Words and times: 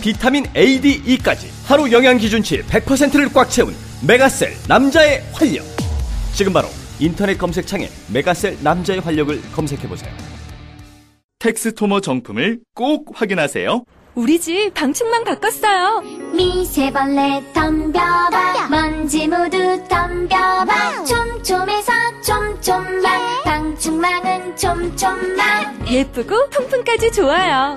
비타민 0.00 0.44
A, 0.56 0.80
D, 0.80 1.02
E까지 1.04 1.50
하루 1.66 1.90
영양 1.90 2.16
기준치 2.18 2.62
100%를 2.62 3.32
꽉 3.32 3.50
채운 3.50 3.74
메가셀 4.06 4.52
남자의 4.68 5.22
활력. 5.32 5.64
지금 6.32 6.52
바로 6.52 6.68
인터넷 7.00 7.36
검색창에 7.36 7.88
메가셀 8.12 8.58
남자의 8.62 9.00
활력을 9.00 9.40
검색해 9.52 9.88
보세요. 9.88 10.10
텍스토머 11.40 12.00
정품을 12.00 12.60
꼭 12.74 13.06
확인하세요. 13.14 13.84
우리 14.14 14.40
집 14.40 14.72
방충망 14.74 15.22
바꿨어요. 15.24 16.00
미세벌레 16.34 17.52
덤벼봐. 17.54 18.68
먼지 18.68 19.28
모두 19.28 19.58
덤벼봐. 19.88 21.04
촘촘해서 21.04 21.92
촘촘망 22.22 23.42
방충망은 23.44 24.56
촘촘망 24.56 25.86
예쁘고 25.88 26.50
통풍까지 26.50 27.12
좋아요 27.12 27.76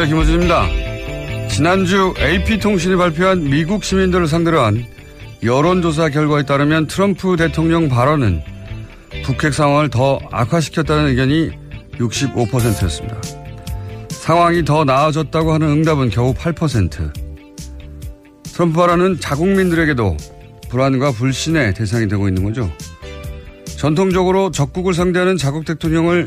안녕하세요. 0.00 0.06
김호준입니다. 0.06 1.48
지난주 1.48 2.14
AP통신이 2.18 2.96
발표한 2.96 3.44
미국 3.44 3.84
시민들을 3.84 4.28
상대로 4.28 4.60
한 4.60 4.82
여론조사 5.42 6.08
결과에 6.08 6.44
따르면 6.44 6.86
트럼프 6.86 7.36
대통령 7.36 7.90
발언은 7.90 8.40
북핵 9.24 9.52
상황을 9.52 9.90
더 9.90 10.18
악화시켰다는 10.30 11.08
의견이 11.08 11.50
65%였습니다. 11.98 13.20
상황이 14.08 14.64
더 14.64 14.84
나아졌다고 14.84 15.52
하는 15.52 15.68
응답은 15.68 16.08
겨우 16.08 16.32
8%. 16.32 17.12
트럼프 18.54 18.78
발언은 18.78 19.20
자국민들에게도 19.20 20.16
불안과 20.70 21.10
불신의 21.10 21.74
대상이 21.74 22.08
되고 22.08 22.26
있는 22.26 22.44
거죠. 22.44 22.70
전통적으로 23.76 24.50
적국을 24.50 24.94
상대하는 24.94 25.36
자국 25.36 25.66
대통령을 25.66 26.26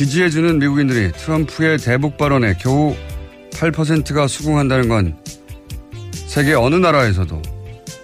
지지해주는 0.00 0.60
미국인들이 0.60 1.12
트럼프의 1.12 1.76
대북 1.76 2.16
발언에 2.16 2.54
겨우 2.58 2.96
8%가 3.50 4.28
수긍한다는 4.28 4.88
건 4.88 5.14
세계 6.14 6.54
어느 6.54 6.76
나라에서도 6.76 7.42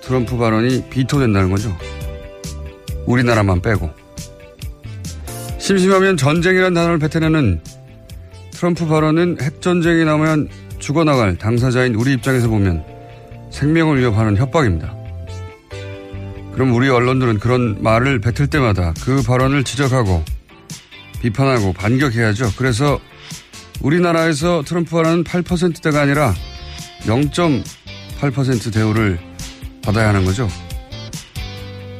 트럼프 0.02 0.36
발언이 0.36 0.90
비토된다는 0.90 1.48
거죠. 1.48 1.74
우리나라만 3.06 3.62
빼고. 3.62 3.88
심심하면 5.56 6.18
전쟁이라는 6.18 6.74
단어를 6.74 6.98
뱉어내는 6.98 7.62
트럼프 8.50 8.86
발언은 8.86 9.38
핵전쟁이 9.40 10.04
나면 10.04 10.50
죽어나갈 10.78 11.38
당사자인 11.38 11.94
우리 11.94 12.12
입장에서 12.12 12.46
보면 12.48 12.84
생명을 13.48 14.00
위협하는 14.00 14.36
협박입니다. 14.36 14.94
그럼 16.52 16.74
우리 16.74 16.90
언론들은 16.90 17.38
그런 17.38 17.82
말을 17.82 18.20
뱉을 18.20 18.48
때마다 18.48 18.92
그 19.02 19.22
발언을 19.22 19.64
지적하고 19.64 20.35
비판하고 21.20 21.72
반격해야죠. 21.72 22.52
그래서 22.56 23.00
우리나라에서 23.80 24.62
트럼프 24.64 24.92
발언은 24.92 25.24
8%대가 25.24 26.02
아니라 26.02 26.34
0.8% 27.02 28.72
대우를 28.72 29.18
받아야 29.82 30.08
하는 30.08 30.24
거죠. 30.24 30.48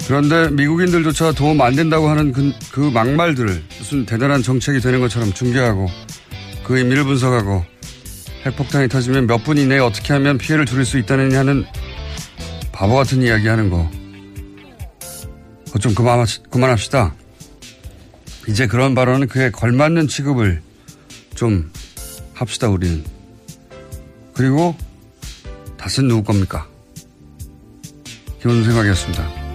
그런데 0.06 0.48
미국인들조차 0.50 1.32
도움 1.32 1.60
안 1.60 1.74
된다고 1.74 2.08
하는 2.08 2.32
그, 2.32 2.52
그 2.70 2.80
막말들을 2.80 3.64
무슨 3.78 4.06
대단한 4.06 4.42
정책이 4.42 4.80
되는 4.80 5.00
것처럼 5.00 5.32
중계하고 5.32 5.88
그 6.64 6.78
의미를 6.78 7.04
분석하고 7.04 7.64
핵폭탄이 8.46 8.88
터지면 8.88 9.26
몇 9.26 9.42
분 9.42 9.58
이내에 9.58 9.78
어떻게 9.80 10.12
하면 10.12 10.38
피해를 10.38 10.64
줄일 10.66 10.84
수 10.84 10.98
있다느냐 10.98 11.40
하는 11.40 11.64
바보 12.72 12.94
같은 12.94 13.22
이야기 13.22 13.48
하는 13.48 13.68
거. 13.70 13.90
좀 15.80 15.94
그만, 15.94 16.24
그만합시다. 16.50 17.14
이제 18.48 18.66
그런 18.66 18.94
발언은 18.94 19.26
그에 19.28 19.50
걸맞는 19.50 20.08
취급을 20.08 20.62
좀 21.34 21.70
합시다, 22.34 22.68
우리는. 22.68 23.04
그리고 24.34 24.76
다스는 25.76 26.08
누구 26.08 26.22
겁니까? 26.22 26.66
기본 28.38 28.64
생각이었습니다. 28.64 29.46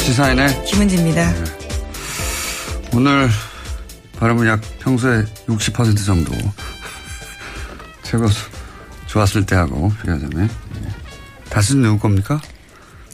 시사인의 0.00 0.64
김은지입니다. 0.64 1.32
오늘 2.94 3.28
발음은 4.18 4.46
약 4.46 4.60
평소에 4.80 5.24
60% 5.46 6.04
정도. 6.04 6.32
최고 8.16 8.28
좋았을 9.06 9.44
때 9.44 9.56
하고 9.56 9.92
비교하자면. 10.00 10.48
다스는 11.50 11.82
누구 11.82 11.98
겁니까? 11.98 12.40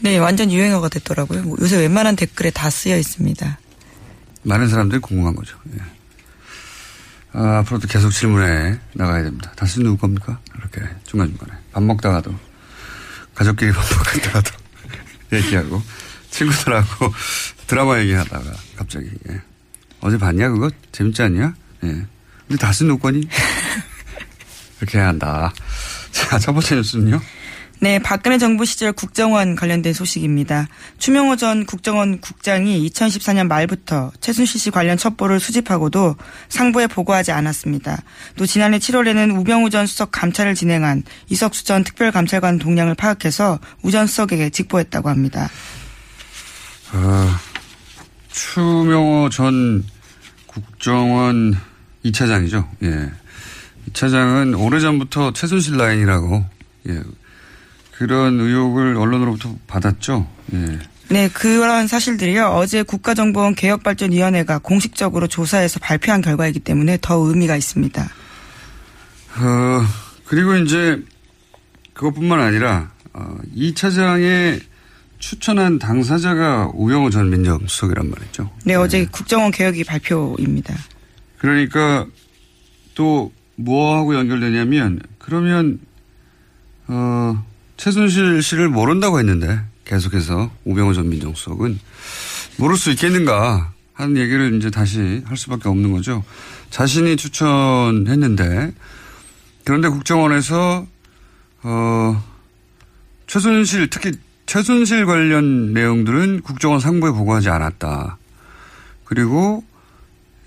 네, 0.01 0.17
완전 0.17 0.49
유행어가 0.49 0.87
됐더라고요. 0.87 1.43
뭐 1.43 1.57
요새 1.59 1.77
웬만한 1.77 2.15
댓글에 2.15 2.51
다 2.51 2.69
쓰여 2.69 2.97
있습니다. 2.97 3.59
많은 4.43 4.69
사람들이 4.69 5.01
궁금한 5.01 5.35
거죠. 5.35 5.57
예. 5.73 5.79
아, 7.33 7.59
앞으로도 7.59 7.87
계속 7.87 8.11
질문에 8.11 8.79
나가야 8.93 9.23
됩니다. 9.23 9.51
다스는 9.57 9.87
누구 9.87 9.97
겁니까? 9.97 10.39
이렇게 10.57 10.81
중간중간에. 11.05 11.51
밥 11.73 11.83
먹다가도, 11.83 12.33
가족끼리 13.35 13.71
밥 13.73 13.81
먹다가도 13.81 14.51
얘기하고, 15.33 15.81
친구들하고 16.29 17.13
드라마 17.67 17.99
얘기하다가 17.99 18.51
갑자기, 18.77 19.09
예. 19.29 19.41
어제 19.99 20.17
봤냐, 20.17 20.49
그거? 20.49 20.69
재밌지 20.91 21.21
않냐? 21.23 21.55
예. 21.83 21.87
근데 22.47 22.57
다스는 22.57 22.89
누구 22.89 23.03
거니? 23.03 23.27
이렇게 24.83 24.99
해야 24.99 25.07
한다. 25.07 25.53
자, 26.11 26.37
첫 26.39 26.53
번째 26.53 26.75
뉴스는요? 26.75 27.21
네, 27.79 27.99
박근혜 27.99 28.37
정부 28.37 28.63
시절 28.63 28.93
국정원 28.93 29.55
관련된 29.57 29.91
소식입니다. 29.93 30.67
추명호 30.99 31.35
전 31.35 31.65
국정원 31.65 32.21
국장이 32.21 32.89
2014년 32.89 33.47
말부터 33.47 34.11
최순실 34.21 34.61
씨 34.61 34.71
관련 34.71 34.97
첩보를 34.97 35.41
수집하고도 35.41 36.15
상부에 36.47 36.87
보고하지 36.87 37.33
않았습니다. 37.33 38.01
또 38.37 38.45
지난해 38.45 38.77
7월에는 38.77 39.37
우병우 39.37 39.69
전 39.69 39.85
수석 39.85 40.11
감찰을 40.11 40.55
진행한 40.55 41.03
이석수 41.29 41.65
전 41.65 41.83
특별감찰관 41.83 42.59
동향을 42.59 42.95
파악해서 42.95 43.59
우 43.81 43.91
전 43.91 44.07
수석에게 44.07 44.49
직보했다고 44.49 45.09
합니다. 45.09 45.49
추명호 48.31 49.29
전 49.29 49.83
국정원 50.47 51.55
2차장이죠. 52.05 52.65
예. 52.83 53.11
2차장은 53.93 54.59
오래전부터 54.59 55.33
최순실 55.33 55.77
라인이라고, 55.77 56.45
예. 56.89 57.01
그런 57.91 58.39
의혹을 58.39 58.97
언론으로부터 58.97 59.55
받았죠. 59.67 60.27
예. 60.53 60.79
네, 61.09 61.29
그런 61.29 61.87
사실들이요. 61.87 62.47
어제 62.47 62.81
국가정보원 62.81 63.55
개혁발전위원회가 63.55 64.59
공식적으로 64.59 65.27
조사해서 65.27 65.79
발표한 65.79 66.21
결과이기 66.21 66.59
때문에 66.59 66.97
더 67.01 67.15
의미가 67.17 67.55
있습니다. 67.55 68.03
어, 69.35 69.85
그리고 70.25 70.55
이제 70.55 70.99
그것뿐만 71.93 72.39
아니라 72.39 72.91
어, 73.13 73.37
이 73.53 73.75
차장의 73.75 74.61
추천한 75.19 75.77
당사자가 75.79 76.71
우영우 76.73 77.11
전 77.11 77.29
민정수석이란 77.29 78.09
말이죠. 78.09 78.49
네, 78.65 78.75
어제 78.75 79.05
국정원 79.05 79.51
개혁이 79.51 79.83
발표입니다. 79.83 80.75
그러니까 81.37 82.05
또 82.95 83.31
뭐하고 83.55 84.15
연결되냐면 84.15 84.99
그러면 85.19 85.79
어, 86.87 87.43
최순실 87.77 88.41
씨를 88.41 88.69
모른다고 88.69 89.19
했는데 89.19 89.61
계속해서 89.85 90.51
우병우 90.65 90.93
전 90.93 91.09
민정수석은 91.09 91.79
모를 92.57 92.77
수 92.77 92.91
있겠는가 92.91 93.71
하는 93.93 94.17
얘기를 94.17 94.55
이제 94.55 94.69
다시 94.69 95.21
할 95.25 95.37
수밖에 95.37 95.69
없는 95.69 95.91
거죠. 95.91 96.23
자신이 96.69 97.17
추천했는데 97.17 98.73
그런데 99.65 99.89
국정원에서 99.89 100.87
어 101.63 102.23
최순실 103.27 103.89
특히 103.89 104.11
최순실 104.45 105.05
관련 105.05 105.73
내용들은 105.73 106.41
국정원 106.41 106.79
상부에 106.79 107.11
보고하지 107.11 107.49
않았다. 107.49 108.17
그리고 109.05 109.63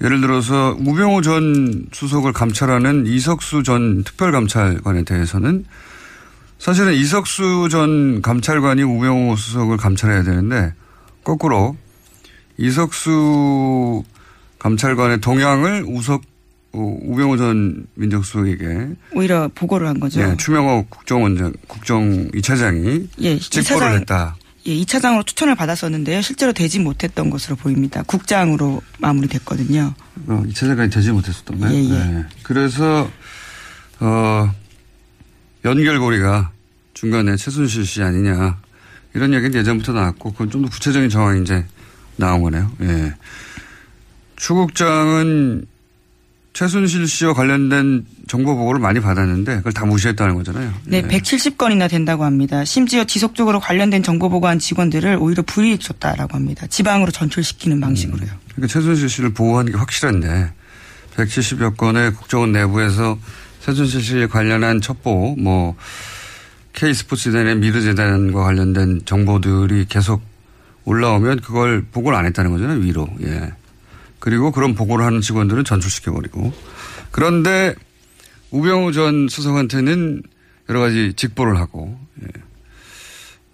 예를 0.03 0.21
들어서 0.21 0.77
우병우 0.79 1.23
전 1.23 1.87
수석을 1.93 2.33
감찰하는 2.33 3.07
이석수 3.07 3.63
전 3.63 4.05
특별감찰관에 4.05 5.05
대해서는 5.05 5.65
사실은 6.59 6.95
이석수 6.95 7.69
전 7.71 8.23
감찰관이 8.23 8.83
우병우 8.83 9.37
수석을 9.37 9.77
감찰해야 9.77 10.23
되는데 10.23 10.75
거꾸로 11.25 11.77
이석수 12.59 14.05
감찰관의 14.59 15.21
동향을 15.21 15.85
우석 15.87 16.23
어, 16.73 16.99
우병우 17.03 17.39
전 17.39 17.87
민정수석에게 17.95 18.89
오히려 19.15 19.49
보고를 19.55 19.89
한 19.89 19.99
거죠. 19.99 20.21
예, 20.21 20.37
추명호 20.37 20.87
국정원장 20.91 21.53
국정 21.67 22.29
2차장이 22.33 23.09
예, 23.21 23.39
직보를 23.39 23.89
2차장, 23.89 24.01
했다. 24.01 24.37
예, 24.67 24.75
2차장으로 24.75 25.25
추천을 25.27 25.55
받았었는데요. 25.55 26.23
실제로 26.23 26.53
되지 26.53 26.79
못했던 26.81 27.31
것으로 27.31 27.57
보입니다. 27.57 28.03
국장으로 28.03 28.83
마무리됐거든요. 28.99 29.95
어, 30.27 30.43
2차장까지 30.49 30.93
되지 30.93 31.13
못했었던가요? 31.13 31.73
예, 31.73 31.91
예. 31.91 32.25
그래서 32.43 33.09
어, 34.01 34.53
연결고리가 35.65 36.51
중간에 36.95 37.37
최순실 37.37 37.87
씨 37.87 38.03
아니냐 38.03 38.59
이런 39.15 39.33
얘기는 39.35 39.55
예전부터 39.55 39.93
나왔고 39.93 40.33
그건 40.33 40.51
좀 40.51 40.63
더 40.63 40.69
구체적인 40.69 41.09
정황이 41.11 41.43
이제 41.43 41.65
나온 42.17 42.43
거네요. 42.43 42.71
예. 42.83 43.15
추 44.37 44.55
국장은 44.55 45.67
최순실 46.57 47.07
씨와 47.07 47.35
관련된 47.35 48.07
정보 48.29 48.57
보고를 48.57 48.81
많이 48.81 48.99
받았는데 48.99 49.57
그걸 49.57 49.75
다 49.75 49.85
무시했다는 49.85 50.37
거잖아요. 50.37 50.73
네, 50.87 51.03
170건이나 51.03 51.87
된다고 51.91 52.25
합니다. 52.25 52.65
심지어 52.65 53.05
지속적으로 53.05 53.61
관련된 53.61 54.03
정보 54.03 54.31
보고한 54.31 54.59
직원들을 54.59 55.19
오히려 55.21 55.43
불이익 55.43 55.83
줬다라고 55.83 56.35
합니다. 56.35 56.67
지방으로 56.67 57.13
전출시키는 57.13 57.79
방식으로요. 57.79 58.31
그러니까 58.55 58.73
최순실 58.73 59.11
씨를 59.11 59.35
보호하는 59.35 59.71
게 59.71 59.77
확실한데 59.77 60.51
170여 61.15 61.77
건의 61.77 62.15
국정원 62.15 62.53
내부에서 62.53 63.19
최순실 63.61 64.01
씨에 64.01 64.27
관련한 64.27 64.81
첩보 64.81 65.37
뭐 65.37 65.77
K스포츠 66.73 67.33
재단의 67.33 67.57
미르재단과 67.57 68.43
관련된 68.43 69.03
정보들이 69.05 69.85
계속 69.91 70.23
올라오면 70.87 71.41
그걸 71.41 71.85
보고를 71.93 72.17
안 72.17 72.25
했다는 72.25 72.51
거잖아요 72.51 72.79
위로 72.79 73.09
예 73.21 73.53
그리고 74.27 74.51
그런 74.51 74.75
보고를 74.75 75.07
하는 75.07 75.21
직원들은 75.21 75.63
전출시켜버리고 75.63 76.53
그런데 77.13 77.77
우병우 78.51 78.91
전 78.91 79.29
수석한테는 79.29 80.21
여러 80.69 80.81
가지 80.81 81.13
직보를 81.15 81.57
하고 81.61 81.97
예. 82.25 82.27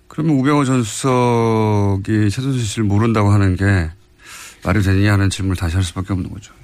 그러면 0.09 0.37
우병우 0.37 0.65
전 0.65 0.83
수석이 0.83 2.31
최순실 2.31 2.65
씨를 2.65 2.85
모른다고 2.85 3.31
하는 3.31 3.55
게 3.55 3.91
말이 4.65 4.83
되느냐 4.83 5.13
하는 5.13 5.29
질문을 5.29 5.57
다시 5.57 5.75
할 5.77 5.85
수밖에 5.85 6.15
없는 6.15 6.31
거죠. 6.31 6.55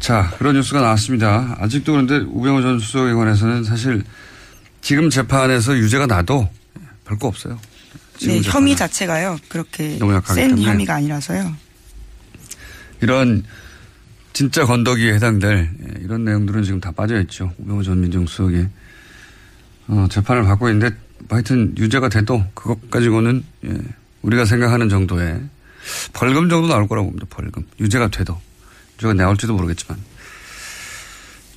자, 0.00 0.32
그런 0.38 0.54
뉴스가 0.54 0.80
나왔습니다. 0.80 1.58
아직도 1.60 1.92
그런데 1.92 2.20
우병우 2.26 2.62
전 2.62 2.78
수석에 2.78 3.12
관해서는 3.12 3.64
사실 3.64 4.02
지금 4.80 5.10
재판에서 5.10 5.76
유죄가 5.76 6.06
나도 6.06 6.48
별거 7.04 7.28
없어요. 7.28 7.60
네. 8.22 8.40
혐의 8.40 8.74
자체가요. 8.74 9.36
그렇게 9.50 9.98
센 10.24 10.48
때문에. 10.48 10.62
혐의가 10.62 10.94
아니라서요. 10.94 11.54
이런 13.02 13.44
진짜 14.32 14.64
건더기에 14.64 15.14
해당될 15.14 15.70
예, 15.82 16.00
이런 16.02 16.24
내용들은 16.24 16.62
지금 16.62 16.80
다 16.80 16.90
빠져있죠. 16.92 17.52
우병우 17.58 17.82
전 17.82 18.00
민정수석이 18.00 18.66
어, 19.88 20.06
재판을 20.10 20.44
받고 20.44 20.68
있는데 20.70 20.96
하여튼 21.28 21.74
유죄가 21.76 22.08
돼도 22.08 22.44
그것 22.54 22.90
가지고는 22.90 23.44
예, 23.66 23.78
우리가 24.22 24.44
생각하는 24.44 24.88
정도의 24.88 25.42
벌금 26.12 26.48
정도 26.48 26.68
나올 26.68 26.88
거라고 26.88 27.08
봅니다. 27.08 27.26
벌금. 27.28 27.64
유죄가 27.80 28.08
돼도. 28.08 28.40
유죄가 28.94 29.14
나올지도 29.14 29.54
모르겠지만. 29.54 29.98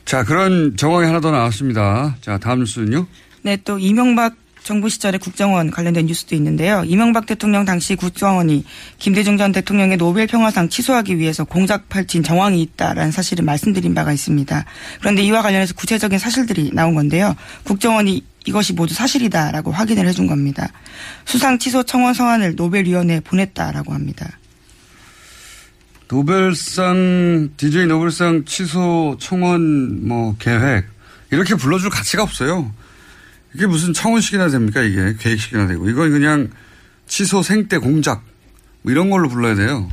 자, 0.03 0.23
그런 0.23 0.75
정황이 0.77 1.05
하나 1.05 1.19
더 1.19 1.31
나왔습니다. 1.31 2.15
자, 2.21 2.37
다음 2.37 2.59
뉴스는요. 2.59 3.07
네, 3.43 3.57
또 3.63 3.79
이명박 3.79 4.35
정부 4.65 4.89
시절에 4.89 5.19
국정원 5.19 5.69
관련된 5.69 6.07
뉴스도 6.07 6.33
있는데요. 6.35 6.83
이명박 6.87 7.27
대통령 7.27 7.65
당시 7.65 7.95
국정원이 7.95 8.65
김대중 8.97 9.37
전 9.37 9.51
대통령의 9.51 9.97
노벨 9.97 10.25
평화상 10.25 10.69
취소하기 10.69 11.19
위해서 11.19 11.43
공작 11.43 11.87
펼친 11.87 12.23
정황이 12.23 12.63
있다라는 12.63 13.11
사실을 13.11 13.45
말씀드린 13.45 13.93
바가 13.93 14.11
있습니다. 14.11 14.65
그런데 15.01 15.21
이와 15.21 15.43
관련해서 15.43 15.75
구체적인 15.75 16.17
사실들이 16.17 16.71
나온 16.73 16.95
건데요. 16.95 17.35
국정원이 17.63 18.23
이것이 18.47 18.73
모두 18.73 18.95
사실이다라고 18.95 19.71
확인을 19.71 20.07
해준 20.07 20.25
겁니다. 20.25 20.67
수상 21.25 21.59
취소 21.59 21.83
청원 21.83 22.15
서한을 22.15 22.55
노벨위원회에 22.55 23.19
보냈다라고 23.19 23.93
합니다. 23.93 24.39
노벨상, 26.07 27.49
DJ 27.55 27.85
노벨상 27.85 28.45
취소 28.45 29.15
청원 29.19 30.07
뭐 30.07 30.35
계획 30.39 30.85
이렇게 31.29 31.53
불러줄 31.53 31.91
가치가 31.91 32.23
없어요. 32.23 32.71
이게 33.55 33.65
무슨 33.67 33.93
청원식이나 33.93 34.49
됩니까 34.49 34.81
이게 34.81 35.15
계획식이나 35.17 35.67
되고 35.67 35.89
이건 35.89 36.11
그냥 36.11 36.49
취소 37.07 37.41
생태 37.41 37.77
공작 37.77 38.21
뭐 38.81 38.91
이런 38.91 39.09
걸로 39.09 39.29
불러야 39.29 39.55
돼요. 39.55 39.89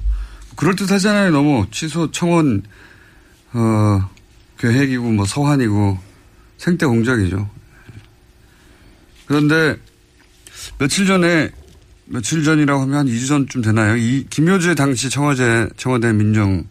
그럴듯 0.57 0.91
하잖아요 0.91 1.31
너무 1.31 1.67
취소 1.71 2.11
청원 2.11 2.65
어 3.53 4.11
계획이고 4.59 5.09
뭐 5.13 5.25
서한이고 5.25 5.97
생태 6.59 6.87
공작이죠. 6.87 7.49
그런데 9.27 9.77
며칠 10.79 11.07
전에 11.07 11.51
며칠 12.07 12.43
전이라고 12.43 12.83
하면 12.83 12.97
한 12.97 13.07
2주 13.07 13.29
전쯤 13.29 13.63
되나요? 13.63 13.97
이 13.97 14.27
김효재 14.29 14.75
당시 14.75 15.09
청와대 15.09 15.69
청와대 15.77 16.13
민정 16.13 16.65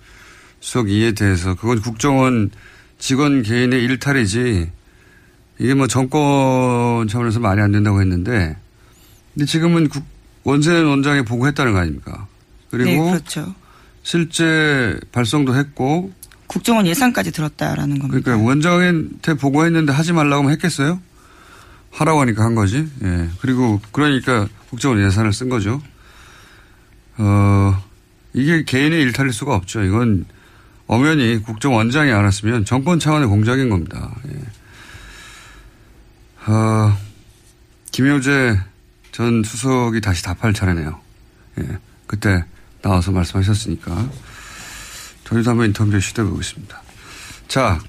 수석 0.60 0.90
이에 0.90 1.14
대해서 1.14 1.56
그건 1.56 1.80
국정원 1.80 2.52
직원 3.00 3.44
개인의 3.44 3.82
일탈이지 3.82 4.81
이게 5.62 5.76
뭐 5.76 5.86
정권 5.86 7.08
차원에서 7.08 7.40
말이 7.40 7.62
안 7.62 7.72
된다고 7.72 8.02
했는데 8.02 8.58
근데 9.34 9.46
지금은 9.46 9.90
국, 9.90 10.04
원세현 10.44 10.88
원장이 10.88 11.24
보고했다는 11.24 11.74
거 11.74 11.80
아닙니까? 11.80 12.28
그리고 12.72 12.90
네, 12.90 13.12
그렇죠. 13.12 13.54
실제 14.02 15.00
발송도 15.12 15.56
했고 15.56 16.12
국정원 16.48 16.88
예산까지 16.88 17.32
들었다라는 17.32 18.00
겁니다. 18.00 18.20
그러니까 18.24 18.44
원장한테 18.44 19.36
보고했는데 19.36 19.94
하지 19.94 20.14
말라고 20.14 20.42
하면 20.42 20.52
했겠어요? 20.54 21.00
하라고 21.92 22.22
하니까 22.22 22.44
한 22.44 22.56
거지. 22.56 22.88
예. 23.04 23.30
그리고 23.40 23.80
그러니까 23.92 24.48
국정원 24.72 25.06
예산을 25.06 25.32
쓴 25.32 25.48
거죠. 25.48 25.80
어, 27.18 27.84
이게 28.34 28.64
개인의 28.64 29.00
일탈일 29.00 29.32
수가 29.32 29.56
없죠. 29.56 29.84
이건 29.84 30.26
엄연히 30.88 31.38
국정원장이 31.44 32.12
알았으면 32.12 32.66
정권 32.66 32.98
차원의 32.98 33.28
공작인 33.28 33.70
겁니다. 33.70 34.16
예. 34.28 34.40
어, 36.48 36.98
김효재 37.92 38.60
전 39.12 39.44
수석이 39.44 40.02
다시 40.02 40.24
답할 40.24 40.54
차례네요. 40.54 41.00
예. 41.60 41.78
그때 42.08 42.44
나와서 42.82 43.12
말씀하셨으니까 43.12 44.10
저희도 45.26 45.50
한번 45.52 45.68
인터뷰 45.68 46.00
시도해 46.00 46.30
보겠습니다. 46.30 46.82
자, 47.48 47.80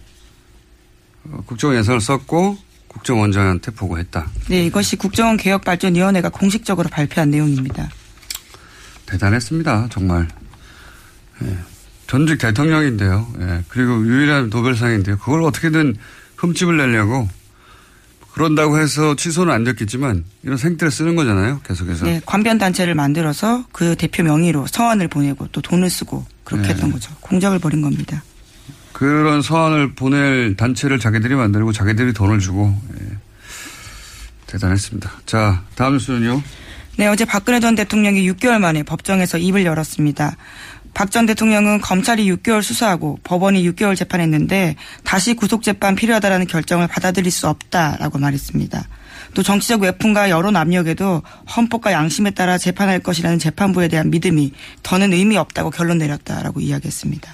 어, 1.24 1.42
국정원 1.46 1.78
예산을 1.78 2.00
썼고 2.00 2.58
국정원장한테 2.88 3.70
보고했다. 3.72 4.28
네, 4.48 4.66
이것이 4.66 4.96
국정원 4.96 5.36
개혁발전위원회가 5.38 6.28
공식적으로 6.28 6.88
발표한 6.90 7.30
내용입니다. 7.30 7.88
대단했습니다. 9.06 9.88
정말. 9.90 10.28
예. 11.42 11.58
전직 12.06 12.38
대통령인데요. 12.38 13.32
예. 13.40 13.64
그리고 13.68 14.04
유일한 14.06 14.50
노벨상인데요. 14.50 15.16
그걸 15.18 15.42
어떻게든 15.42 15.96
흠집을 16.36 16.76
내려고 16.76 17.28
그런다고 18.32 18.78
해서 18.78 19.14
취소는 19.14 19.52
안 19.52 19.64
됐겠지만 19.64 20.24
이런 20.42 20.56
생태를 20.56 20.90
쓰는 20.90 21.14
거잖아요. 21.16 21.60
계속해서. 21.66 22.06
네, 22.06 22.20
관변 22.24 22.58
단체를 22.58 22.94
만들어서 22.94 23.64
그 23.72 23.94
대표 23.94 24.22
명의로 24.22 24.66
서한을 24.66 25.08
보내고 25.08 25.48
또 25.52 25.60
돈을 25.60 25.90
쓰고 25.90 26.24
그렇게 26.44 26.68
네. 26.68 26.74
했던 26.74 26.92
거죠. 26.92 27.12
공작을 27.20 27.58
벌인 27.58 27.82
겁니다. 27.82 28.22
그런 28.92 29.42
서한을 29.42 29.94
보낼 29.94 30.56
단체를 30.56 30.98
자기들이 30.98 31.34
만들고 31.34 31.72
자기들이 31.72 32.12
돈을 32.12 32.38
주고 32.38 32.74
예. 33.00 33.16
대단했습니다. 34.46 35.10
자 35.26 35.62
다음 35.74 35.98
수는요. 35.98 36.42
네, 36.98 37.06
어제 37.08 37.24
박근혜 37.24 37.58
전 37.58 37.74
대통령이 37.74 38.30
6개월 38.32 38.58
만에 38.58 38.82
법정에서 38.82 39.38
입을 39.38 39.64
열었습니다. 39.64 40.36
박 40.94 41.10
전 41.10 41.26
대통령은 41.26 41.80
검찰이 41.80 42.26
6개월 42.32 42.62
수사하고 42.62 43.18
법원이 43.24 43.62
6개월 43.70 43.96
재판했는데 43.96 44.76
다시 45.04 45.34
구속재판 45.34 45.94
필요하다라는 45.94 46.46
결정을 46.46 46.86
받아들일 46.86 47.30
수 47.30 47.48
없다라고 47.48 48.18
말했습니다. 48.18 48.88
또 49.34 49.42
정치적 49.42 49.82
외풍과 49.82 50.30
여론 50.30 50.56
압력에도 50.56 51.22
헌법과 51.56 51.92
양심에 51.92 52.30
따라 52.32 52.58
재판할 52.58 53.00
것이라는 53.00 53.38
재판부에 53.38 53.88
대한 53.88 54.10
믿음이 54.10 54.52
더는 54.82 55.12
의미 55.12 55.36
없다고 55.36 55.70
결론 55.70 55.98
내렸다라고 55.98 56.60
이야기했습니다. 56.60 57.32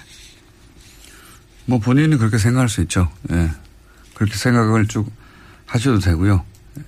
뭐 1.65 1.79
본인은 1.79 2.17
그렇게 2.17 2.37
생각할 2.37 2.69
수 2.69 2.81
있죠. 2.81 3.09
예. 3.31 3.49
그렇게 4.13 4.35
생각을 4.35 4.87
쭉 4.87 5.11
하셔도 5.65 5.99
되고요. 5.99 6.43
예. 6.79 6.83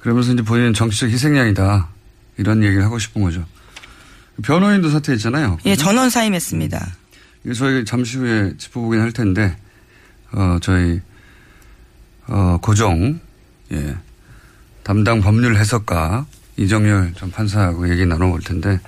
그러면서 0.00 0.32
이제 0.32 0.42
본인은 0.42 0.74
정치적 0.74 1.10
희생양이다 1.10 1.88
이런 2.38 2.62
얘기를 2.64 2.84
하고 2.84 2.98
싶은 2.98 3.22
거죠. 3.22 3.46
변호인도 4.42 4.90
사퇴했잖아요. 4.90 5.58
예, 5.66 5.76
전원 5.76 6.10
사임했습니다. 6.10 6.94
이거 7.44 7.54
저희 7.54 7.84
잠시 7.84 8.18
후에 8.18 8.54
짚어보긴 8.58 9.00
할 9.00 9.12
텐데, 9.12 9.56
어, 10.32 10.58
저희, 10.60 11.00
어, 12.26 12.58
고정, 12.60 13.20
예, 13.72 13.96
담당 14.82 15.20
법률 15.20 15.56
해석가 15.56 16.26
이정열 16.56 17.14
전 17.16 17.30
판사하고 17.30 17.90
얘기 17.90 18.04
나눠볼 18.04 18.40
텐데, 18.40 18.80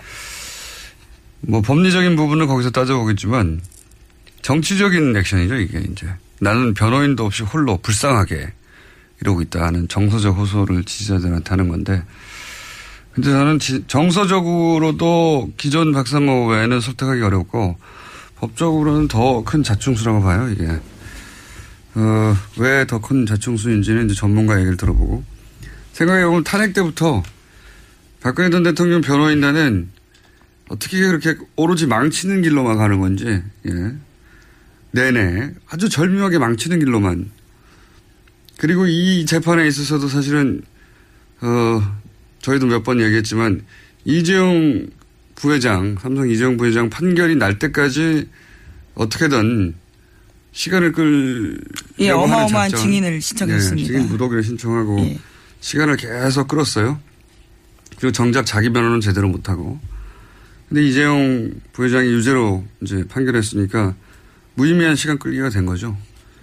뭐 1.41 1.63
법리적인 1.63 2.17
부분을 2.17 2.47
거기서 2.47 2.71
따져보겠지만, 2.71 3.61
정치적인 4.43 5.17
액션이죠, 5.17 5.57
이게 5.57 5.81
이제. 5.81 6.09
나는 6.41 6.75
변호인도 6.75 7.27
없이 7.27 7.43
홀로 7.43 7.79
불쌍하게 7.79 8.53
이러고 9.21 9.43
있다 9.43 9.65
하는 9.65 9.89
정서적 9.89 10.37
호소를 10.37 10.85
지지자들한테 10.85 11.51
하는 11.51 11.69
건데, 11.69 12.03
근데 13.19 13.31
저는 13.33 13.59
지- 13.59 13.83
정서적으로도 13.89 15.51
기존 15.57 15.91
박사모 15.93 16.47
외에는 16.51 16.81
설득하기 16.81 17.21
어렵고 17.21 17.77
법적으로는 18.37 19.09
더 19.09 19.43
큰 19.45 19.65
자충수라고 19.65 20.23
봐요, 20.23 20.49
이게. 20.49 20.69
어, 21.97 22.37
왜 22.59 22.85
더 22.87 23.01
큰 23.01 23.27
자충수인지는 23.27 24.07
이제 24.07 24.15
전문가 24.15 24.57
얘기를 24.59 24.77
들어보고. 24.77 25.25
생각해보면 25.95 26.45
탄핵 26.45 26.75
때부터 26.75 27.25
박근혜 28.21 28.51
전 28.51 28.63
대통령 28.63 29.01
변호인단은 29.01 29.89
어떻게 30.69 31.01
그렇게 31.01 31.37
오로지 31.57 31.89
망치는 31.89 32.43
길로만 32.43 32.77
가는 32.77 33.01
건지, 33.01 33.43
예. 33.67 33.73
내내 34.93 35.55
아주 35.69 35.89
절묘하게 35.89 36.39
망치는 36.39 36.79
길로만. 36.79 37.33
그리고 38.59 38.87
이 38.87 39.27
재판에 39.27 39.67
있어서도 39.67 40.07
사실은, 40.07 40.63
어, 41.41 41.99
저희도 42.49 42.67
몇 42.67 42.83
번 42.83 42.99
얘기했지만 43.01 43.63
이재용 44.07 44.87
부회장, 45.35 45.97
삼성 46.01 46.29
이재용 46.31 46.57
부회장 46.57 46.89
판결이 46.89 47.37
날 47.37 47.59
때까지 47.59 48.27
어떻게든 48.95 49.75
시간을 50.53 50.93
끌 50.93 51.61
예, 51.99 52.09
어마어마한 52.11 52.71
증인을 52.71 53.21
신청했습니다. 53.21 53.87
네, 53.89 53.93
증인 53.99 54.09
무더기를 54.09 54.43
신청하고 54.43 54.99
예. 55.01 55.19
시간을 55.61 55.97
계속 55.99 56.49
끌었어요. 56.49 56.99
그리고 57.99 58.13
정작 58.13 58.47
자기 58.47 58.71
변호는 58.71 59.01
제대로 59.01 59.29
못하고. 59.29 59.79
근데 60.69 60.83
이재용 60.87 61.53
부회장이 61.75 62.09
유죄로 62.09 62.65
이제 62.81 63.05
판결했으니까 63.09 63.95
무의미한 64.55 64.97
시간 64.97 65.19
끌기가 65.19 65.51
된 65.51 65.67
거죠. 65.67 65.97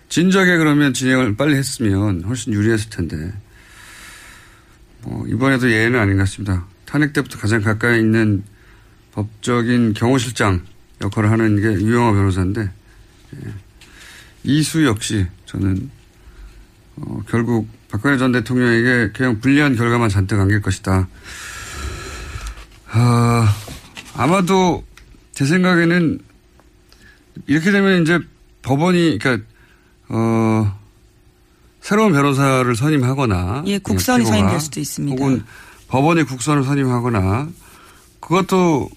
진작에 0.10 0.58
그러면 0.58 0.94
진행을 0.94 1.36
빨리 1.36 1.56
했으면 1.56 2.24
훨씬 2.24 2.54
유리했을 2.54 2.90
텐데. 2.92 3.34
뭐 5.06 5.26
이번에도 5.28 5.72
예외는 5.72 6.00
아닌 6.00 6.18
것 6.18 6.24
같습니다. 6.24 6.66
탄핵 6.86 7.14
때부터 7.14 7.38
가장 7.38 7.62
가까이 7.62 8.00
있는 8.00 8.44
법적인 9.14 9.94
경호실장 9.94 10.62
역할을 11.02 11.32
하는 11.32 11.56
게 11.58 11.84
유영하 11.84 12.12
변호사인데 12.14 12.62
예. 13.36 13.54
이수 14.44 14.86
역시 14.86 15.28
저는 15.46 15.90
어, 16.98 17.22
결국 17.28 17.68
박근혜 17.90 18.18
전 18.18 18.32
대통령에게 18.32 19.12
그냥 19.14 19.40
불리한 19.40 19.76
결과만 19.76 20.10
잔뜩 20.10 20.40
안길 20.40 20.62
것이다. 20.62 21.08
아, 22.88 23.56
아마도 24.16 24.86
제 25.32 25.46
생각에는 25.46 26.20
이렇게 27.48 27.72
되면 27.72 28.02
이제 28.02 28.20
법원이 28.62 29.18
그러니까 29.20 29.46
어 30.08 30.80
새로운 31.86 32.14
변호사를 32.14 32.76
선임하거나 32.76 33.64
예, 33.68 33.78
국선이 33.78 34.24
피고가 34.24 34.38
선임될 34.38 34.60
수도 34.60 34.80
있습니다. 34.80 35.16
혹은 35.24 35.44
법원이 35.88 36.24
국선을 36.24 36.64
선임하거나 36.64 37.48
그것도 38.20 38.90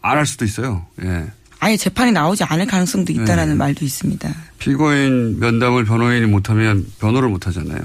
안 0.00 0.16
할 0.16 0.24
수도 0.24 0.46
있어요. 0.46 0.86
예. 1.02 1.26
아예 1.60 1.76
재판이 1.76 2.10
나오지 2.12 2.42
않을 2.44 2.66
가능성도 2.66 3.12
있다라는 3.12 3.50
네. 3.50 3.58
말도 3.58 3.84
있습니다. 3.84 4.34
피고인 4.58 5.40
면담을 5.40 5.84
변호인이 5.84 6.26
못하면 6.26 6.86
변호를 7.00 7.28
못하잖아요. 7.28 7.80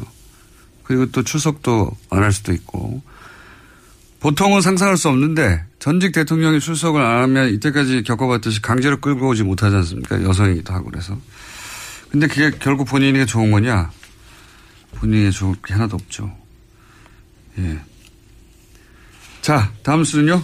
그리고 0.86 1.06
또 1.08 1.24
출석도 1.24 1.92
안 2.10 2.24
할 2.24 2.32
수도 2.32 2.54
있고 2.54 3.02
보통은 4.22 4.62
상상할 4.62 4.96
수 4.96 5.10
없는데 5.10 5.62
전직 5.80 6.14
대통령이 6.14 6.62
출석을 6.62 7.02
안 7.02 7.22
하면 7.24 7.50
이때까지 7.54 8.04
겪어봤듯이 8.04 8.62
강제로 8.62 8.98
끌고 9.02 9.28
오지 9.28 9.44
못하지 9.44 9.76
않습니까? 9.76 10.24
여성이기도 10.24 10.74
하고 10.74 10.90
그래서. 10.90 11.18
근데 12.10 12.28
그게 12.28 12.50
결국 12.62 12.86
본인에게 12.88 13.26
좋은 13.26 13.52
거냐? 13.52 13.92
본인에게 15.00 15.32
좋을 15.32 15.56
게 15.66 15.74
하나도 15.74 15.96
없죠. 15.96 16.32
예. 17.60 17.80
자, 19.42 19.72
다음 19.84 20.04
수는요? 20.04 20.42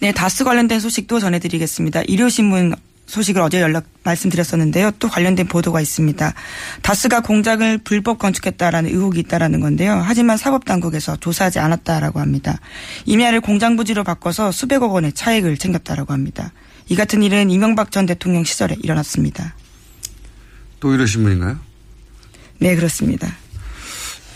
네, 0.00 0.12
다스 0.12 0.44
관련된 0.44 0.80
소식도 0.80 1.20
전해드리겠습니다. 1.20 2.02
일요신문 2.02 2.74
소식을 3.06 3.42
어제 3.42 3.60
연락 3.60 3.84
말씀드렸었는데요. 4.04 4.92
또 4.98 5.08
관련된 5.08 5.46
보도가 5.46 5.80
있습니다. 5.80 6.32
다스가 6.80 7.20
공장을 7.20 7.78
불법 7.78 8.18
건축했다라는 8.18 8.90
의혹이 8.90 9.20
있다라는 9.20 9.60
건데요. 9.60 10.00
하지만 10.02 10.36
사법 10.38 10.64
당국에서 10.64 11.16
조사하지 11.16 11.58
않았다라고 11.58 12.20
합니다. 12.20 12.58
임야를 13.04 13.40
공장 13.42 13.76
부지로 13.76 14.02
바꿔서 14.02 14.50
수백억 14.50 14.92
원의 14.92 15.12
차익을 15.12 15.58
챙겼다라고 15.58 16.12
합니다. 16.12 16.52
이 16.88 16.96
같은 16.96 17.22
일은 17.22 17.50
이명박 17.50 17.90
전 17.90 18.06
대통령 18.06 18.44
시절에 18.44 18.76
일어났습니다. 18.82 19.54
또 20.80 20.94
이러신 20.94 21.22
분인가요? 21.22 21.58
네, 22.58 22.74
그렇습니다. 22.76 23.36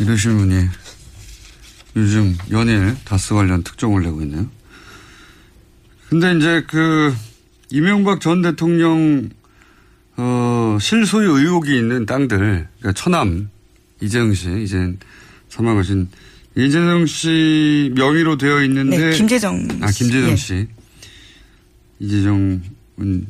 이러신 0.01 0.39
분이 0.39 0.69
요즘 1.97 2.37
연일 2.51 2.95
다스 3.05 3.35
관련 3.35 3.63
특종을 3.63 4.03
내고 4.03 4.21
있네요. 4.23 4.47
근데 6.09 6.37
이제 6.37 6.65
그 6.69 7.15
이명박 7.71 8.21
전 8.21 8.43
대통령 8.43 9.29
어 10.17 10.79
실소유 10.81 11.39
의혹이 11.39 11.77
있는 11.77 12.07
땅들 12.07 12.39
그러니까 12.79 12.93
처남 12.93 13.51
이재용 14.01 14.33
씨 14.35 14.63
이제 14.63 14.95
사망하신 15.49 16.09
이재용 16.57 17.07
씨 17.07 17.93
명의로 17.95 18.39
되어 18.39 18.63
있는데 18.63 19.11
네, 19.11 19.11
김재정 19.17 19.67
아 19.81 19.91
김재정 19.91 20.31
예, 20.31 20.37
씨. 20.37 20.67
이재정은 21.99 23.27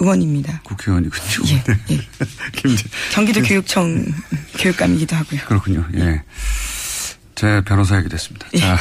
의원입니다. 0.00 0.62
국회의원이군요. 0.64 1.22
예, 1.48 1.94
예. 1.94 2.00
김재 2.56 2.84
경기도 3.12 3.42
교육청 3.42 4.04
교육감이기도 4.58 5.14
하고요. 5.16 5.40
그렇군요. 5.46 5.86
예. 5.94 6.22
제 7.34 7.62
변호사에게 7.64 8.08
됐습니다. 8.08 8.48
자, 8.58 8.78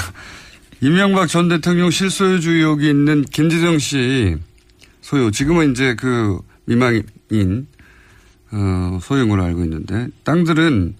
이명박 0.81 1.27
전 1.27 1.49
대통령 1.49 1.91
실소유주 1.91 2.51
의혹이 2.51 2.89
있는 2.89 3.23
김재정 3.23 3.79
씨 3.79 4.37
소유, 5.09 5.31
지금은 5.31 5.71
이제 5.71 5.95
그 5.95 6.39
미망인, 6.65 7.67
어, 8.51 8.99
소유인 9.01 9.27
걸로 9.27 9.43
알고 9.43 9.63
있는데, 9.63 10.07
땅들은 10.23 10.93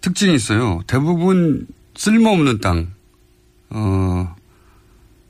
특징이 0.00 0.34
있어요. 0.34 0.80
대부분 0.86 1.66
쓸모없는 1.96 2.60
땅, 2.60 2.92
어, 3.68 4.34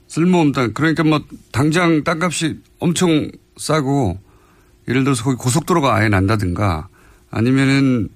쓸모없는 0.06 0.52
땅. 0.52 0.72
그러니까 0.72 1.02
뭐, 1.02 1.20
당장 1.50 2.04
땅값이 2.04 2.60
엄청 2.78 3.28
싸고, 3.56 4.18
예를 4.88 5.04
들어서 5.04 5.24
거기 5.24 5.36
고속도로가 5.36 5.94
아예 5.94 6.08
난다든가, 6.08 6.88
아니면은, 7.30 8.08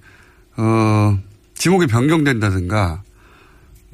어, 0.57 1.19
지목이 1.55 1.87
변경된다든가, 1.87 3.03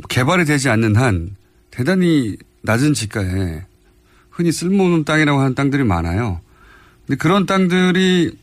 개발이 0.09 0.45
되지 0.45 0.69
않는 0.69 0.95
한 0.95 1.35
대단히 1.71 2.37
낮은 2.61 2.93
지가에 2.93 3.65
흔히 4.29 4.51
쓸모없는 4.51 5.03
땅이라고 5.05 5.39
하는 5.39 5.55
땅들이 5.55 5.83
많아요. 5.83 6.41
근데 7.05 7.17
그런 7.17 7.45
땅들이 7.45 8.37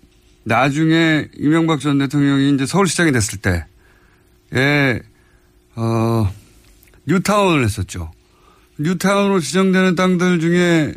나중에 0.44 1.28
이명박 1.38 1.80
전 1.80 1.98
대통령이 1.98 2.54
이제 2.54 2.66
서울시장이 2.66 3.12
됐을 3.12 3.38
때에 3.38 5.00
어 5.76 6.32
뉴타운을 7.06 7.64
했었죠. 7.64 8.10
뉴타운으로 8.78 9.40
지정되는 9.40 9.94
땅들 9.94 10.40
중에 10.40 10.94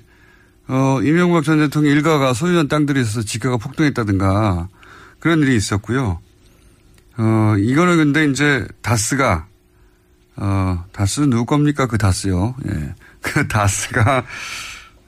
어 0.67 0.99
이명박 1.01 1.43
전 1.43 1.59
대통령 1.59 1.93
일가가 1.93 2.33
소유한 2.33 2.67
땅들이 2.67 3.01
있어서 3.01 3.21
지가가 3.23 3.57
폭등했다든가 3.57 4.67
그런 5.19 5.39
일이 5.39 5.55
있었고요. 5.55 6.19
어 7.17 7.55
이거는 7.57 7.97
근데 7.97 8.25
이제 8.25 8.67
다스가 8.81 9.47
어 10.35 10.83
다스는 10.91 11.29
누구 11.29 11.45
겁니까 11.45 11.87
그 11.87 11.97
다스요. 11.97 12.55
예. 12.69 12.95
그 13.21 13.47
다스가 13.47 14.23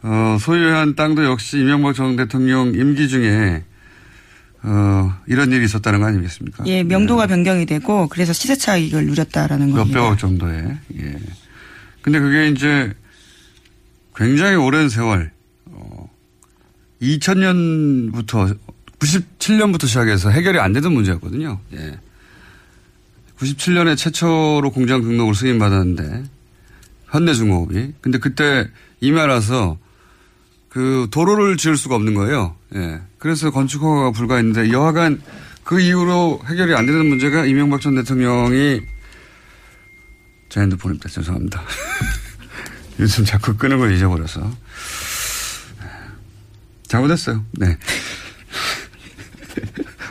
어 0.02 0.38
소유한 0.40 0.96
땅도 0.96 1.26
역시 1.26 1.60
이명박 1.60 1.94
전 1.94 2.16
대통령 2.16 2.74
임기 2.74 3.10
중에 3.10 3.64
어, 4.62 5.14
이런 5.28 5.52
일이 5.52 5.64
있었다는 5.66 6.02
거 6.02 6.08
아니겠습니까? 6.08 6.66
예, 6.68 6.84
명도가 6.84 7.28
변경이 7.28 7.66
되고 7.66 8.08
그래서 8.10 8.34
시세 8.34 8.56
차익을 8.56 9.06
누렸다라는 9.06 9.72
겁니다. 9.72 10.00
몇백억 10.00 10.20
정도의. 10.20 10.78
예. 11.00 11.20
근데 12.02 12.20
그게 12.20 12.50
이제 12.50 12.94
굉장히 14.16 14.56
오랜 14.56 14.90
세월, 14.90 15.32
어, 15.32 15.39
2000년부터, 17.02 18.58
97년부터 19.00 19.88
시작해서 19.88 20.30
해결이 20.30 20.60
안 20.60 20.74
되던 20.74 20.94
문제였거든요. 20.94 21.60
예. 21.74 22.00
97년에 23.38 23.96
최초로 23.96 24.72
공장 24.72 25.02
등록을 25.02 25.34
승인받았는데, 25.34 26.24
현대중공업이. 27.08 27.94
근데 28.02 28.18
그때 28.18 28.70
이메라서 29.00 29.78
그 30.70 31.08
도로를 31.12 31.58
지을 31.58 31.78
수가 31.78 31.96
없는 31.96 32.14
거예요. 32.14 32.56
예. 32.76 33.02
그래서 33.18 33.52
건축 33.52 33.82
허가가 33.82 34.12
불가했는데 34.12 34.72
여하간 34.72 35.22
그 35.64 35.80
이후로 35.80 36.42
해결이 36.46 36.76
안 36.76 36.86
되는 36.86 37.06
문제가 37.08 37.46
이명박 37.46 37.82
전 37.82 37.96
대통령이 37.96 38.82
제 40.50 40.62
핸드폰입니다. 40.62 41.10
죄송합니다. 41.10 41.62
요즘 43.00 43.26
자꾸 43.26 43.56
끄는 43.56 43.78
걸 43.78 43.94
잊어버려서. 43.94 44.52
잘못했어요. 46.90 47.46
네. 47.54 47.78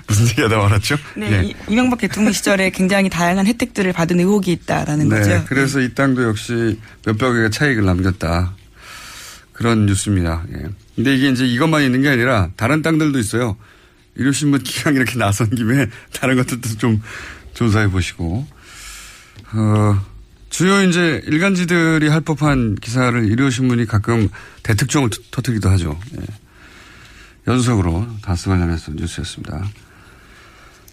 무슨 0.08 0.26
얘기 0.28 0.40
하다 0.42 0.56
말았죠? 0.56 0.96
네, 1.16 1.32
예. 1.32 1.44
이- 1.48 1.54
이명박 1.68 1.98
대통령 1.98 2.32
시절에 2.32 2.70
굉장히 2.70 3.10
다양한 3.10 3.46
혜택들을 3.46 3.92
받은 3.92 4.18
의혹이 4.18 4.52
있다라는 4.52 5.08
네. 5.08 5.18
거죠. 5.18 5.44
그래서 5.48 5.80
이 5.80 5.92
땅도 5.94 6.22
역시 6.24 6.78
몇백 7.04 7.22
억의 7.28 7.50
차익을 7.50 7.84
남겼다. 7.84 8.54
그런 9.52 9.86
뉴스입니다. 9.86 10.44
예. 10.54 10.66
근데 10.96 11.14
이게 11.16 11.28
이제 11.28 11.44
이것만 11.46 11.82
있는 11.82 12.00
게 12.02 12.08
아니라 12.08 12.48
다른 12.56 12.80
땅들도 12.80 13.18
있어요. 13.18 13.56
일요신문 14.16 14.62
기강 14.62 14.94
이렇게 14.94 15.18
나선 15.18 15.50
김에 15.50 15.86
다른 16.14 16.36
것들도 16.36 16.76
좀 16.78 17.02
조사해 17.54 17.88
보시고. 17.90 18.46
어, 19.52 20.06
주요 20.50 20.82
이제 20.82 21.22
일간지들이 21.26 22.08
할 22.08 22.20
법한 22.22 22.76
기사를 22.76 23.24
일요신문이 23.30 23.86
가끔 23.86 24.28
대특종을 24.62 25.10
터- 25.10 25.18
터뜨리기도 25.32 25.68
하죠. 25.70 25.98
예. 26.20 26.24
연속으로 27.48 28.06
다스 28.22 28.48
관련해서 28.48 28.92
뉴스였습니다. 28.92 29.64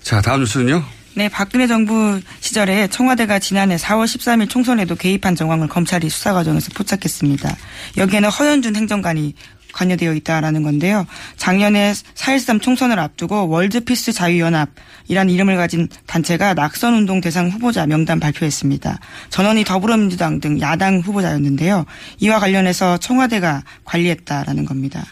자, 0.02 0.22
다음 0.22 0.40
뉴스는요? 0.40 0.84
네, 1.16 1.30
박근혜 1.30 1.68
정부 1.68 2.20
시절에 2.40 2.88
청와대가 2.88 3.40
지난해 3.40 3.76
4월 3.76 4.06
13일 4.06 4.50
총선에도 4.50 4.96
개입한 4.96 5.36
정황을 5.36 5.68
검찰이 5.68 6.10
수사 6.10 6.34
과정에서 6.34 6.72
포착했습니다. 6.74 7.56
여기에는 7.98 8.30
허현준 8.30 8.76
행정관이 8.76 9.34
관여되어 9.74 10.14
있다라는 10.14 10.64
건데요. 10.64 11.06
작년에 11.36 11.92
4.13 11.92 12.62
총선을 12.62 12.98
앞두고 12.98 13.50
월드피스 13.50 14.14
자유연합이라는 14.14 15.34
이름을 15.34 15.58
가진 15.58 15.90
단체가 16.08 16.54
낙선운동 16.54 17.20
대상 17.20 17.50
후보자 17.50 17.86
명단 17.86 18.22
발표했습니다. 18.22 19.00
전원이 19.30 19.66
더불어민주당 19.66 20.40
등 20.40 20.62
야당 20.62 21.00
후보자였는데요. 21.00 21.86
이와 22.20 22.40
관련해서 22.40 22.98
청와대가 22.98 23.64
관리했다라는 23.84 24.66
겁니다. 24.66 25.04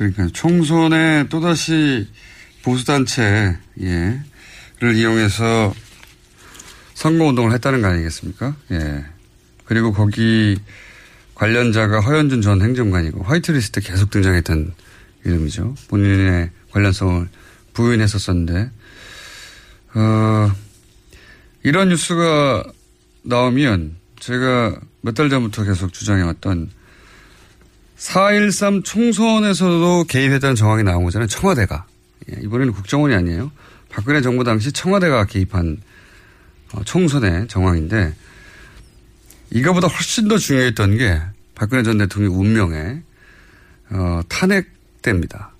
그러니까 0.00 0.28
총선에 0.32 1.26
또다시 1.28 2.08
보수단체, 2.62 3.58
예, 3.82 4.20
를 4.78 4.96
이용해서 4.96 5.74
선거운동을 6.94 7.52
했다는 7.52 7.82
거 7.82 7.88
아니겠습니까? 7.88 8.56
예. 8.72 9.04
그리고 9.66 9.92
거기 9.92 10.56
관련자가 11.34 12.00
허현준 12.00 12.40
전 12.40 12.62
행정관이고 12.62 13.24
화이트리스트 13.24 13.82
계속 13.82 14.08
등장했던 14.08 14.72
이름이죠. 15.26 15.74
본인의 15.88 16.48
관련성을 16.70 17.28
부인했었었는데, 17.74 18.70
어, 19.96 20.52
이런 21.62 21.90
뉴스가 21.90 22.64
나오면 23.22 23.96
제가 24.18 24.80
몇 25.02 25.12
달 25.12 25.28
전부터 25.28 25.64
계속 25.64 25.92
주장해왔던 25.92 26.70
4.13 28.00 28.82
총선에서도 28.82 30.04
개입했다는 30.04 30.56
정황이 30.56 30.82
나온 30.82 31.04
거잖아요. 31.04 31.26
청와대가. 31.28 31.84
예, 32.30 32.40
이번에는 32.42 32.72
국정원이 32.72 33.14
아니에요. 33.14 33.52
박근혜 33.90 34.22
정부 34.22 34.42
당시 34.42 34.72
청와대가 34.72 35.26
개입한 35.26 35.76
어, 36.72 36.82
총선의 36.84 37.48
정황인데 37.48 38.14
이거보다 39.50 39.88
훨씬 39.88 40.28
더 40.28 40.38
중요했던 40.38 40.96
게 40.96 41.20
박근혜 41.54 41.82
전 41.82 41.98
대통령 41.98 42.40
운명에 42.40 43.02
어, 43.90 44.20
탄핵됩니다. 44.28 45.50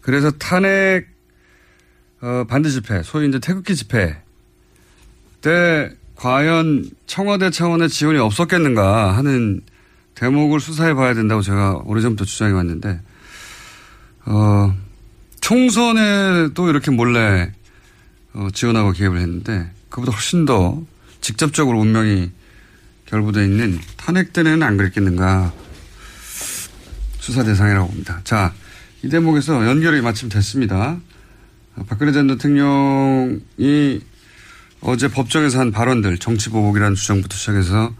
그래서 0.00 0.30
탄핵 0.30 1.08
어, 2.22 2.44
반대 2.48 2.70
집회, 2.70 3.02
소위 3.02 3.28
이제 3.28 3.38
태극기 3.38 3.76
집회 3.76 4.16
때 5.42 5.90
과연 6.14 6.88
청와대 7.06 7.50
차원의 7.50 7.90
지원이 7.90 8.18
없었겠는가 8.18 9.14
하는 9.14 9.60
대목을 10.16 10.60
수사해 10.60 10.94
봐야 10.94 11.14
된다고 11.14 11.42
제가 11.42 11.82
오래전부터 11.84 12.24
주장해 12.24 12.52
왔는데, 12.52 13.00
어, 14.24 14.74
총선에도 15.40 16.68
이렇게 16.68 16.90
몰래 16.90 17.52
어, 18.32 18.48
지원하고 18.52 18.92
기획을 18.92 19.18
했는데, 19.18 19.70
그보다 19.88 20.12
훨씬 20.12 20.44
더 20.44 20.82
직접적으로 21.20 21.78
운명이 21.78 22.30
결부되어 23.06 23.44
있는 23.44 23.78
탄핵 23.96 24.32
때는 24.32 24.62
안 24.62 24.76
그랬겠는가 24.76 25.52
수사 27.20 27.44
대상이라고 27.44 27.88
봅니다. 27.88 28.20
자, 28.24 28.52
이 29.02 29.08
대목에서 29.08 29.66
연결이 29.66 30.00
마침 30.00 30.28
됐습니다. 30.28 30.98
어, 31.76 31.84
박근혜 31.86 32.12
전 32.12 32.26
대통령이 32.26 34.00
어제 34.80 35.08
법정에서 35.08 35.60
한 35.60 35.72
발언들, 35.72 36.18
정치 36.18 36.48
보복이라는 36.48 36.94
주장부터 36.94 37.36
시작해서 37.36 37.92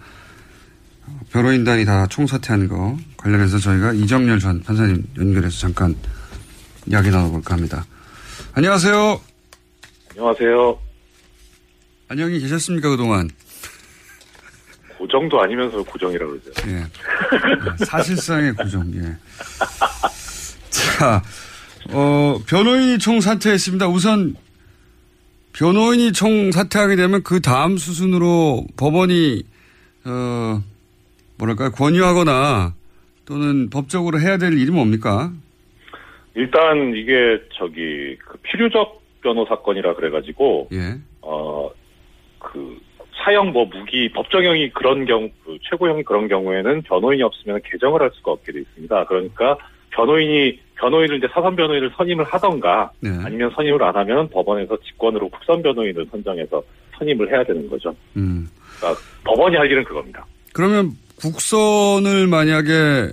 변호인단이 1.36 1.84
다 1.84 2.06
총사퇴한 2.06 2.66
거 2.66 2.96
관련해서 3.18 3.58
저희가 3.58 3.92
이정열 3.92 4.38
전 4.38 4.62
판사님 4.62 5.04
연결해서 5.18 5.58
잠깐 5.58 5.94
이야기 6.86 7.10
나눠볼까 7.10 7.52
합니다. 7.52 7.84
안녕하세요. 8.54 9.20
안녕하세요. 10.12 10.78
안녕히 12.08 12.40
계셨습니까, 12.40 12.88
그동안? 12.88 13.28
고정도 14.96 15.38
아니면서 15.38 15.82
고정이라고 15.82 16.40
그러죠. 16.40 16.70
예. 16.70 17.84
사실상의 17.84 18.54
고정, 18.54 18.90
예. 18.94 19.14
자, 20.70 21.22
어, 21.90 22.40
변호인이 22.46 22.98
총 22.98 23.20
사퇴했습니다. 23.20 23.88
우선, 23.88 24.36
변호인이 25.52 26.12
총 26.12 26.50
사퇴하게 26.50 26.96
되면 26.96 27.22
그 27.22 27.42
다음 27.42 27.76
수순으로 27.76 28.66
법원이, 28.78 29.42
어, 30.06 30.62
뭐랄까요, 31.38 31.70
권유하거나 31.70 32.74
또는 33.26 33.70
법적으로 33.70 34.20
해야 34.20 34.38
될 34.38 34.52
일이 34.54 34.70
뭡니까? 34.70 35.32
일단 36.34 36.94
이게 36.94 37.40
저기 37.54 38.16
그 38.24 38.36
필요적 38.42 39.02
변호 39.22 39.44
사건이라 39.46 39.94
그래가지고 39.94 40.68
예. 40.72 40.98
어그 41.22 42.78
사형 43.16 43.52
뭐 43.52 43.64
무기 43.64 44.12
법정형이 44.12 44.70
그런 44.70 45.06
경우 45.06 45.30
그 45.44 45.58
최고형이 45.68 46.04
그런 46.04 46.28
경우에는 46.28 46.82
변호인이 46.82 47.22
없으면 47.22 47.60
개정을 47.64 48.00
할 48.00 48.10
수가 48.14 48.32
없게 48.32 48.52
돼 48.52 48.60
있습니다. 48.60 49.06
그러니까 49.06 49.56
변호인이 49.90 50.60
변호인을 50.76 51.16
이제 51.16 51.26
사선 51.32 51.56
변호인을 51.56 51.90
선임을 51.96 52.24
하던가 52.24 52.92
네. 53.00 53.10
아니면 53.24 53.50
선임을 53.56 53.82
안 53.82 53.96
하면 53.96 54.28
법원에서 54.28 54.76
직권으로 54.76 55.30
국선 55.30 55.62
변호인을 55.62 56.06
선정해서 56.10 56.62
선임을 56.98 57.30
해야 57.32 57.42
되는 57.44 57.68
거죠. 57.68 57.94
음. 58.16 58.46
그러니까 58.78 59.00
법원이 59.24 59.56
할 59.56 59.70
일은 59.70 59.82
그겁니다. 59.84 60.24
그러면 60.52 60.92
국선을 61.20 62.26
만약에 62.26 63.10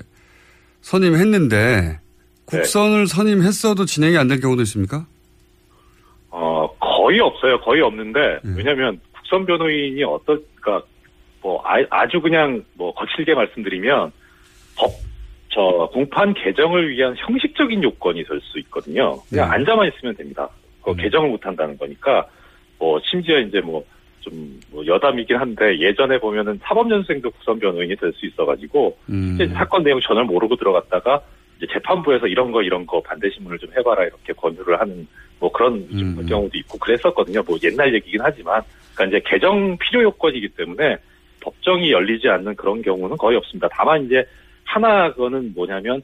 선임했는데 0.81 1.99
국선을 2.45 3.07
선임했어도 3.07 3.85
진행이 3.85 4.17
안 4.17 4.27
될 4.27 4.39
경우도 4.41 4.61
있습니까? 4.63 5.05
어, 6.29 6.67
거의 6.79 7.19
없어요. 7.19 7.59
거의 7.61 7.81
없는데, 7.81 8.39
음. 8.45 8.55
왜냐면, 8.57 8.99
국선 9.13 9.45
변호인이 9.45 10.03
어떨까, 10.03 10.81
뭐, 11.41 11.63
아, 11.63 12.07
주 12.07 12.19
그냥, 12.19 12.63
뭐, 12.73 12.93
거칠게 12.93 13.33
말씀드리면, 13.35 14.11
법, 14.77 14.91
저, 15.49 15.89
공판 15.93 16.33
개정을 16.33 16.89
위한 16.89 17.15
형식적인 17.17 17.83
요건이 17.83 18.23
될 18.25 18.41
수 18.41 18.59
있거든요. 18.59 19.21
그냥 19.29 19.49
네. 19.49 19.55
앉아만 19.55 19.91
있으면 19.95 20.15
됩니다. 20.15 20.49
그 20.81 20.91
음. 20.91 20.97
개정을 20.97 21.29
못 21.29 21.45
한다는 21.45 21.77
거니까, 21.77 22.25
뭐, 22.79 22.99
심지어 23.09 23.39
이제 23.39 23.61
뭐, 23.61 23.85
좀, 24.23 24.59
뭐 24.71 24.85
여담이긴 24.85 25.37
한데, 25.37 25.79
예전에 25.79 26.17
보면은 26.19 26.59
사법연수생도 26.63 27.29
국선 27.31 27.59
변호인이 27.59 27.95
될 27.95 28.11
수 28.13 28.25
있어가지고, 28.25 28.97
음. 29.09 29.37
사건 29.53 29.83
내용 29.83 29.99
전혀 29.99 30.23
모르고 30.23 30.55
들어갔다가, 30.55 31.21
이제 31.57 31.67
재판부에서 31.71 32.27
이런 32.27 32.51
거, 32.51 32.61
이런 32.61 32.85
거 32.85 33.01
반대 33.01 33.29
신문을 33.29 33.59
좀 33.59 33.69
해봐라, 33.77 34.05
이렇게 34.05 34.33
권유를 34.33 34.79
하는, 34.79 35.07
뭐 35.39 35.51
그런 35.51 35.87
좀 35.89 36.17
음. 36.17 36.25
경우도 36.25 36.57
있고 36.59 36.77
그랬었거든요. 36.79 37.43
뭐 37.45 37.57
옛날 37.63 37.93
얘기긴 37.93 38.21
하지만, 38.21 38.61
그러니까 38.95 39.17
이제 39.17 39.29
개정 39.29 39.77
필요 39.77 40.03
요건이기 40.03 40.49
때문에, 40.49 40.97
법정이 41.41 41.91
열리지 41.91 42.29
않는 42.29 42.55
그런 42.55 42.81
경우는 42.81 43.17
거의 43.17 43.37
없습니다. 43.37 43.67
다만 43.71 44.05
이제 44.05 44.25
하나 44.63 45.11
그거는 45.11 45.53
뭐냐면 45.53 46.01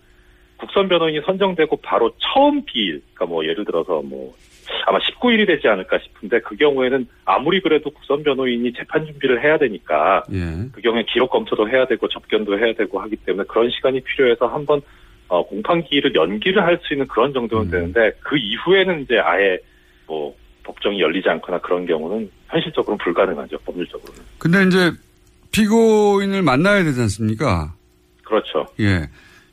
국선 0.58 0.90
변호인이 0.90 1.22
선정되고 1.26 1.78
바로 1.78 2.12
처음 2.20 2.62
기일, 2.66 3.02
그러니까 3.14 3.34
뭐 3.34 3.46
예를 3.46 3.64
들어서 3.64 4.02
뭐 4.02 4.36
아마 4.86 5.00
19일이 5.00 5.46
되지 5.48 5.68
않을까 5.68 6.00
싶은데 6.00 6.40
그 6.42 6.56
경우에는 6.56 7.08
아무리 7.26 7.62
그래도 7.62 7.90
국선 7.92 8.24
변호인이 8.24 8.74
재판 8.74 9.06
준비를 9.06 9.44
해야 9.44 9.58
되니까 9.58 10.24
예. 10.32 10.70
그 10.72 10.82
경우에 10.82 11.04
기록 11.12 11.32
검토도 11.32 11.70
해야 11.70 11.86
되고 11.86 12.08
접견도 12.08 12.58
해야 12.58 12.74
되고 12.74 13.00
하기 13.00 13.16
때문에 13.18 13.46
그런 13.48 13.70
시간이 13.70 14.02
필요해서 14.02 14.48
한번 14.48 14.82
어, 15.28 15.46
공판 15.46 15.84
기일을 15.84 16.16
연기를 16.16 16.64
할 16.64 16.80
수 16.84 16.94
있는 16.94 17.08
그런 17.08 17.34
정도는 17.34 17.66
음. 17.68 17.72
되는데 17.72 18.12
그 18.22 18.38
이후에는 18.38 19.02
이제 19.02 19.20
아예 19.20 19.60
뭐 20.08 20.36
법정이 20.64 21.00
열리지 21.00 21.30
않거나 21.30 21.60
그런 21.60 21.86
경우는 21.86 22.30
현실적으로는 22.48 22.98
불가능하죠 23.04 23.58
법률적으로는 23.60 24.22
근데 24.40 24.64
이제 24.64 24.92
피고인을 25.52 26.42
만나야 26.42 26.84
되지 26.84 27.02
않습니까? 27.02 27.74
그렇죠. 28.24 28.68
예. 28.80 29.10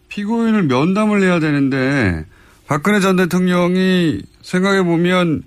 피고인을 0.09 0.64
면담을 0.64 1.22
해야 1.22 1.40
되는데 1.40 2.24
박근혜 2.66 3.00
전 3.00 3.16
대통령이 3.16 4.20
생각해 4.42 4.83
보면 4.83 5.42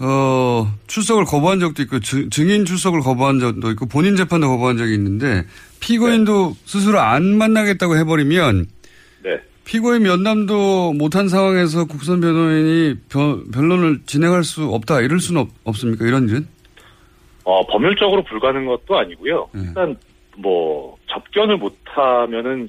어 0.00 0.72
출석을 0.88 1.24
거부한 1.24 1.60
적도 1.60 1.82
있고 1.82 2.00
증- 2.00 2.28
증인 2.30 2.64
출석을 2.64 3.00
거부한 3.00 3.38
적도 3.38 3.70
있고 3.70 3.86
본인 3.86 4.16
재판도 4.16 4.48
거부한 4.48 4.76
적이 4.76 4.94
있는데 4.94 5.44
피고인도 5.80 6.54
스스로 6.64 6.98
안 7.00 7.36
만나겠다고 7.38 7.96
해버리면 7.98 8.66
네. 9.22 9.40
피고인 9.64 10.02
면담도 10.02 10.94
못한 10.94 11.28
상황에서 11.28 11.84
국선 11.86 12.20
변호인이 12.20 12.96
변, 13.08 13.50
변론을 13.50 14.00
진행할 14.04 14.42
수 14.44 14.64
없다 14.64 15.00
이럴 15.00 15.20
수는 15.20 15.42
없, 15.42 15.48
없습니까 15.64 16.04
이런 16.06 16.28
일은? 16.28 16.46
어, 17.44 17.64
법률적으로 17.66 18.24
불가능한 18.24 18.66
것도 18.66 18.98
아니고요. 18.98 19.48
네. 19.54 19.60
일단 19.68 19.96
뭐 20.38 20.96
접견을 21.08 21.56
못하면은 21.58 22.66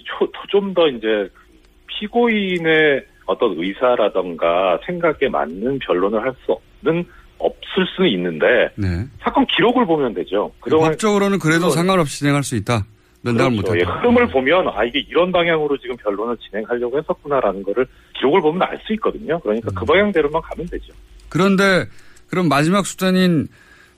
좀 0.52 0.74
더 0.76 0.88
이제 0.88 1.08
그 1.34 1.42
피고인의 1.88 3.04
어떤 3.26 3.56
의사라던가 3.58 4.80
생각에 4.86 5.30
맞는 5.30 5.80
변론을 5.80 6.22
할 6.22 6.34
수 6.46 6.52
없는 6.82 7.06
없을 7.38 7.86
수는 7.96 8.10
있는데 8.12 8.46
네. 8.76 9.06
사건 9.20 9.46
기록을 9.48 9.86
보면 9.86 10.14
되죠. 10.14 10.52
그동안 10.62 10.92
법적으로는 10.92 11.40
그래도 11.40 11.70
상관없이 11.70 12.20
진행할 12.20 12.44
수 12.44 12.56
있다. 12.56 12.86
면담을 13.24 13.58
그렇죠. 13.58 13.78
예, 13.80 13.84
못한다. 13.84 14.00
흐름을 14.00 14.28
보면 14.30 14.68
아 14.70 14.84
이게 14.86 15.00
이런 15.00 15.32
방향으로 15.32 15.78
지금 15.78 15.98
변론을 15.98 16.38
진행하려고 16.38 16.98
했었구나라는 17.00 17.64
거를 17.64 17.88
기록을 18.18 18.42
보면 18.42 18.62
알 18.62 18.80
수 18.86 18.94
있거든요. 18.94 19.40
그러니까 19.40 19.70
음. 19.72 19.76
그 19.76 19.86
방향대로만 19.86 20.42
가면 20.44 20.68
되죠. 20.68 20.94
그런데 21.30 21.86
그럼 22.30 22.48
마지막 22.48 22.86
수단인 22.86 23.48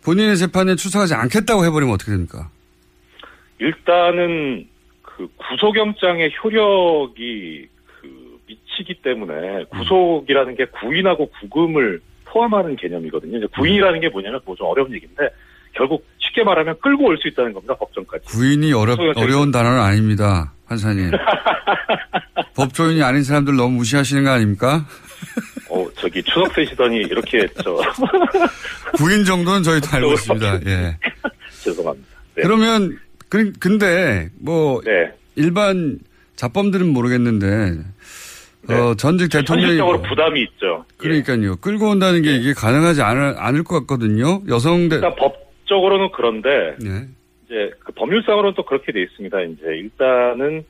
본인의 0.03 0.37
재판에 0.37 0.75
출석하지 0.75 1.13
않겠다고 1.13 1.65
해버리면 1.65 1.93
어떻게 1.93 2.11
됩니까? 2.11 2.49
일단은 3.59 4.67
그 5.01 5.27
구속영장의 5.37 6.31
효력이 6.43 7.67
그미 7.75 7.76
치기 8.77 9.01
때문에 9.01 9.65
구속이라는 9.71 10.55
게 10.55 10.65
구인하고 10.65 11.29
구금을 11.41 11.99
포함하는 12.25 12.75
개념이거든요. 12.75 13.37
이제 13.37 13.47
구인이라는 13.55 13.99
게 14.01 14.09
뭐냐면 14.09 14.39
뭐 14.45 14.55
좀 14.55 14.67
어려운 14.67 14.93
얘기인데 14.93 15.29
결국 15.73 16.05
쉽게 16.19 16.43
말하면 16.43 16.77
끌고 16.81 17.05
올 17.05 17.17
수 17.17 17.27
있다는 17.27 17.53
겁니다. 17.53 17.75
법정까지. 17.75 18.25
구인이 18.27 18.73
어렵, 18.73 18.99
어려운 19.15 19.51
단어는 19.51 19.79
아닙니다. 19.79 20.53
판사님. 20.67 21.11
법조인이 22.55 23.01
아닌 23.03 23.23
사람들 23.23 23.55
너무 23.55 23.77
무시하시는 23.77 24.23
거 24.23 24.29
아닙니까? 24.31 24.85
어 25.69 25.85
저기 25.95 26.21
추석 26.23 26.53
세시더니 26.53 26.97
이렇게 26.97 27.47
저 27.63 27.77
구인 28.97 29.23
정도는 29.25 29.63
저희 29.63 29.79
도 29.81 29.87
알고 29.91 30.13
있습니다. 30.13 30.59
예. 30.65 30.97
죄송합니다. 31.63 32.07
네. 32.35 32.43
그러면, 32.43 32.97
그, 33.29 33.51
근데, 33.59 34.29
뭐, 34.39 34.79
네. 34.85 35.11
일반 35.35 35.97
자범들은 36.35 36.87
모르겠는데, 36.87 37.81
어, 38.73 38.95
전직 38.95 39.29
대통령이. 39.29 39.73
네. 39.73 39.79
현실적으로 39.79 40.01
부담이 40.01 40.41
있죠. 40.41 40.85
그러니까요. 40.97 41.55
끌고 41.57 41.89
온다는 41.89 42.21
게 42.21 42.35
이게 42.35 42.53
가능하지 42.53 43.01
않을, 43.01 43.35
않을 43.37 43.63
것 43.63 43.79
같거든요. 43.81 44.41
여성 44.49 44.89
대, 44.89 44.95
일단 44.95 45.15
법적으로는 45.15 46.09
그런데 46.13 46.75
예. 46.83 47.07
이제 47.45 47.71
그 47.79 47.91
법률상으로는 47.93 48.53
또 48.55 48.63
그렇게 48.63 48.91
돼 48.91 49.01
있습니다. 49.03 49.41
이제 49.41 49.65
일단은 49.67 50.63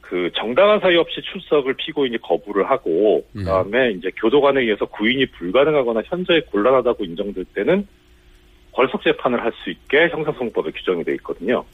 그 0.00 0.30
정당한 0.36 0.78
사유 0.80 1.00
없이 1.00 1.20
출석을 1.32 1.74
피고인이 1.74 2.18
거부를 2.18 2.70
하고 2.70 3.24
예. 3.34 3.40
그다음에 3.40 3.92
이제 3.92 4.10
교도관에 4.16 4.60
의해서 4.60 4.84
구인이 4.84 5.26
불가능하거나 5.32 6.02
현저히 6.04 6.42
곤란하다고 6.42 7.04
인정될 7.04 7.44
때는 7.54 7.86
벌석 8.72 9.02
재판을 9.02 9.42
할 9.42 9.52
수 9.64 9.70
있게 9.70 10.08
형사소송법에 10.08 10.70
규정이 10.72 11.04
돼 11.04 11.14
있거든요. 11.14 11.64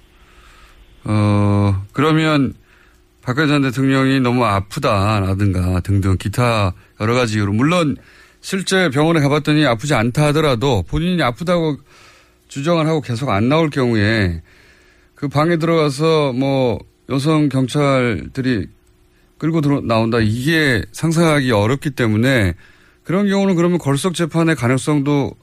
어, 1.04 1.74
그러면 1.92 2.54
박근혜 3.28 3.46
전 3.46 3.60
대통령이 3.60 4.20
너무 4.20 4.42
아프다라든가 4.46 5.80
등등 5.80 6.16
기타 6.16 6.72
여러 6.98 7.12
가지 7.12 7.34
이유로 7.34 7.52
물론 7.52 7.98
실제 8.40 8.88
병원에 8.88 9.20
가봤더니 9.20 9.66
아프지 9.66 9.92
않다 9.92 10.28
하더라도 10.28 10.82
본인이 10.88 11.22
아프다고 11.22 11.76
주장을 12.48 12.86
하고 12.86 13.02
계속 13.02 13.28
안 13.28 13.50
나올 13.50 13.68
경우에 13.68 14.40
그 15.14 15.28
방에 15.28 15.58
들어가서 15.58 16.32
뭐 16.32 16.78
여성 17.10 17.50
경찰들이 17.50 18.66
끌고 19.36 19.60
들어 19.60 19.82
나온다 19.82 20.20
이게 20.20 20.82
상상하기 20.92 21.50
어렵기 21.52 21.90
때문에 21.90 22.54
그런 23.04 23.28
경우는 23.28 23.56
그러면 23.56 23.76
걸석 23.76 24.14
재판의 24.14 24.56
가능성도 24.56 25.34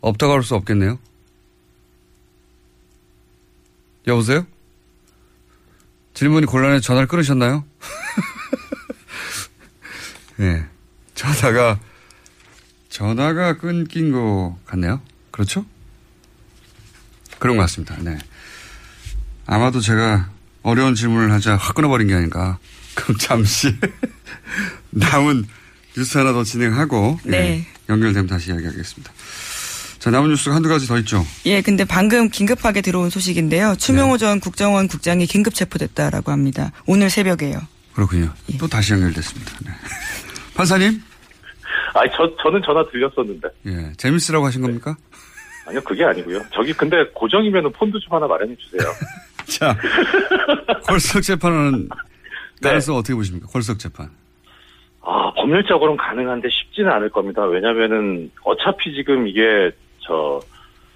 없다고 0.00 0.32
할 0.32 0.42
수 0.42 0.54
없겠네요. 0.54 0.98
여보세요? 4.06 4.46
질문이 6.14 6.46
곤란해서 6.46 6.80
전화를 6.80 7.08
끊으셨나요? 7.08 7.64
네. 10.36 10.64
전화가, 11.14 11.78
전화가 12.88 13.58
끊긴 13.58 14.12
것 14.12 14.56
같네요. 14.64 15.00
그렇죠? 15.30 15.64
그런 17.38 17.56
것 17.56 17.62
같습니다. 17.64 17.96
네. 18.00 18.18
아마도 19.46 19.80
제가 19.80 20.30
어려운 20.62 20.94
질문을 20.94 21.30
하자 21.32 21.56
확 21.56 21.74
끊어버린 21.74 22.08
게 22.08 22.14
아닌가. 22.14 22.58
그럼 22.94 23.18
잠시 23.18 23.76
남은 24.90 25.46
뉴스 25.96 26.18
하나 26.18 26.32
더 26.32 26.44
진행하고 26.44 27.18
예, 27.26 27.30
네. 27.30 27.66
연결되면 27.88 28.26
다시 28.28 28.50
이야기하겠습니다. 28.50 29.12
자, 30.04 30.10
남은 30.10 30.28
뉴스가 30.28 30.54
한두 30.54 30.68
가지 30.68 30.86
더 30.86 30.98
있죠. 30.98 31.24
예, 31.46 31.62
근데 31.62 31.82
방금 31.86 32.28
긴급하게 32.28 32.82
들어온 32.82 33.08
소식인데요. 33.08 33.74
추명호 33.78 34.18
전 34.18 34.38
국정원 34.38 34.86
국장이 34.86 35.24
긴급 35.24 35.54
체포됐다라고 35.54 36.30
합니다. 36.30 36.72
오늘 36.86 37.08
새벽에요. 37.08 37.56
그렇군요. 37.94 38.28
또 38.60 38.66
다시 38.66 38.92
연결됐습니다. 38.92 39.52
네. 39.64 39.70
판사님? 40.54 41.02
아니 41.94 42.10
저 42.14 42.30
저는 42.42 42.60
전화 42.66 42.84
들렸었는데 42.90 43.48
예. 43.64 43.92
재밌으라고 43.96 44.44
하신 44.44 44.60
겁니까? 44.60 44.94
아니요 45.66 45.80
그게 45.80 46.04
아니고요. 46.04 46.42
저기 46.52 46.74
근데 46.74 47.02
고정이면은 47.14 47.72
폰도 47.72 47.98
좀 48.00 48.12
하나 48.12 48.26
마련해 48.26 48.54
주세요. 48.56 48.92
자, 49.48 49.74
콜석 50.86 51.22
재판은 51.22 51.88
가능성 52.62 52.96
어떻게 52.96 53.14
보십니까? 53.14 53.46
콜석 53.46 53.78
재판. 53.78 54.10
아, 55.00 55.32
법률적으로는 55.34 55.96
가능한데 55.96 56.48
쉽지는 56.50 56.92
않을 56.92 57.08
겁니다. 57.08 57.42
왜냐면은 57.46 58.30
어차피 58.42 58.94
지금 58.94 59.26
이게 59.26 59.72
저 60.06 60.40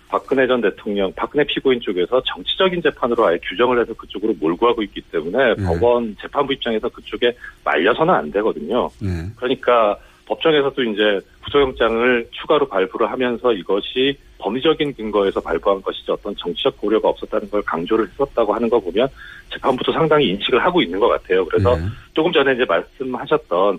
박근혜 0.08 0.46
전 0.46 0.60
대통령, 0.60 1.12
박근혜 1.14 1.44
피고인 1.44 1.80
쪽에서 1.80 2.22
정치적인 2.22 2.82
재판으로 2.82 3.26
아예 3.26 3.38
규정을 3.42 3.80
해서 3.80 3.92
그쪽으로 3.94 4.34
몰고 4.40 4.66
가고 4.66 4.82
있기 4.82 5.02
때문에 5.02 5.54
네. 5.54 5.64
법원 5.64 6.16
재판부 6.20 6.52
입장에서 6.54 6.88
그쪽에 6.88 7.36
말려서는 7.64 8.12
안 8.14 8.30
되거든요. 8.30 8.88
네. 9.00 9.26
그러니까 9.36 9.98
법정에서도 10.26 10.82
이제 10.82 11.20
구속영장을 11.44 12.28
추가로 12.32 12.68
발부를 12.68 13.10
하면서 13.10 13.52
이것이 13.52 14.16
법리적인 14.38 14.94
근거에서 14.94 15.40
발부한 15.40 15.82
것이지 15.82 16.10
어떤 16.10 16.34
정치적 16.36 16.78
고려가 16.78 17.08
없었다는 17.08 17.50
걸 17.50 17.62
강조를 17.62 18.08
했었다고 18.08 18.54
하는 18.54 18.68
거 18.68 18.78
보면 18.78 19.08
재판부도 19.52 19.92
상당히 19.92 20.28
인식을 20.28 20.62
하고 20.64 20.82
있는 20.82 20.98
것 20.98 21.08
같아요. 21.08 21.44
그래서 21.46 21.76
네. 21.76 21.82
조금 22.14 22.32
전에 22.32 22.52
이제 22.54 22.64
말씀하셨던 22.66 23.78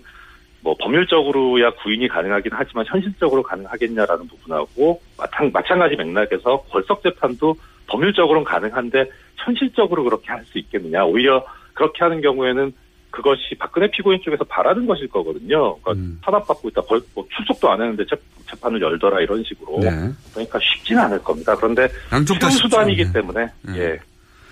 뭐 0.62 0.74
법률적으로야 0.78 1.70
구인이 1.82 2.06
가능하긴 2.08 2.52
하지만 2.54 2.84
현실적으로 2.86 3.42
가능하겠냐라는 3.42 4.28
부분하고 4.28 5.00
마찬, 5.16 5.50
마찬가지 5.52 5.96
맥락에서 5.96 6.64
벌석 6.68 7.02
재판도 7.02 7.56
법률적으로는 7.86 8.44
가능한데 8.44 9.10
현실적으로 9.36 10.04
그렇게 10.04 10.28
할 10.30 10.44
수 10.44 10.58
있겠느냐 10.58 11.04
오히려 11.04 11.44
그렇게 11.74 12.04
하는 12.04 12.20
경우에는 12.20 12.72
그것이 13.10 13.56
박근혜 13.58 13.90
피고인 13.90 14.20
쪽에서 14.22 14.44
바라는 14.44 14.86
것일 14.86 15.08
거거든요. 15.08 15.76
그러니까 15.80 15.92
음. 15.92 16.20
탄압받고 16.24 16.68
있다. 16.68 16.82
벌, 16.82 17.00
뭐 17.14 17.26
출석도 17.34 17.68
안 17.70 17.80
했는데 17.80 18.04
재, 18.08 18.14
재판을 18.48 18.80
열더라 18.80 19.20
이런 19.20 19.42
식으로. 19.42 19.78
네. 19.80 19.90
그러니까 20.32 20.58
쉽지는 20.60 21.02
않을 21.04 21.18
겁니다. 21.24 21.56
그런데 21.56 21.88
양쪽 22.12 22.38
다. 22.38 22.48
수단이기 22.50 23.06
네. 23.06 23.12
때문에 23.12 23.46
네. 23.62 23.78
예. 23.78 23.98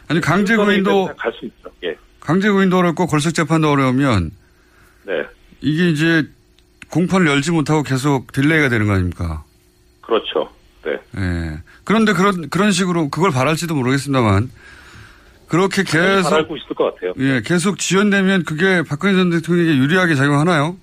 아니 0.09 0.21
강제 0.21 0.57
구인도 0.57 1.07
갈 1.17 1.33
수 1.35 1.45
있죠. 1.45 1.71
예. 1.85 1.95
강제 2.19 2.51
구인도 2.51 2.79
어렵고 2.79 3.07
궐석 3.07 3.35
재판도 3.35 3.71
어려우면 3.71 4.31
네. 5.05 5.25
이게 5.61 5.89
이제 5.89 6.25
공판을 6.91 7.27
열지 7.27 7.53
못하고 7.53 7.83
계속 7.83 8.33
delay가 8.33 8.69
되는 8.69 8.87
거 8.87 8.95
아닙니까? 8.95 9.45
그렇죠. 10.01 10.51
네. 10.85 10.93
예. 11.19 11.59
그런데 11.85 12.13
그런 12.13 12.49
그런 12.49 12.73
식으로 12.73 13.11
그걸 13.11 13.31
바랄지도 13.31 13.75
모르겠습니다만 13.75 14.51
그렇게 15.49 15.83
계속 15.83 16.29
잘알고 16.29 16.57
있을 16.57 16.69
것 16.75 16.95
같아요. 16.95 17.13
예 17.19 17.43
계속 17.45 17.79
지연되면 17.79 18.45
그게 18.45 18.83
박근혜 18.89 19.15
전 19.15 19.31
대통령에게 19.31 19.77
유리하게 19.79 20.15
작용하나요? 20.15 20.77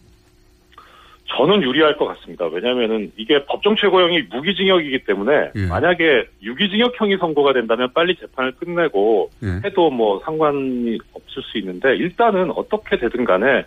저는 1.37 1.63
유리할 1.63 1.97
것 1.97 2.05
같습니다. 2.05 2.45
왜냐하면은 2.45 3.11
이게 3.17 3.43
법정 3.45 3.75
최고형이 3.75 4.23
무기징역이기 4.31 5.05
때문에 5.05 5.51
예. 5.55 5.65
만약에 5.65 6.27
유기징역형이 6.41 7.17
선고가 7.17 7.53
된다면 7.53 7.89
빨리 7.93 8.15
재판을 8.15 8.53
끝내고 8.53 9.31
예. 9.43 9.67
해도 9.67 9.89
뭐 9.89 10.21
상관이 10.23 10.97
없을 11.13 11.43
수 11.43 11.57
있는데 11.57 11.95
일단은 11.95 12.51
어떻게 12.51 12.97
되든 12.97 13.25
간에 13.25 13.65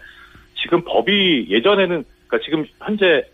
지금 0.63 0.83
법이 0.85 1.47
예전에는 1.49 2.05
그러니까 2.27 2.45
지금 2.45 2.65
현재 2.81 3.25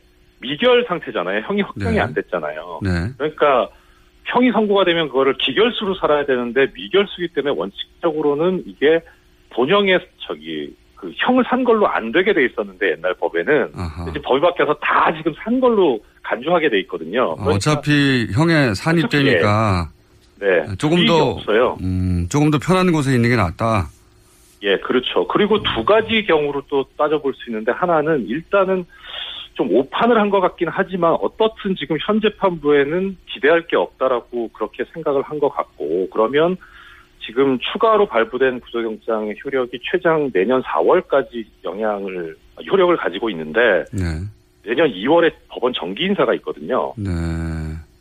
미결 0.40 0.84
상태잖아요. 0.86 1.42
형이 1.46 1.62
확정이 1.62 1.96
네. 1.96 2.00
안 2.00 2.14
됐잖아요. 2.14 2.80
네. 2.82 2.90
그러니까 3.16 3.68
형이 4.24 4.52
선고가 4.52 4.84
되면 4.84 5.08
그거를 5.08 5.34
기결수로 5.38 5.94
살아야 5.96 6.24
되는데 6.24 6.66
미결수기 6.74 7.28
때문에 7.28 7.54
원칙적으로는 7.56 8.64
이게 8.66 9.00
본형의 9.50 10.00
저기 10.26 10.74
그 10.96 11.12
형을 11.16 11.44
산 11.48 11.64
걸로 11.64 11.86
안 11.86 12.12
되게 12.12 12.32
돼 12.32 12.44
있었는데 12.46 12.92
옛날 12.92 13.14
법에는 13.14 13.72
아하. 13.74 14.10
이제 14.10 14.20
법이 14.22 14.40
바뀌어서 14.40 14.74
다 14.80 15.12
지금 15.16 15.34
산 15.42 15.60
걸로 15.60 16.00
간주하게 16.22 16.70
돼 16.70 16.80
있거든요. 16.80 17.34
그러니까 17.36 17.56
어차피 17.56 18.26
형의 18.32 18.74
산입되니까 18.74 19.90
네, 20.40 20.76
조금 20.78 21.06
더 21.06 21.30
없어요. 21.30 21.76
음, 21.82 22.26
조금 22.30 22.50
더 22.50 22.58
편한 22.58 22.90
곳에 22.92 23.14
있는 23.14 23.30
게 23.30 23.36
낫다. 23.36 23.88
예, 24.64 24.78
그렇죠. 24.78 25.26
그리고 25.28 25.62
두 25.62 25.84
가지 25.84 26.24
경우로 26.24 26.62
또 26.68 26.84
따져볼 26.96 27.34
수 27.34 27.50
있는데 27.50 27.70
하나는 27.72 28.26
일단은 28.26 28.84
좀 29.54 29.70
오판을 29.72 30.18
한 30.18 30.30
것 30.30 30.40
같긴 30.40 30.68
하지만 30.68 31.12
어떻든 31.12 31.76
지금 31.76 31.96
현 32.04 32.20
재판부에는 32.20 33.16
기대할 33.30 33.66
게 33.66 33.76
없다라고 33.76 34.48
그렇게 34.48 34.84
생각을 34.92 35.22
한 35.22 35.38
것 35.38 35.50
같고 35.50 36.08
그러면 36.10 36.56
지금 37.24 37.58
추가로 37.60 38.06
발부된 38.06 38.60
구속영장의 38.60 39.36
효력이 39.44 39.78
최장 39.90 40.30
내년 40.32 40.62
4월까지 40.62 41.44
영향을 41.64 42.36
효력을 42.70 42.96
가지고 42.96 43.30
있는데 43.30 43.84
네. 43.92 44.02
내년 44.64 44.88
2월에 44.90 45.32
법원 45.48 45.72
정기 45.72 46.04
인사가 46.04 46.34
있거든요. 46.34 46.92
네. 46.96 47.10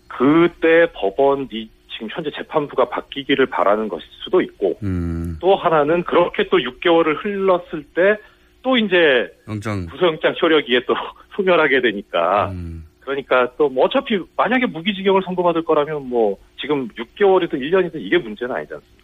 그때 0.08 0.88
법원이 0.94 1.70
지금 1.94 2.08
현재 2.12 2.30
재판부가 2.36 2.90
바뀌기를 2.90 3.46
바라는 3.46 3.88
것일 3.88 4.08
수도 4.24 4.42
있고 4.42 4.78
음, 4.84 5.38
또 5.40 5.56
하나는 5.56 6.04
그렇게 6.04 6.48
또 6.50 6.58
6개월을 6.58 7.24
흘렀을 7.24 7.84
때 7.96 8.18
또 8.64 8.78
이제 8.78 9.30
영장. 9.48 9.86
구속영장 9.88 10.34
효력이 10.42 10.86
또 10.88 10.96
소멸하게 11.36 11.82
되니까 11.82 12.50
음, 12.52 12.86
그러니까 13.02 13.52
또 13.58 13.68
뭐 13.68 13.86
어차피 13.86 14.18
만약에 14.38 14.66
무기징역을 14.68 15.22
선고받을 15.26 15.64
거라면 15.66 16.08
뭐 16.08 16.38
지금 16.60 16.88
6개월이든 16.98 17.56
1년이든 17.56 17.96
이게 17.96 18.18
문제는 18.18 18.56
아니지 18.56 18.74
않습니까? 18.74 19.04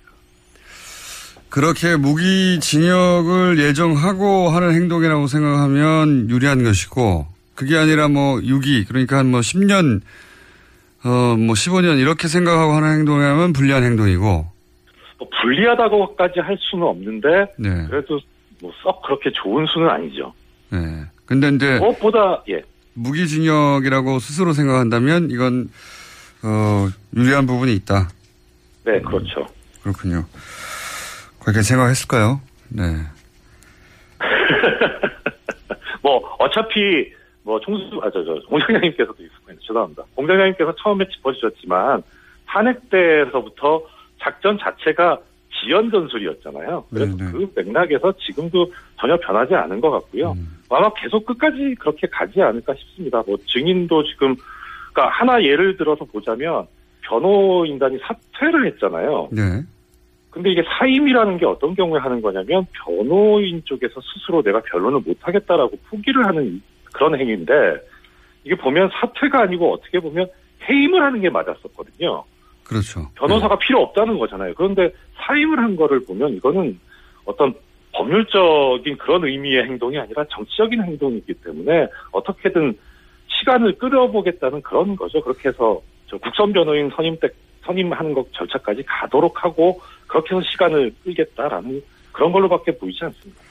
그렇게 1.49 1.97
무기징역을 1.97 3.59
예정하고 3.59 4.49
하는 4.49 4.73
행동이라고 4.73 5.27
생각하면 5.27 6.29
유리한 6.29 6.63
것이고 6.63 7.27
그게 7.55 7.75
아니라 7.75 8.07
뭐 8.07 8.37
6기 8.37 8.87
그러니까 8.87 9.17
한뭐 9.17 9.41
10년 9.41 10.01
어 11.03 11.35
뭐 11.37 11.53
15년 11.55 11.99
이렇게 11.99 12.27
생각하고 12.27 12.73
하는 12.73 12.99
행동이라면 12.99 13.53
불리한 13.53 13.83
행동이고 13.83 14.45
뭐 15.19 15.27
불리하다고까지 15.41 16.39
할 16.41 16.57
수는 16.59 16.85
없는데 16.85 17.53
네. 17.57 17.85
그래도 17.89 18.19
뭐 18.61 18.71
썩 18.83 19.01
그렇게 19.03 19.31
좋은 19.31 19.65
수는 19.67 19.89
아니죠. 19.89 20.33
네. 20.69 21.05
근데 21.25 21.47
이제 21.49 21.77
무엇보다 21.79 22.43
예 22.49 22.61
무기징역이라고 22.95 24.19
스스로 24.19 24.51
생각한다면 24.53 25.29
이건 25.31 25.69
어 26.43 26.87
유리한 27.15 27.45
부분이 27.45 27.73
있다. 27.75 28.09
네, 28.85 28.99
그렇죠. 29.01 29.47
그렇군요. 29.83 30.25
그렇게 31.41 31.61
생각했을까요? 31.61 32.41
네. 32.69 32.83
뭐 36.01 36.17
어차피 36.39 37.11
뭐 37.49 37.59
총수 37.59 37.99
아저 38.03 38.23
저 38.23 38.39
공장장님께서도 38.47 39.23
있었군요. 39.23 39.57
죄송합니다. 39.59 40.03
공장장님께서 40.13 40.75
처음에 40.75 41.07
짚어주셨지만 41.09 42.03
탄핵 42.45 42.89
때에서부터 42.91 43.81
작전 44.19 44.59
자체가 44.59 45.17
지연 45.59 45.89
전술이었잖아요. 45.89 46.85
그래서 46.91 47.17
네네. 47.17 47.31
그 47.31 47.51
맥락에서 47.55 48.13
지금도 48.19 48.71
전혀 48.99 49.17
변하지 49.17 49.55
않은 49.55 49.81
것 49.81 49.89
같고요. 49.89 50.35
아마 50.69 50.93
계속 50.93 51.25
끝까지 51.25 51.75
그렇게 51.79 52.05
가지 52.05 52.39
않을까 52.39 52.75
싶습니다. 52.75 53.23
뭐 53.25 53.35
증인도 53.47 54.03
지금 54.03 54.35
그러니까 54.93 55.17
하나 55.17 55.43
예를 55.43 55.75
들어서 55.75 56.05
보자면 56.05 56.67
변호인단이 57.01 57.97
사퇴를 57.97 58.67
했잖아요. 58.67 59.29
네. 59.31 59.63
근데 60.29 60.51
이게 60.51 60.61
사임이라는 60.77 61.39
게 61.39 61.47
어떤 61.47 61.73
경우에 61.73 61.99
하는 61.99 62.21
거냐면 62.21 62.67
변호인 62.85 63.63
쪽에서 63.65 63.99
스스로 64.01 64.43
내가 64.43 64.61
변론을 64.61 64.99
못 65.03 65.17
하겠다라고 65.21 65.71
포기를 65.89 66.27
하는 66.27 66.61
그런 66.93 67.19
행위인데 67.19 67.53
이게 68.43 68.55
보면 68.55 68.89
사퇴가 68.93 69.41
아니고 69.43 69.73
어떻게 69.73 69.99
보면 69.99 70.27
해임을 70.69 71.01
하는 71.01 71.21
게 71.21 71.29
맞았었거든요. 71.29 72.23
그렇죠. 72.63 73.09
변호사가 73.15 73.57
필요 73.57 73.81
없다는 73.81 74.19
거잖아요. 74.19 74.53
그런데 74.55 74.93
사임을 75.17 75.57
한 75.59 75.75
거를 75.75 76.05
보면 76.05 76.35
이거는 76.35 76.79
어떤 77.25 77.53
법률적인 77.93 78.97
그런 78.97 79.25
의미의 79.25 79.63
행동이 79.63 79.97
아니라 79.97 80.23
정치적인 80.29 80.81
행동이기 80.83 81.33
때문에 81.35 81.87
어떻게든 82.11 82.77
시간을 83.27 83.77
끌어보겠다는 83.77 84.61
그런 84.61 84.95
거죠. 84.95 85.21
그렇게 85.21 85.49
해서 85.49 85.81
저 86.07 86.17
국선 86.17 86.53
변호인 86.53 86.91
선임 86.95 87.17
때 87.19 87.27
선임하는 87.65 88.13
것 88.13 88.31
절차까지 88.33 88.83
가도록 88.85 89.43
하고 89.43 89.81
그렇게 90.07 90.35
해서 90.35 90.45
시간을 90.51 90.93
끌겠다라는 91.03 91.81
그런 92.11 92.31
걸로밖에 92.31 92.77
보이지 92.77 93.03
않습니다. 93.05 93.41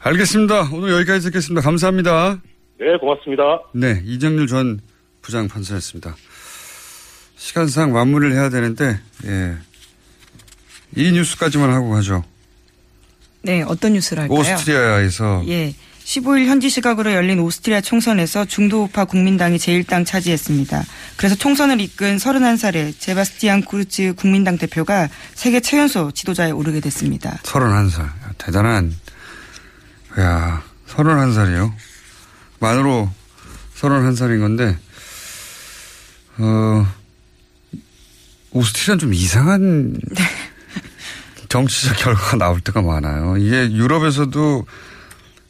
알겠습니다. 0.00 0.70
오늘 0.74 0.92
여기까지 0.92 1.26
듣겠습니다. 1.26 1.62
감사합니다. 1.62 2.40
네, 2.82 2.96
고맙습니다. 2.98 3.42
네, 3.72 4.02
이정률 4.04 4.48
전 4.48 4.80
부장 5.20 5.46
판사였습니다. 5.46 6.16
시간상 7.36 7.92
마무리를 7.92 8.34
해야 8.34 8.48
되는데, 8.48 8.98
예. 9.24 9.56
이 10.96 11.12
뉴스까지만 11.12 11.70
하고 11.70 11.90
가죠. 11.90 12.24
네, 13.42 13.62
어떤 13.62 13.92
뉴스를 13.92 14.24
할까요? 14.24 14.38
오스트리아에서 14.38 15.44
예. 15.46 15.74
15일 16.04 16.46
현지 16.46 16.68
시각으로 16.68 17.12
열린 17.12 17.38
오스트리아 17.38 17.80
총선에서 17.80 18.44
중도우파 18.46 19.04
국민당이 19.04 19.58
제1당 19.58 20.04
차지했습니다. 20.04 20.82
그래서 21.16 21.36
총선을 21.36 21.80
이끈 21.80 22.16
31살의 22.16 22.98
제바스티안 22.98 23.62
쿠르츠 23.62 24.14
국민당 24.16 24.58
대표가 24.58 25.08
세계 25.34 25.60
최연소 25.60 26.10
지도자에 26.10 26.50
오르게 26.50 26.80
됐습니다. 26.80 27.38
31살. 27.44 28.08
대단한, 28.38 28.92
야 30.18 30.64
31살이요. 30.88 31.72
만으로 32.62 33.10
31살인 33.74 34.40
건데, 34.40 34.78
어, 36.38 36.86
오스트리아는 38.52 38.98
좀 38.98 39.12
이상한 39.12 39.98
정치적 41.48 41.96
결과가 41.98 42.36
나올 42.36 42.60
때가 42.60 42.80
많아요. 42.80 43.36
이게 43.36 43.72
유럽에서도 43.72 44.66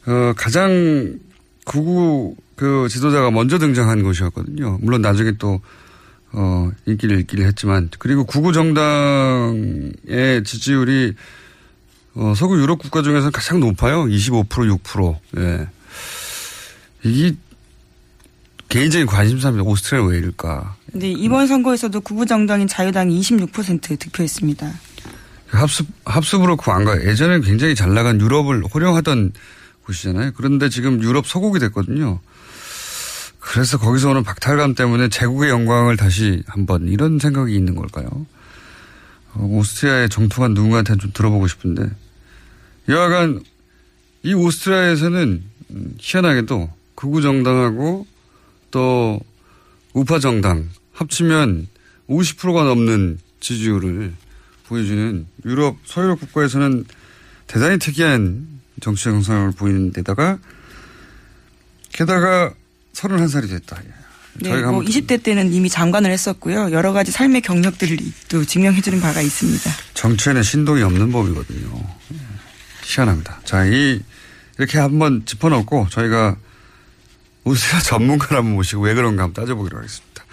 어, 0.05 0.33
가장 0.35 1.19
구구 1.65 2.35
그 2.55 2.87
지도자가 2.89 3.31
먼저 3.31 3.57
등장한 3.57 4.03
곳이었거든요. 4.03 4.79
물론 4.81 5.01
나중에 5.01 5.33
또 5.37 5.61
어, 6.33 6.71
인기를 6.85 7.19
잃기를 7.19 7.45
했지만 7.45 7.89
그리고 7.99 8.25
구구 8.25 8.51
정당의 8.53 10.43
지지율이 10.43 11.13
어, 12.15 12.33
서구 12.35 12.59
유럽 12.59 12.79
국가 12.79 13.01
중에서 13.01 13.29
가장 13.29 13.59
높아요. 13.59 14.03
25% 14.03 14.47
6%. 14.49 15.17
예. 15.37 15.67
이게 17.03 17.35
개인적인 18.69 19.07
관심사입니다. 19.07 19.63
오스트리아 19.63 20.03
왜 20.05 20.17
이럴까? 20.19 20.77
근데 20.91 21.11
이번 21.11 21.47
선거에서도 21.47 21.99
구구 22.01 22.25
정당인 22.25 22.67
자유당이 22.67 23.19
26% 23.19 23.99
득표했습니다. 23.99 24.71
합숙, 25.49 25.87
합숙으로 26.05 26.57
그 26.57 26.71
안 26.71 26.83
가요. 26.85 27.07
예전에 27.07 27.39
굉장히 27.41 27.75
잘 27.75 27.93
나간 27.93 28.19
유럽을 28.19 28.63
호령하던 28.63 29.33
곳이잖아요. 29.85 30.31
그런데 30.35 30.69
지금 30.69 31.01
유럽 31.03 31.27
소국이 31.27 31.59
됐거든요. 31.59 32.19
그래서 33.39 33.77
거기서 33.77 34.09
오는 34.11 34.23
박탈감 34.23 34.73
때문에 34.73 35.09
제국의 35.09 35.49
영광을 35.49 35.97
다시 35.97 36.41
한번 36.47 36.87
이런 36.87 37.19
생각이 37.19 37.53
있는 37.53 37.75
걸까요? 37.75 38.07
어, 39.33 39.43
오스트리아의 39.43 40.09
정통한 40.09 40.53
누군가한테 40.53 40.95
좀 40.97 41.11
들어보고 41.13 41.47
싶은데 41.47 41.89
여하간 42.87 43.43
이 44.23 44.33
오스트리아에서는 44.33 45.43
음, 45.71 45.95
희한하게도 45.99 46.69
극우 47.03 47.21
정당하고 47.21 48.07
또 48.71 49.19
우파 49.91 50.19
정당 50.19 50.69
합치면 50.93 51.67
50%가 52.07 52.63
넘는 52.63 53.19
지지율을 53.41 54.13
보여주는 54.67 55.27
유럽 55.43 55.75
서유럽 55.85 56.21
국가에서는 56.21 56.85
대단히 57.47 57.77
특이한 57.77 58.47
정치 58.79 59.09
형상을 59.09 59.51
보이는 59.51 59.91
데다가 59.91 60.39
게다가 61.91 62.53
31살이 62.93 63.49
됐다. 63.49 63.81
네, 64.35 64.49
저희가 64.49 64.71
뭐 64.71 64.79
한번 64.79 64.91
20대 64.91 65.21
때는 65.21 65.51
이미 65.51 65.69
장관을 65.69 66.09
했었고요. 66.09 66.71
여러 66.71 66.93
가지 66.93 67.11
삶의 67.11 67.41
경력들을 67.41 67.97
또 68.29 68.45
증명해주는 68.45 69.01
바가 69.01 69.21
있습니다. 69.21 69.69
정치에는 69.93 70.41
신동이 70.41 70.81
없는 70.81 71.11
법이거든요. 71.11 71.83
희한합니다. 72.83 73.41
자, 73.43 73.65
이, 73.65 73.99
이렇게 74.57 74.79
한번 74.79 75.25
짚어놓고 75.25 75.87
저희가 75.91 76.37
우스야 77.43 77.79
전문가를 77.79 78.37
한번 78.37 78.55
모시고 78.55 78.83
왜 78.83 78.93
그런가 78.93 79.23
한번 79.23 79.43
따져보기로 79.43 79.77
하겠습니다. 79.77 80.23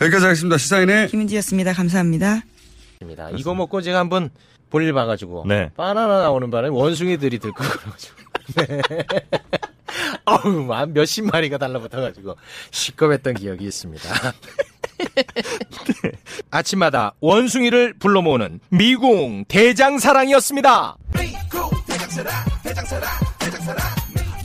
여기까지 0.00 0.24
하겠습니다. 0.24 0.58
시사인의 0.58 1.08
김은지였습니다. 1.08 1.72
감사합니다. 1.72 2.42
입니다. 3.00 3.30
이거 3.30 3.54
먹고 3.54 3.82
제가 3.82 3.98
한번 3.98 4.30
볼일 4.70 4.92
봐가지고 4.92 5.44
네. 5.46 5.70
바나나 5.76 6.22
나오는 6.22 6.50
바람에 6.50 6.74
원숭이들이 6.76 7.38
들고 7.38 7.62
그래가지고 7.62 8.16
네. 8.56 8.82
어우 10.24 10.72
한 10.72 10.92
몇십 10.92 11.24
마리가 11.24 11.58
달라붙어가지고 11.58 12.36
시겁했던 12.70 13.34
기억이 13.34 13.64
있습니다. 13.64 14.08
아침마다 16.50 17.14
원숭이를 17.20 17.94
불러 17.98 18.20
모으는 18.20 18.60
미궁 18.70 19.44
대장사랑이었습니다. 19.48 20.96
장 22.74 24.07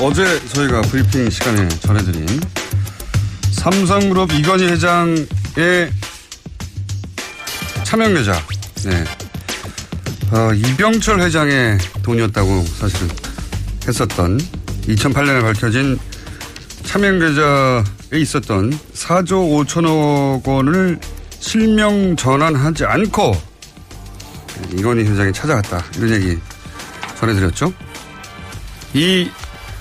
어제 0.00 0.40
저희가 0.50 0.80
브리핑 0.82 1.28
시간에 1.28 1.66
전해드린 1.68 2.24
삼성그룹 3.50 4.32
이건희 4.32 4.66
회장의 4.66 5.90
차명계좌, 7.82 8.32
네. 8.84 9.04
어, 10.30 10.52
이병철 10.54 11.20
회장의 11.20 11.78
돈이었다고 12.02 12.64
사실은 12.78 13.08
했었던 13.88 14.38
2008년에 14.86 15.42
밝혀진 15.42 15.98
차명계좌에 16.84 17.82
있었던 18.12 18.70
4조 18.94 19.66
5천억 19.66 20.46
원을 20.46 21.00
실명 21.40 22.14
전환하지 22.14 22.84
않고 22.84 23.34
이건희 24.76 25.04
회장이 25.04 25.32
찾아갔다. 25.32 25.84
이런 25.96 26.10
얘기 26.10 26.38
전해드렸죠. 27.18 27.72
이 28.94 29.28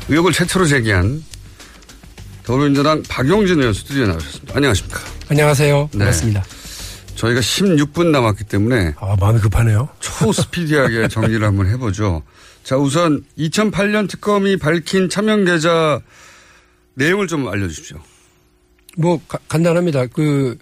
의혹을 0.10 0.32
최초로 0.32 0.65
제기한 0.65 1.24
더불어민주당 2.43 3.04
박용진 3.10 3.60
의원 3.60 3.74
스튜디오에 3.74 4.08
나오셨습니다. 4.08 4.56
안녕하십니까. 4.56 5.00
안녕하세요. 5.30 5.89
네. 5.91 5.98
반갑습니다. 5.98 6.46
저희가 7.15 7.41
16분 7.41 8.08
남았기 8.12 8.43
때문에 8.46 8.93
아, 8.98 9.15
마음이 9.20 9.39
급하네요. 9.41 9.89
초스피디하게 10.00 11.08
정리를 11.10 11.46
한번 11.46 11.67
해보죠. 11.70 12.24
자, 12.63 12.78
우선 12.78 13.24
2008년 13.38 14.10
특검이 14.10 14.58
밝힌 14.58 15.10
차명 15.10 15.43
계좌 15.46 16.00
내용을 16.93 17.28
좀 17.28 17.48
알려주십시오. 17.48 17.98
뭐 18.98 19.20
가- 19.28 19.39
간단합니다. 19.50 20.06
그 20.08 20.58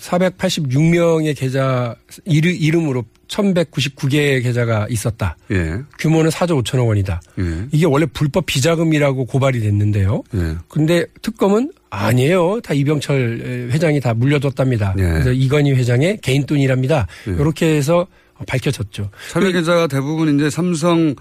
486명의 0.00 1.36
계좌 1.36 1.94
이르- 2.24 2.50
이름으로 2.50 3.04
1199개의 3.32 4.42
계좌가 4.42 4.86
있었다. 4.90 5.36
예. 5.50 5.78
규모는 5.98 6.30
4조 6.30 6.62
5천억 6.62 6.86
원이다. 6.88 7.20
예. 7.38 7.66
이게 7.72 7.86
원래 7.86 8.06
불법 8.06 8.46
비자금이라고 8.46 9.24
고발이 9.26 9.60
됐는데요. 9.60 10.22
예. 10.34 10.56
근데 10.68 11.06
특검은 11.22 11.72
아니에요. 11.90 12.60
다 12.62 12.74
이병철 12.74 13.70
회장이 13.72 14.00
다 14.00 14.14
물려줬답니다. 14.14 14.94
예. 14.98 15.02
그래서 15.02 15.32
이건희 15.32 15.72
회장의 15.72 16.18
개인 16.22 16.44
돈이랍니다. 16.46 17.06
예. 17.28 17.32
이렇게 17.32 17.76
해서 17.76 18.06
밝혀졌죠. 18.46 19.10
차명 19.30 19.52
계좌가 19.52 19.86
대부분 19.86 20.34
이제 20.36 20.50
삼성 20.50 21.14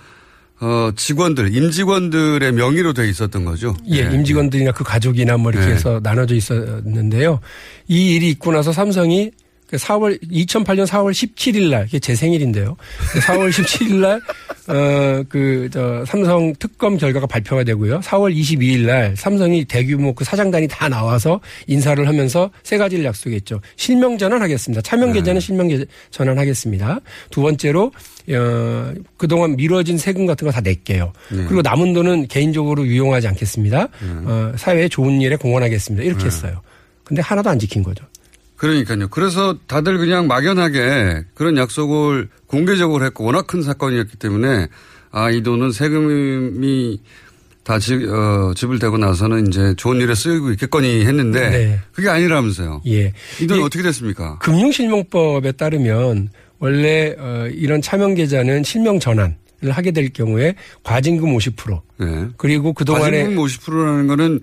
어, 0.60 0.92
직원들, 0.96 1.56
임직원들의 1.56 2.52
명의로 2.52 2.94
돼 2.94 3.10
있었던 3.10 3.46
거죠. 3.46 3.76
예, 3.92 4.02
임직원들이나 4.02 4.72
그 4.74 4.84
가족이나 4.84 5.36
뭐 5.38 5.52
이렇게 5.52 5.70
예. 5.70 5.72
해서 5.72 6.00
나눠져 6.04 6.36
있었는데요. 6.36 7.40
이 7.88 8.14
일이 8.14 8.30
있고 8.30 8.52
나서 8.52 8.72
삼성이 8.72 9.32
그 9.32 9.41
4월 9.78 10.22
2008년 10.32 10.86
4월 10.86 11.12
17일 11.12 11.70
날 11.70 11.86
이게 11.88 12.00
제 12.00 12.14
생일인데요. 12.16 12.78
4월 13.26 13.50
17일 13.50 13.96
날 14.00 14.22
어, 14.68 15.24
그, 15.28 15.70
저, 15.74 16.06
삼성 16.06 16.54
특검 16.60 16.98
결과가 16.98 17.26
발표가 17.26 17.64
되고요. 17.64 18.00
4월 18.02 18.34
22일 18.36 18.86
날 18.86 19.16
삼성이 19.18 19.66
대규모 19.66 20.14
그 20.14 20.24
사장단이 20.24 20.68
다 20.68 20.88
나와서 20.88 21.42
인사를 21.68 22.08
하면서 22.08 22.52
세 22.64 22.78
가지를 22.78 23.04
약속했죠. 23.06 23.60
실명 23.76 24.18
전환하겠습니다. 24.18 24.82
차명 24.82 25.12
계좌는 25.14 25.42
실명 25.42 25.70
전환하겠습니다. 26.12 27.00
두 27.32 27.42
번째로, 27.42 27.92
어, 28.30 28.94
그동안 29.18 29.56
미뤄진 29.56 29.98
세금 29.98 30.26
같은 30.26 30.46
거 30.46 30.52
다 30.52 30.60
낼게요. 30.62 31.14
그리고 31.30 31.62
남은 31.62 31.94
돈은 31.94 32.28
개인적으로 32.28 32.86
유용하지 32.86 33.28
않겠습니다. 33.30 33.88
어, 34.26 34.52
사회에 34.58 34.90
좋은 34.90 35.22
일에 35.22 35.36
공헌하겠습니다. 35.38 36.04
이렇게 36.04 36.20
네. 36.20 36.26
했어요. 36.26 36.62
근데 37.06 37.22
하나도 37.22 37.50
안 37.50 37.58
지킨 37.58 37.84
거죠. 37.84 38.06
그러니까요. 38.62 39.08
그래서 39.08 39.58
다들 39.66 39.98
그냥 39.98 40.28
막연하게 40.28 41.26
그런 41.34 41.58
약속을 41.58 42.30
공개적으로 42.46 43.04
했고 43.06 43.24
워낙 43.24 43.48
큰 43.48 43.64
사건이었기 43.64 44.18
때문에 44.18 44.68
아, 45.10 45.32
이 45.32 45.42
돈은 45.42 45.72
세금이 45.72 47.02
다 47.64 47.80
지, 47.80 47.96
어, 47.96 48.54
지불되고 48.56 49.00
나서는 49.00 49.48
이제 49.48 49.74
좋은 49.78 50.00
일에 50.00 50.14
쓰이고 50.14 50.52
있겠거니 50.52 51.06
했는데 51.08 51.50
네. 51.50 51.80
그게 51.92 52.10
아니라면서요. 52.10 52.84
예. 52.86 53.14
이돈 53.42 53.58
이- 53.60 53.64
어떻게 53.64 53.82
됐습니까? 53.82 54.38
금융실명법에 54.40 55.54
따르면 55.54 56.30
원래 56.60 57.16
어, 57.18 57.48
이런 57.52 57.82
차명 57.82 58.14
계좌는 58.14 58.64
실명 58.64 59.00
전환 59.00 59.36
을 59.64 59.70
하게 59.72 59.92
될 59.92 60.10
경우에 60.10 60.56
과징금 60.84 61.36
50% 61.38 61.82
네. 62.00 62.28
그리고 62.38 62.74
그동안에 62.74 63.22
과징금 63.24 63.44
50%라는 63.44 64.08
거는 64.08 64.40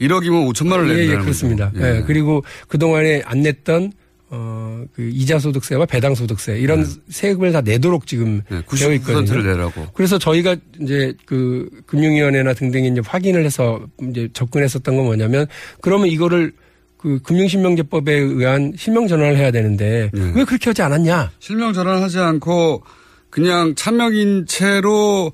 1억이면 0.00 0.52
5천만 0.52 0.72
원을 0.72 0.90
예, 0.90 0.96
낸다는 0.98 1.20
예, 1.20 1.22
그렇습니다. 1.24 1.70
거죠. 1.70 1.86
예. 1.86 2.02
그리고 2.06 2.44
그동안에 2.68 3.22
안 3.24 3.42
냈던 3.42 3.92
어, 4.28 4.84
그 4.92 5.08
이자 5.12 5.38
소득세와 5.38 5.86
배당 5.86 6.14
소득세 6.14 6.58
이런 6.58 6.84
세금을 7.08 7.52
다 7.52 7.60
내도록 7.60 8.06
지금 8.08 8.42
되어 8.48 8.60
90%를 8.62 8.94
있거든요. 8.96 9.42
네. 9.42 9.48
내라고. 9.50 9.86
그래서 9.94 10.18
저희가 10.18 10.56
이제 10.80 11.14
그 11.26 11.68
금융위원회나 11.86 12.54
등등이 12.54 12.88
이제 12.88 13.00
확인을 13.06 13.44
해서 13.44 13.86
이제 14.10 14.28
접근했었던 14.32 14.96
건 14.96 15.04
뭐냐면 15.04 15.46
그러면 15.80 16.08
이거를 16.08 16.52
그 16.98 17.20
금융실명제법에 17.22 18.12
의한 18.14 18.72
실명 18.76 19.06
전환을 19.06 19.36
해야 19.36 19.52
되는데 19.52 20.10
네. 20.12 20.32
왜 20.34 20.44
그렇게 20.44 20.70
하지 20.70 20.82
않았냐? 20.82 21.30
실명 21.38 21.72
전환하지 21.72 22.18
않고 22.18 22.82
그냥 23.30 23.74
차명인 23.76 24.46
채로 24.46 25.32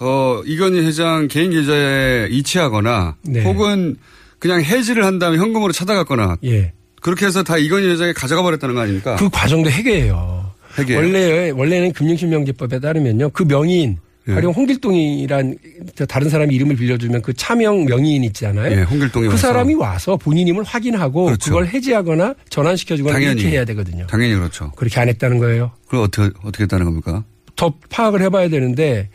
어 0.00 0.40
이건희 0.46 0.80
회장 0.80 1.28
개인 1.28 1.50
계좌에 1.50 2.28
이체하거나 2.30 3.16
네. 3.22 3.42
혹은 3.44 3.96
그냥 4.38 4.62
해지를 4.62 5.04
한 5.04 5.18
다음에 5.18 5.36
현금으로 5.36 5.72
찾아갔거나 5.72 6.38
예. 6.44 6.72
그렇게 7.02 7.26
해서 7.26 7.42
다 7.42 7.58
이건희 7.58 7.86
회장이 7.88 8.14
가져가 8.14 8.42
버렸다는 8.42 8.74
거 8.74 8.80
아닙니까? 8.80 9.16
그 9.16 9.28
과정도 9.30 9.70
해계예요. 9.70 10.50
해계예요? 10.78 11.00
원래 11.00 11.50
원래는 11.50 11.92
금융실명제법에 11.92 12.80
따르면요, 12.80 13.30
그 13.30 13.42
명의인 13.42 13.98
예. 14.28 14.34
가령 14.34 14.52
홍길동이란 14.52 15.56
저 15.94 16.06
다른 16.06 16.30
사람이 16.30 16.54
이름을 16.54 16.76
빌려주면 16.76 17.20
그 17.20 17.34
차명 17.34 17.84
명의인 17.84 18.24
있잖아요. 18.24 18.72
예, 18.78 18.82
홍길동이 18.82 19.26
그 19.26 19.32
와서. 19.32 19.48
사람이 19.48 19.74
와서 19.74 20.16
본인임을 20.16 20.64
확인하고 20.64 21.26
그렇죠. 21.26 21.50
그걸 21.50 21.66
해지하거나 21.68 22.34
전환시켜주거나 22.48 23.14
당연히. 23.14 23.40
이렇게 23.42 23.56
해야 23.56 23.64
되거든요. 23.66 24.06
당연히 24.06 24.34
그렇죠. 24.34 24.72
그렇게 24.76 24.98
안 25.00 25.08
했다는 25.08 25.38
거예요. 25.38 25.72
그럼 25.88 26.04
어떻게 26.04 26.30
어떻게 26.42 26.62
했다는 26.64 26.86
겁니까? 26.86 27.24
더 27.56 27.74
파악을 27.90 28.22
해봐야 28.22 28.48
되는데 28.48 29.10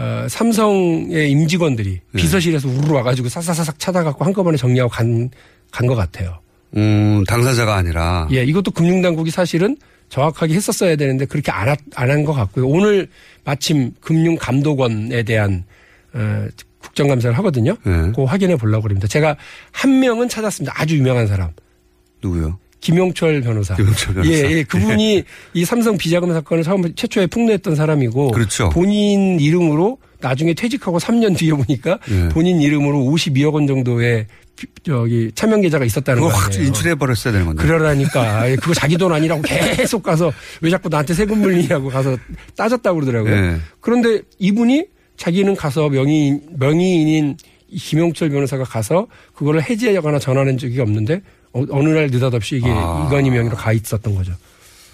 어, 0.00 0.26
삼성의 0.28 1.28
임직원들이 1.32 1.90
네. 2.12 2.22
비서실에서 2.22 2.68
우르르 2.68 2.94
와가지고 2.94 3.28
사사사삭 3.28 3.78
찾아갖고 3.80 4.24
한꺼번에 4.24 4.56
정리하고 4.56 4.90
간 4.90 5.28
간 5.70 5.86
것 5.86 5.94
같아요. 5.96 6.38
음, 6.76 7.24
당사자가 7.26 7.74
아니라 7.76 8.26
예, 8.32 8.42
이것도 8.44 8.70
금융당국이 8.70 9.30
사실은 9.30 9.76
정확하게 10.08 10.54
했었어야 10.54 10.96
되는데 10.96 11.26
그렇게 11.26 11.52
안한것 11.94 12.34
같고요. 12.34 12.66
오늘 12.66 13.08
마침 13.44 13.92
금융감독원에 14.00 15.24
대한 15.24 15.64
어, 16.14 16.46
국정감사를 16.80 17.36
하거든요. 17.38 17.76
네. 17.84 17.92
그거 18.12 18.24
확인해 18.24 18.56
보려고 18.56 18.84
그럽니다. 18.84 19.08
제가 19.08 19.36
한 19.72 20.00
명은 20.00 20.28
찾았습니다. 20.30 20.72
아주 20.80 20.96
유명한 20.96 21.26
사람. 21.26 21.50
누구요? 22.22 22.58
김용철 22.80 23.40
변호사. 23.42 23.74
김용철 23.74 24.14
변호사. 24.14 24.32
예, 24.32 24.50
예. 24.50 24.62
그분이 24.62 25.24
이 25.54 25.64
삼성 25.64 25.96
비자금 25.96 26.32
사건을 26.32 26.62
처음 26.62 26.94
최초에 26.94 27.26
폭로했던 27.26 27.74
사람이고 27.76 28.30
그렇죠. 28.30 28.68
본인 28.70 29.40
이름으로 29.40 29.98
나중에 30.20 30.54
퇴직하고 30.54 30.98
3년 30.98 31.36
뒤에 31.36 31.52
보니까 31.52 31.98
예. 32.10 32.28
본인 32.28 32.60
이름으로 32.60 32.98
52억 32.98 33.54
원 33.54 33.66
정도의 33.66 34.26
비- 34.56 34.66
저기 34.84 35.30
차명 35.34 35.60
계좌가 35.60 35.84
있었다는 35.84 36.20
거예요. 36.22 36.34
확 36.34 36.52
인출해 36.54 36.94
버렸어야 36.96 37.32
되는 37.32 37.46
건데. 37.46 37.62
그러라니까 37.62 38.48
예, 38.50 38.56
그거 38.56 38.74
자기 38.74 38.96
돈 38.96 39.12
아니라고 39.12 39.42
계속 39.42 40.02
가서 40.02 40.32
왜 40.60 40.70
자꾸 40.70 40.88
나한테 40.88 41.14
세금 41.14 41.40
물리냐고 41.40 41.88
가서 41.88 42.16
따졌다고 42.56 43.00
그러더라고요. 43.00 43.32
예. 43.34 43.56
그런데 43.80 44.20
이분이 44.38 44.86
자기는 45.16 45.54
가서 45.56 45.88
명의인 45.88 46.40
명의인인 46.58 47.36
이 47.70 47.76
김용철 47.76 48.30
변호사가 48.30 48.64
가서 48.64 49.06
그거를 49.34 49.62
해지하거나 49.68 50.18
전환한 50.18 50.58
적이 50.58 50.80
없는데 50.80 51.20
어, 51.70 51.82
느날 51.82 52.08
느닷없이 52.08 52.56
이게 52.56 52.66
아. 52.68 53.06
이건희 53.08 53.30
명의로 53.30 53.56
가 53.56 53.72
있었던 53.72 54.14
거죠. 54.14 54.32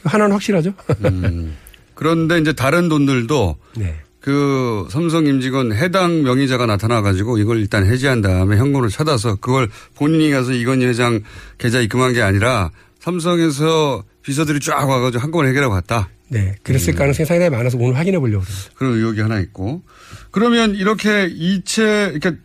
하나는 0.04 0.32
확실하죠. 0.32 0.72
음. 1.04 1.56
그런데 1.94 2.38
이제 2.38 2.52
다른 2.52 2.88
돈들도 2.88 3.56
네. 3.76 3.96
그 4.20 4.86
삼성 4.90 5.26
임직원 5.26 5.72
해당 5.72 6.22
명의자가 6.22 6.66
나타나가지고 6.66 7.38
이걸 7.38 7.58
일단 7.60 7.86
해지한 7.86 8.22
다음에 8.22 8.56
현금으로 8.56 8.88
찾아서 8.88 9.36
그걸 9.36 9.68
본인이 9.94 10.30
가서 10.30 10.52
이건희 10.52 10.86
회장 10.86 11.20
계좌 11.58 11.80
입금한 11.80 12.14
게 12.14 12.22
아니라 12.22 12.70
삼성에서 13.00 14.02
비서들이 14.22 14.60
쫙 14.60 14.88
와가지고 14.88 15.22
한꺼번에 15.22 15.50
해결하고 15.50 15.74
갔다. 15.74 16.08
네. 16.28 16.54
그랬을 16.62 16.94
음. 16.94 16.96
가능성이 16.96 17.26
상당히 17.26 17.50
많아서 17.50 17.76
오늘 17.78 17.96
확인해 17.98 18.18
보려고 18.18 18.44
그럽니다. 18.44 18.70
그런 18.76 18.92
의혹이 18.94 19.20
하나 19.20 19.38
있고. 19.40 19.82
그러면 20.30 20.74
이렇게 20.74 21.28
이체, 21.30 22.10
이렇게 22.14 22.36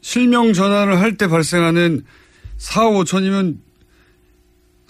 실명 0.00 0.52
전환을 0.52 1.00
할 1.00 1.16
때 1.16 1.26
발생하는 1.26 2.04
4억 2.58 3.04
5천이면 3.04 3.56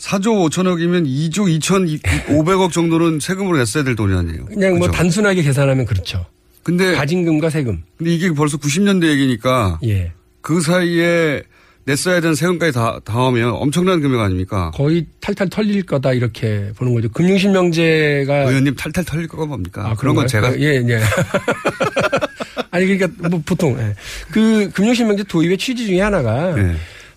4조 0.05 0.51
5천억이면 0.51 1.07
2조 1.07 1.59
2,500억 1.61 2.73
정도는 2.73 3.21
세금으로 3.21 3.57
냈어야 3.57 3.85
될 3.85 3.97
돈이 3.97 4.15
아니에요. 4.15 4.45
그냥 4.47 4.79
뭐 4.79 4.91
단순하게 4.91 5.43
계산하면 5.43 5.87
그렇죠. 5.87 6.27
근데 6.63 6.95
가진금과 6.95 7.49
세금. 7.51 7.83
근데 7.97 8.15
이게 8.15 8.31
벌써 8.33 8.59
90년대 8.59 9.09
얘기니까 9.09 9.79
예. 9.85 10.13
그 10.43 10.61
사이에 10.61 11.43
냈어야 11.87 12.21
되는 12.21 12.35
세금까지 12.35 12.73
다, 12.73 13.01
다 13.05 13.27
하면 13.27 13.51
엄청난 13.51 14.01
금액 14.01 14.21
아닙니까? 14.21 14.71
거의 14.75 15.07
탈탈 15.21 15.49
털릴 15.49 15.83
거다 15.85 16.13
이렇게 16.13 16.71
보는 16.77 16.95
거죠. 16.95 17.09
금융실명제가 17.11 18.49
의원님 18.49 18.75
탈탈 18.77 19.05
털릴 19.05 19.29
거가 19.29 19.47
뭡니까? 19.47 19.89
아, 19.89 19.95
그런 19.95 20.15
건? 20.15 20.27
제가 20.27 20.59
예, 20.59 20.83
예. 20.87 21.01
아니 22.71 22.87
그러니까 22.87 23.29
뭐 23.29 23.41
보통 23.45 23.79
예. 23.79 23.95
그 24.31 24.71
금융실명제 24.71 25.25
도입의 25.25 25.59
취지 25.59 25.87
중에 25.87 26.01
하나가 26.01 26.59
예. 26.59 26.75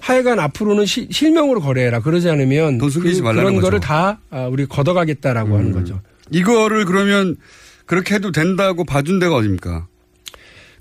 하여간 0.08 0.40
앞으로는 0.40 0.86
시- 0.86 1.10
실명으로 1.12 1.60
거래해라. 1.60 2.00
그러지 2.00 2.30
않으면 2.30 2.78
그, 2.78 2.86
런 3.42 3.56
거죠. 3.56 3.62
거를 3.66 3.80
다 3.82 4.20
아, 4.30 4.46
우리 4.46 4.66
걷어가겠다라고 4.66 5.58
하는 5.58 5.74
거죠. 5.74 6.00
이거를 6.32 6.86
그러면 6.86 7.36
그렇게 7.86 8.16
해도 8.16 8.32
된다고 8.32 8.86
봐준 8.86 9.20
데가 9.20 9.36
어딥니까? 9.36 9.88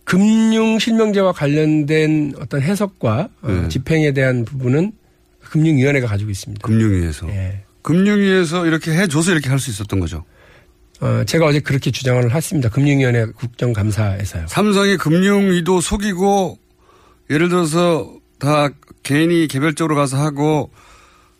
금융 0.04 0.78
실명제와 0.78 1.32
관련된 1.32 2.34
어떤 2.38 2.62
해석과 2.62 3.28
어, 3.42 3.50
네. 3.50 3.68
집행에 3.68 4.12
대한 4.12 4.44
부분은 4.44 4.92
금융위원회가 5.40 6.06
가지고 6.06 6.30
있습니다. 6.30 6.64
금융위에서. 6.64 7.28
예. 7.30 7.62
금융위에서 7.82 8.66
이렇게 8.66 8.92
해줘서 8.92 9.32
이렇게 9.32 9.48
할 9.48 9.58
수 9.58 9.70
있었던 9.70 9.98
거죠. 9.98 10.24
어, 11.00 11.24
제가 11.26 11.46
어제 11.46 11.58
그렇게 11.58 11.90
주장을 11.90 12.32
했습니다. 12.32 12.68
금융위원회 12.68 13.26
국정감사에서요. 13.26 14.46
삼성이 14.48 14.96
금융위도 14.96 15.80
속이고 15.80 16.58
예를 17.30 17.48
들어서 17.48 18.12
다 18.38 18.68
개인이 19.06 19.46
개별적으로 19.48 19.94
가서 19.94 20.16
하고 20.18 20.70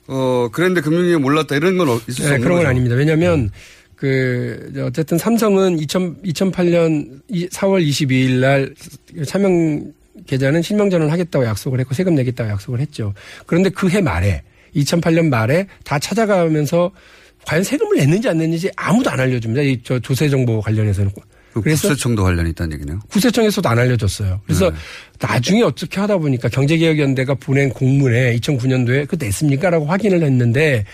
어 0.09 0.49
그랬는데 0.53 0.81
금융위가 0.83 1.19
몰랐다 1.19 1.57
이런 1.57 1.77
건 1.79 1.89
어- 1.89 1.97
있을 2.09 2.12
수 2.14 2.23
네, 2.23 2.29
없는 2.29 2.41
그런 2.41 2.51
건 2.53 2.59
거죠. 2.59 2.69
아닙니다. 2.69 2.95
왜냐하면 2.97 3.51
그 3.97 4.69
이제 4.71 4.81
어쨌든 4.83 5.19
삼성은 5.19 5.79
2000, 5.81 6.17
2008년 6.23 7.21
4월 7.31 7.85
22일 7.87 8.41
날 8.41 8.75
차명 9.27 9.93
계좌는 10.27 10.62
실명 10.62 10.91
전환 10.91 11.11
하겠다고 11.11 11.45
약속을 11.45 11.81
했고 11.81 11.95
세금 11.95 12.14
내겠다고 12.14 12.49
약속을 12.51 12.81
했죠. 12.81 13.12
그런데 13.47 13.69
그 13.71 13.89
해 13.89 14.01
말에 14.01 14.43
2008년 14.77 15.29
말에 15.29 15.67
다 15.85 15.99
찾아가면서 15.99 16.93
과연 17.47 17.62
세금을 17.64 17.97
냈는지 17.99 18.29
안 18.29 18.39
냈는지 18.39 18.71
아무도 18.77 19.11
안 19.11 19.19
알려줍니다. 19.21 19.62
이 19.62 19.81
저 19.85 19.99
조세 19.99 20.29
정보 20.29 20.61
관련해서는. 20.61 21.11
그 21.63 21.71
국세청도 21.71 22.23
관련이 22.23 22.51
있다는 22.51 22.75
얘기네요. 22.75 23.01
구세청에서도 23.09 23.67
안 23.69 23.79
알려줬어요. 23.79 24.41
그래서 24.45 24.71
네. 24.71 24.77
나중에 25.21 25.63
어떻게 25.63 26.01
하다 26.01 26.19
보니까 26.19 26.49
경제개혁연대가 26.49 27.35
보낸 27.35 27.71
공문에 27.71 28.37
2009년도에 28.37 29.09
그 29.09 29.17
냈습니까라고 29.19 29.87
확인을 29.87 30.23
했는데 30.23 30.85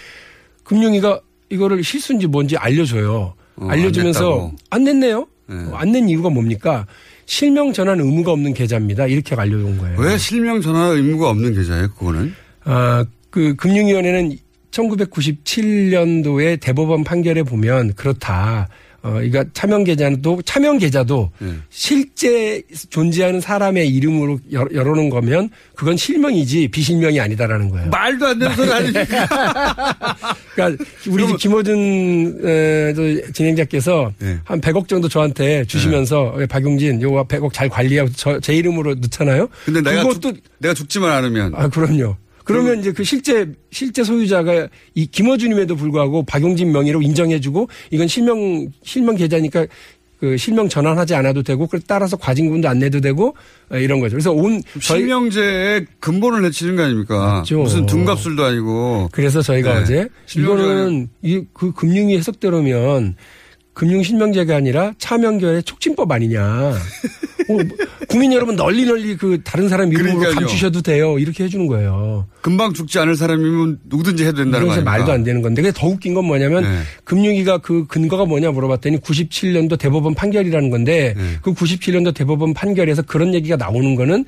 금융위가 0.64 1.20
이거를 1.50 1.82
실수인지 1.82 2.28
뭔지 2.28 2.56
알려줘요. 2.56 3.34
어, 3.56 3.64
안 3.64 3.70
알려주면서 3.70 4.20
냈다고. 4.20 4.52
안, 4.70 4.84
냈네요. 4.84 5.26
네. 5.48 5.56
안 5.74 5.90
낸 5.92 6.08
이유가 6.08 6.30
뭡니까? 6.30 6.86
실명 7.26 7.72
전환 7.72 7.98
의무가 8.00 8.30
없는 8.32 8.54
계좌입니다. 8.54 9.06
이렇게 9.06 9.34
알려준 9.34 9.78
거예요. 9.78 9.98
왜 9.98 10.16
실명 10.16 10.60
전환 10.60 10.96
의무가 10.96 11.28
없는 11.30 11.54
계좌예요? 11.54 11.92
그거는 11.94 12.34
아, 12.64 13.04
그 13.30 13.54
금융위원회는 13.56 14.38
1997년도에 14.70 16.60
대법원 16.60 17.04
판결에 17.04 17.42
보면 17.42 17.94
그렇다. 17.94 18.68
어, 19.04 19.20
이거 19.20 19.44
차명 19.52 19.82
계좌도 19.82 20.42
차명 20.44 20.78
계좌도 20.78 21.30
네. 21.40 21.52
실제 21.70 22.62
존재하는 22.90 23.40
사람의 23.40 23.88
이름으로 23.88 24.38
열- 24.52 24.68
열어놓은 24.72 25.10
거면 25.10 25.50
그건 25.74 25.96
실명이지 25.96 26.68
비실명이 26.68 27.18
아니다라는 27.18 27.68
거예요. 27.70 27.88
말도 27.90 28.26
안 28.28 28.38
되는 28.38 28.54
소리 28.54 28.70
아니니까. 28.72 29.26
그러니까 30.54 30.84
우리 31.08 31.26
집 31.26 31.36
김호준 31.38 32.40
에, 32.44 32.94
저 32.94 33.32
진행자께서 33.32 34.12
네. 34.20 34.38
한 34.44 34.60
100억 34.60 34.86
정도 34.86 35.08
저한테 35.08 35.64
주시면서 35.64 36.36
예, 36.40 36.46
박용진 36.46 37.02
요거 37.02 37.24
100억 37.26 37.52
잘 37.52 37.68
관리하고 37.68 38.10
저, 38.14 38.38
제 38.40 38.54
이름으로 38.54 38.94
넣잖아요. 38.94 39.48
근데 39.64 39.80
내가 39.80 40.02
그것도 40.02 40.32
죽, 40.34 40.42
내가 40.58 40.74
죽지만 40.74 41.10
않으면 41.12 41.54
아, 41.56 41.68
그럼요. 41.68 42.16
그러면 42.44 42.80
이제 42.80 42.92
그 42.92 43.04
실제 43.04 43.46
실제 43.70 44.02
소유자가 44.04 44.68
이 44.94 45.06
김어준임에도 45.06 45.76
불구하고 45.76 46.24
박용진 46.24 46.72
명의로 46.72 47.02
인정해주고 47.02 47.68
이건 47.90 48.08
실명 48.08 48.68
실명 48.82 49.16
계좌니까 49.16 49.66
그 50.18 50.36
실명 50.36 50.68
전환하지 50.68 51.16
않아도 51.16 51.42
되고 51.42 51.66
그 51.66 51.80
따라서 51.80 52.16
과징금도 52.16 52.68
안 52.68 52.78
내도 52.78 53.00
되고 53.00 53.34
어, 53.70 53.76
이런 53.76 53.98
거죠. 53.98 54.12
그래서 54.14 54.30
온 54.32 54.62
저희 54.80 55.00
실명제에 55.00 55.84
근본을 55.98 56.42
내치는 56.42 56.76
거 56.76 56.82
아닙니까? 56.84 57.38
맞죠. 57.38 57.58
무슨 57.62 57.86
둔갑술도 57.86 58.44
아니고. 58.44 59.08
그래서 59.10 59.42
저희가 59.42 59.74
네. 59.74 59.80
어제 59.80 60.08
이거는 60.36 61.08
이 61.22 61.42
그 61.52 61.72
금융위 61.72 62.16
해석대로면 62.18 63.16
금융실명제가 63.74 64.56
아니라 64.56 64.92
차명결의 64.98 65.62
촉진법 65.62 66.10
아니냐. 66.10 66.42
어, 67.48 67.56
국민 68.08 68.32
여러분 68.32 68.54
널리 68.56 68.84
널리 68.84 69.16
그 69.16 69.40
다른 69.42 69.68
사람 69.68 69.92
이름으로 69.92 70.18
그러니까요. 70.18 70.46
감추셔도 70.46 70.82
돼요. 70.82 71.18
이렇게 71.18 71.44
해주는 71.44 71.66
거예요. 71.66 72.26
금방 72.40 72.72
죽지 72.72 72.98
않을 72.98 73.16
사람이면 73.16 73.80
누구든지 73.84 74.24
해도 74.24 74.38
된다는 74.38 74.66
거 74.68 74.74
그래서 74.74 74.80
아닙니까? 74.80 74.90
말도 74.90 75.12
안 75.12 75.24
되는 75.24 75.42
건데. 75.42 75.62
근데 75.62 75.76
더 75.76 75.86
웃긴 75.88 76.14
건 76.14 76.26
뭐냐면 76.26 76.62
네. 76.62 76.78
금융위가 77.04 77.58
그 77.58 77.86
근거가 77.86 78.26
뭐냐 78.26 78.50
물어봤더니 78.50 78.98
97년도 78.98 79.78
대법원 79.78 80.14
판결이라는 80.14 80.70
건데 80.70 81.14
네. 81.16 81.22
그 81.42 81.52
97년도 81.52 82.14
대법원 82.14 82.54
판결에서 82.54 83.02
그런 83.02 83.34
얘기가 83.34 83.56
나오는 83.56 83.94
거는 83.96 84.24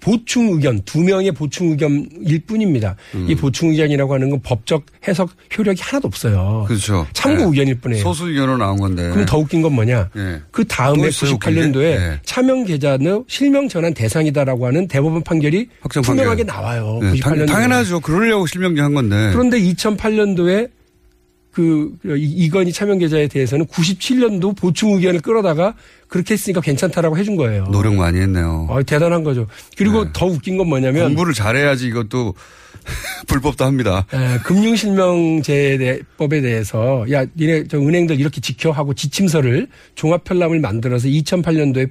보충 0.00 0.50
의견 0.50 0.80
두 0.84 1.00
명의 1.02 1.32
보충 1.32 1.70
의견일 1.70 2.40
뿐입니다. 2.46 2.96
음. 3.14 3.26
이 3.28 3.34
보충 3.34 3.70
의견이라고 3.70 4.14
하는 4.14 4.30
건 4.30 4.40
법적 4.42 4.86
해석 5.08 5.30
효력이 5.56 5.82
하나도 5.82 6.06
없어요. 6.08 6.64
그렇죠. 6.68 7.06
참고 7.12 7.38
네. 7.42 7.44
의견일 7.48 7.80
뿐이에요. 7.80 8.02
소수 8.02 8.28
의견으로 8.28 8.58
나온 8.58 8.78
건데. 8.78 9.10
그럼 9.10 9.26
더 9.26 9.38
웃긴 9.38 9.62
건 9.62 9.72
뭐냐? 9.72 10.10
예. 10.16 10.40
그 10.50 10.64
다음에 10.66 11.02
또 11.02 11.08
있어요, 11.08 11.32
웃긴 11.32 11.54
게? 11.54 11.60
98년도에 11.60 11.82
예. 11.82 12.20
차명 12.24 12.64
계좌는 12.64 13.24
실명 13.28 13.68
전환 13.68 13.94
대상이다라고 13.94 14.66
하는 14.66 14.86
대법원 14.88 15.22
판결이 15.22 15.68
확정 15.80 16.02
투명하게 16.02 16.44
판결. 16.44 16.46
나와요. 16.46 16.98
네, 17.02 17.12
98년도에. 17.12 17.46
당, 17.48 17.62
연하죠 17.64 18.00
그러려고 18.00 18.46
실명제 18.46 18.80
한 18.82 18.94
건데. 18.94 19.30
그런데 19.32 19.58
2008년도에 19.60 20.70
그 21.56 21.90
이- 22.04 22.44
이건희 22.44 22.70
차명 22.70 22.98
계좌에 22.98 23.28
대해서는 23.28 23.64
97년도 23.64 24.54
보충 24.54 24.90
의견을 24.92 25.20
끌어다가 25.22 25.72
그렇게 26.06 26.34
했으니까 26.34 26.60
괜찮다라고 26.60 27.16
해준 27.16 27.34
거예요. 27.36 27.64
노력 27.72 27.94
많이 27.94 28.20
했네요. 28.20 28.66
어, 28.68 28.82
대단한 28.82 29.24
거죠. 29.24 29.46
그리고 29.74 30.12
더 30.12 30.26
웃긴 30.26 30.58
건 30.58 30.68
뭐냐면 30.68 31.04
공부를 31.06 31.32
잘해야지 31.32 31.86
이것도 31.86 32.34
불법도 33.26 33.64
합니다. 33.64 34.04
에, 34.12 34.38
금융실명제법에 34.44 36.40
대해서 36.42 37.06
야 37.10 37.24
니네 37.36 37.64
저 37.68 37.78
은행들 37.78 38.20
이렇게 38.20 38.42
지켜 38.42 38.70
하고 38.70 38.92
지침서를 38.92 39.68
종합편람을 39.94 40.60
만들어서 40.60 41.08
2008년도에 41.08 41.90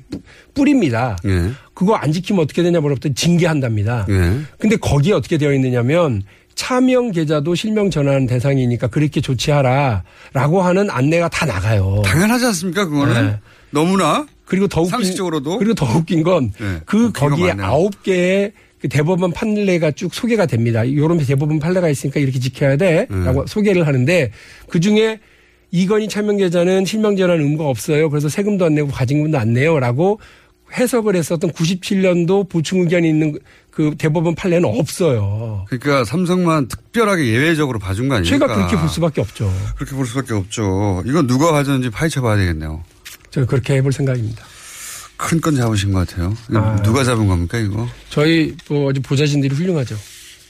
뿌 0.54 0.64
립니다. 0.66 1.18
예. 1.26 1.50
그거 1.74 1.96
안 1.96 2.12
지키면 2.12 2.44
어떻게 2.44 2.62
되냐 2.62 2.80
물어봤더니 2.82 3.16
징계한답니다. 3.16 4.06
예. 4.10 4.40
근데 4.60 4.76
거기에 4.78 5.14
어떻게 5.14 5.38
되어 5.40 5.54
있느냐면 5.54 6.22
차명 6.56 7.12
계좌도 7.12 7.54
실명 7.56 7.90
전환 7.90 8.26
대상이니까 8.26 8.88
그렇게 8.88 9.22
조치하라라고 9.22 10.62
하는 10.62 10.90
안내가 10.90 11.30
다 11.30 11.46
나가요. 11.46 12.02
당연하지 12.06 12.46
않습니까? 12.48 12.86
그거는 12.86 13.28
네. 13.28 13.40
너무나 13.72 14.26
그리고 14.46 14.68
더 14.68 14.82
웃긴 14.82 14.92
상식적으로도 14.92 15.58
그리고 15.58 15.74
더 15.74 15.86
웃긴 15.86 16.24
건 16.24 16.52
네, 16.60 16.80
그 16.86 17.12
거기에. 17.12 17.54
아홉 17.60 18.04
개의 18.04 18.54
그 18.80 18.88
대법원 18.88 19.32
판례가 19.32 19.92
쭉 19.92 20.14
소개가 20.14 20.46
됩니다. 20.46 20.88
요런 20.92 21.18
대법원 21.18 21.60
판례가 21.60 21.90
있으니까 21.90 22.20
이렇게 22.20 22.40
지켜야 22.40 22.78
돼라고 22.78 23.46
네. 23.46 23.48
소개를 23.48 23.86
하는데 23.88 24.32
그 24.70 24.80
중에 24.80 25.20
이건희 25.72 26.08
차명 26.08 26.38
계좌는 26.38 26.86
실명 26.86 27.18
전환 27.18 27.42
의무가 27.42 27.66
없어요. 27.66 28.10
그래서 28.10 28.30
세금도 28.30 28.66
안 28.66 28.76
내고 28.76 28.88
과징금도 28.90 29.38
안 29.38 29.54
내요라고 29.54 30.20
해석을 30.74 31.16
했었던 31.16 31.52
97년도 31.52 32.50
보충 32.50 32.80
의견이 32.82 33.10
있는 33.10 33.38
그 33.76 33.94
대법원 33.98 34.36
판례는 34.36 34.70
없어요. 34.80 35.66
그러니까 35.68 36.06
삼성만 36.06 36.70
특별하게 36.70 37.28
예외적으로 37.28 37.78
봐준 37.78 38.08
거 38.08 38.16
아닙니까? 38.16 38.38
제가 38.48 38.56
그렇게 38.56 38.78
볼 38.78 38.88
수밖에 38.88 39.20
없죠. 39.22 39.54
그렇게 39.76 39.96
볼 39.96 40.06
수밖에 40.08 40.34
없죠. 40.34 41.04
이건 41.06 41.28
누가 41.28 41.52
가졌는지 41.52 41.90
파헤쳐 41.90 42.22
봐야 42.22 42.38
되겠네요. 42.38 42.84
저는 43.32 43.48
그렇게 43.48 43.76
해볼 43.76 43.92
생각입니다. 43.92 44.46
큰 45.18 45.42
건 45.42 45.56
잡으신 45.56 45.92
것 45.92 46.08
같아요. 46.08 46.34
아. 46.54 46.82
누가 46.84 47.04
잡은 47.04 47.28
겁니까, 47.28 47.58
이거? 47.58 47.86
저희 48.10 48.56
뭐 48.70 48.92
보좌진들이 49.04 49.54
훌륭하죠. 49.54 49.96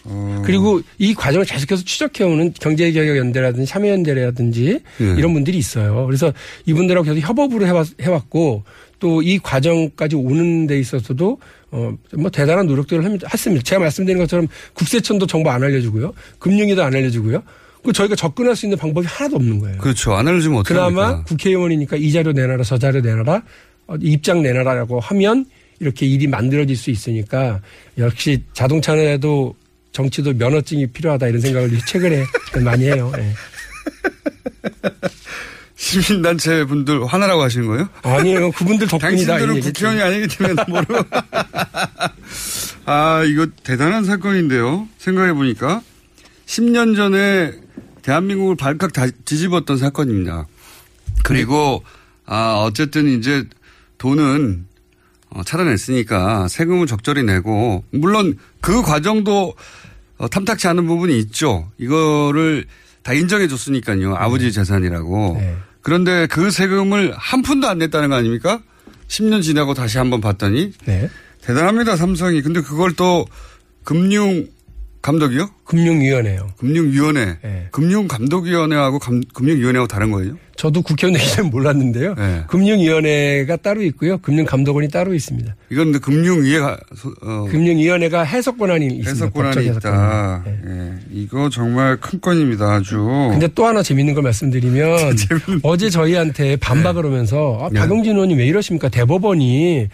어. 0.08 0.44
그리고 0.46 0.82
이 1.00 1.16
과정을 1.16 1.46
계속해서 1.48 1.84
추적해오는 1.84 2.54
경제개혁연대라든지 2.60 3.66
참여연대라든지 3.68 4.80
예. 5.02 5.06
이런 5.18 5.34
분들이 5.34 5.58
있어요. 5.58 6.06
그래서 6.06 6.32
이분들하고 6.68 7.06
계속 7.12 7.28
협업을 7.28 7.66
해왔, 7.68 7.88
해왔고 8.00 8.64
또 9.00 9.22
이 9.22 9.40
과정까지 9.40 10.16
오는 10.16 10.68
데 10.68 10.80
있어서도 10.80 11.40
어 11.76 11.98
뭐 12.16 12.30
대단한 12.30 12.66
노력들을 12.68 13.04
합- 13.04 13.34
했습니다. 13.34 13.64
제가 13.64 13.80
말씀드린 13.82 14.18
것처럼 14.20 14.48
국세청도 14.74 15.28
정보 15.28 15.50
안 15.52 15.62
알려주고요. 15.64 16.14
금융위도 16.40 16.82
안 16.84 16.96
알려주고요. 16.96 17.44
그 17.84 17.92
저희가 17.94 18.16
접근할 18.16 18.56
수 18.56 18.66
있는 18.66 18.78
방법이 18.78 19.06
하나도 19.08 19.36
없는 19.36 19.60
거예요. 19.60 19.78
그렇죠. 19.80 20.14
안 20.14 20.28
알려주면 20.28 20.60
어떻게 20.60 20.74
그나마? 20.74 21.24
국회의원이니까 21.24 21.98
이 21.98 22.12
자료 22.12 22.32
내놔라 22.32 22.64
저 22.64 22.78
자료 22.78 23.02
내놔라 23.02 23.44
어, 23.88 23.96
입장 24.02 24.42
내놔라라고 24.42 25.00
하면 25.02 25.46
이렇게 25.80 26.06
일이 26.06 26.26
만들어질 26.28 26.76
수 26.78 26.90
있으니까 26.90 27.62
역시 27.98 28.42
자동차에도 28.54 29.54
정치도 29.92 30.34
면허증이 30.34 30.88
필요하다 30.88 31.28
이런 31.28 31.42
생각을 31.42 31.72
최근에 31.86 32.24
많이 32.64 32.86
해요. 32.86 33.12
예. 33.18 33.34
시민단체 35.76 36.66
분들 36.66 37.06
화나라고 37.06 37.42
하시는 37.42 37.68
거예요? 37.68 37.90
아니에요. 38.04 38.52
그분들 38.52 38.88
덕분이다. 38.88 39.38
당신들은. 39.38 39.60
국회의원이 39.60 40.02
아니기 40.02 40.38
때문에 40.38 40.64
모르고. 40.68 40.96
아, 42.86 43.24
이거 43.24 43.48
대단한 43.64 44.06
사건인데요. 44.06 44.88
생각해보니까. 44.98 45.82
10년 46.46 46.96
전에 46.96 47.54
대한민국을 48.04 48.56
발칵 48.56 48.94
다 48.94 49.08
뒤집었던 49.26 49.78
사건입니다. 49.78 50.48
그리고, 51.24 51.84
아, 52.26 52.64
어쨌든 52.66 53.08
이제 53.08 53.44
돈은 53.98 54.68
어, 55.32 55.44
찾아냈으니까 55.44 56.48
세금을 56.48 56.88
적절히 56.88 57.24
내고, 57.24 57.84
물론 57.92 58.38
그 58.62 58.82
과정도 58.82 59.56
어, 60.18 60.30
탐탁치 60.30 60.68
않은 60.70 60.88
부분이 60.88 61.18
있죠. 61.20 61.70
이거를 61.78 62.66
다 63.06 63.14
인정해 63.14 63.48
줬으니까요. 63.48 64.16
아버지 64.16 64.52
재산이라고. 64.52 65.40
그런데 65.82 66.26
그 66.26 66.50
세금을 66.50 67.14
한 67.16 67.44
푼도 67.44 67.68
안 67.68 67.78
냈다는 67.78 68.10
거 68.10 68.16
아닙니까? 68.16 68.64
10년 69.08 69.44
지나고 69.44 69.76
다시 69.76 70.00
한번 70.00 70.22
봤더니. 70.22 70.74
네. 70.86 71.08
대단합니다, 71.42 71.98
삼성이. 71.98 72.42
근데 72.42 72.62
그걸 72.62 72.94
또 72.94 73.28
금융 73.84 74.48
감독이요? 75.06 75.48
금융위원회요. 75.66 76.50
금융위원회. 76.58 77.38
네. 77.44 77.68
금융감독위원회하고 77.72 78.98
감- 78.98 79.22
금융위원회하고 79.36 79.88
다른 79.88 80.10
거예요? 80.10 80.36
저도 80.56 80.82
국회의원 80.82 81.20
되기 81.20 81.30
전에 81.32 81.48
몰랐는데요. 81.48 82.16
네. 82.16 82.44
금융위원회가 82.48 83.58
따로 83.58 83.84
있고요. 83.84 84.18
금융감독원이 84.18 84.88
따로 84.90 85.14
있습니다. 85.14 85.56
이건 85.70 85.86
근데 85.92 86.00
금융위가 86.00 86.80
어, 87.22 87.46
금융위원회가 87.52 88.24
해석 88.24 88.58
권한이 88.58 88.88
있습니다. 88.88 89.10
해석 89.12 89.34
권한이 89.36 89.68
있다. 89.68 89.80
권한이. 89.80 90.44
예. 90.68 90.94
이거 91.12 91.50
정말 91.52 91.98
큰 91.98 92.20
건입니다, 92.20 92.66
아주. 92.74 92.98
근데 93.32 93.48
또 93.54 93.68
하나 93.68 93.84
재밌는 93.84 94.16
걸 94.16 94.24
말씀드리면 94.24 95.16
어제 95.62 95.92
저희한테 95.92 96.56
반박을 96.56 97.06
하면서 97.06 97.60
아, 97.62 97.70
네. 97.72 97.80
박용진 97.80 98.14
의원님 98.14 98.40
왜 98.40 98.48
이러십니까? 98.48 98.90
대법원이 98.90 99.88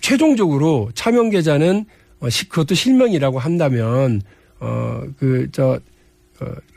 최종적으로 0.00 0.90
차명 0.94 1.30
계좌는 1.30 1.86
어, 2.20 2.28
시- 2.28 2.48
그것도 2.48 2.74
실명이라고 2.74 3.38
한다면 3.38 4.22
어그저 4.60 5.80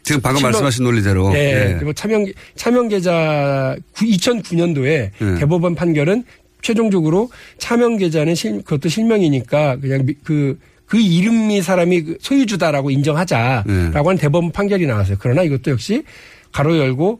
지금 0.03 0.21
방금 0.21 0.37
실명- 0.39 0.51
말씀하신 0.51 0.83
논리대로. 0.83 1.29
네. 1.31 1.69
예. 1.71 1.73
그리고 1.75 1.93
차명 1.93 2.25
차명 2.55 2.87
계좌 2.89 3.75
2009년도에 3.95 4.85
예. 4.87 5.11
대법원 5.39 5.75
판결은 5.75 6.23
최종적으로 6.61 7.29
차명 7.57 7.97
계좌는 7.97 8.35
실, 8.35 8.57
그것도 8.63 8.89
실명이니까 8.89 9.77
그냥 9.77 10.05
미- 10.05 10.15
그, 10.23 10.59
그 10.85 10.99
이름이 10.99 11.61
사람이 11.61 12.01
그 12.03 12.17
소유주다라고 12.21 12.89
인정하자라고 12.91 13.69
예. 13.69 13.91
하는 13.93 14.17
대법원 14.17 14.51
판결이 14.51 14.85
나왔어요. 14.85 15.17
그러나 15.19 15.43
이것도 15.43 15.71
역시 15.71 16.03
가로 16.51 16.77
열고 16.77 17.19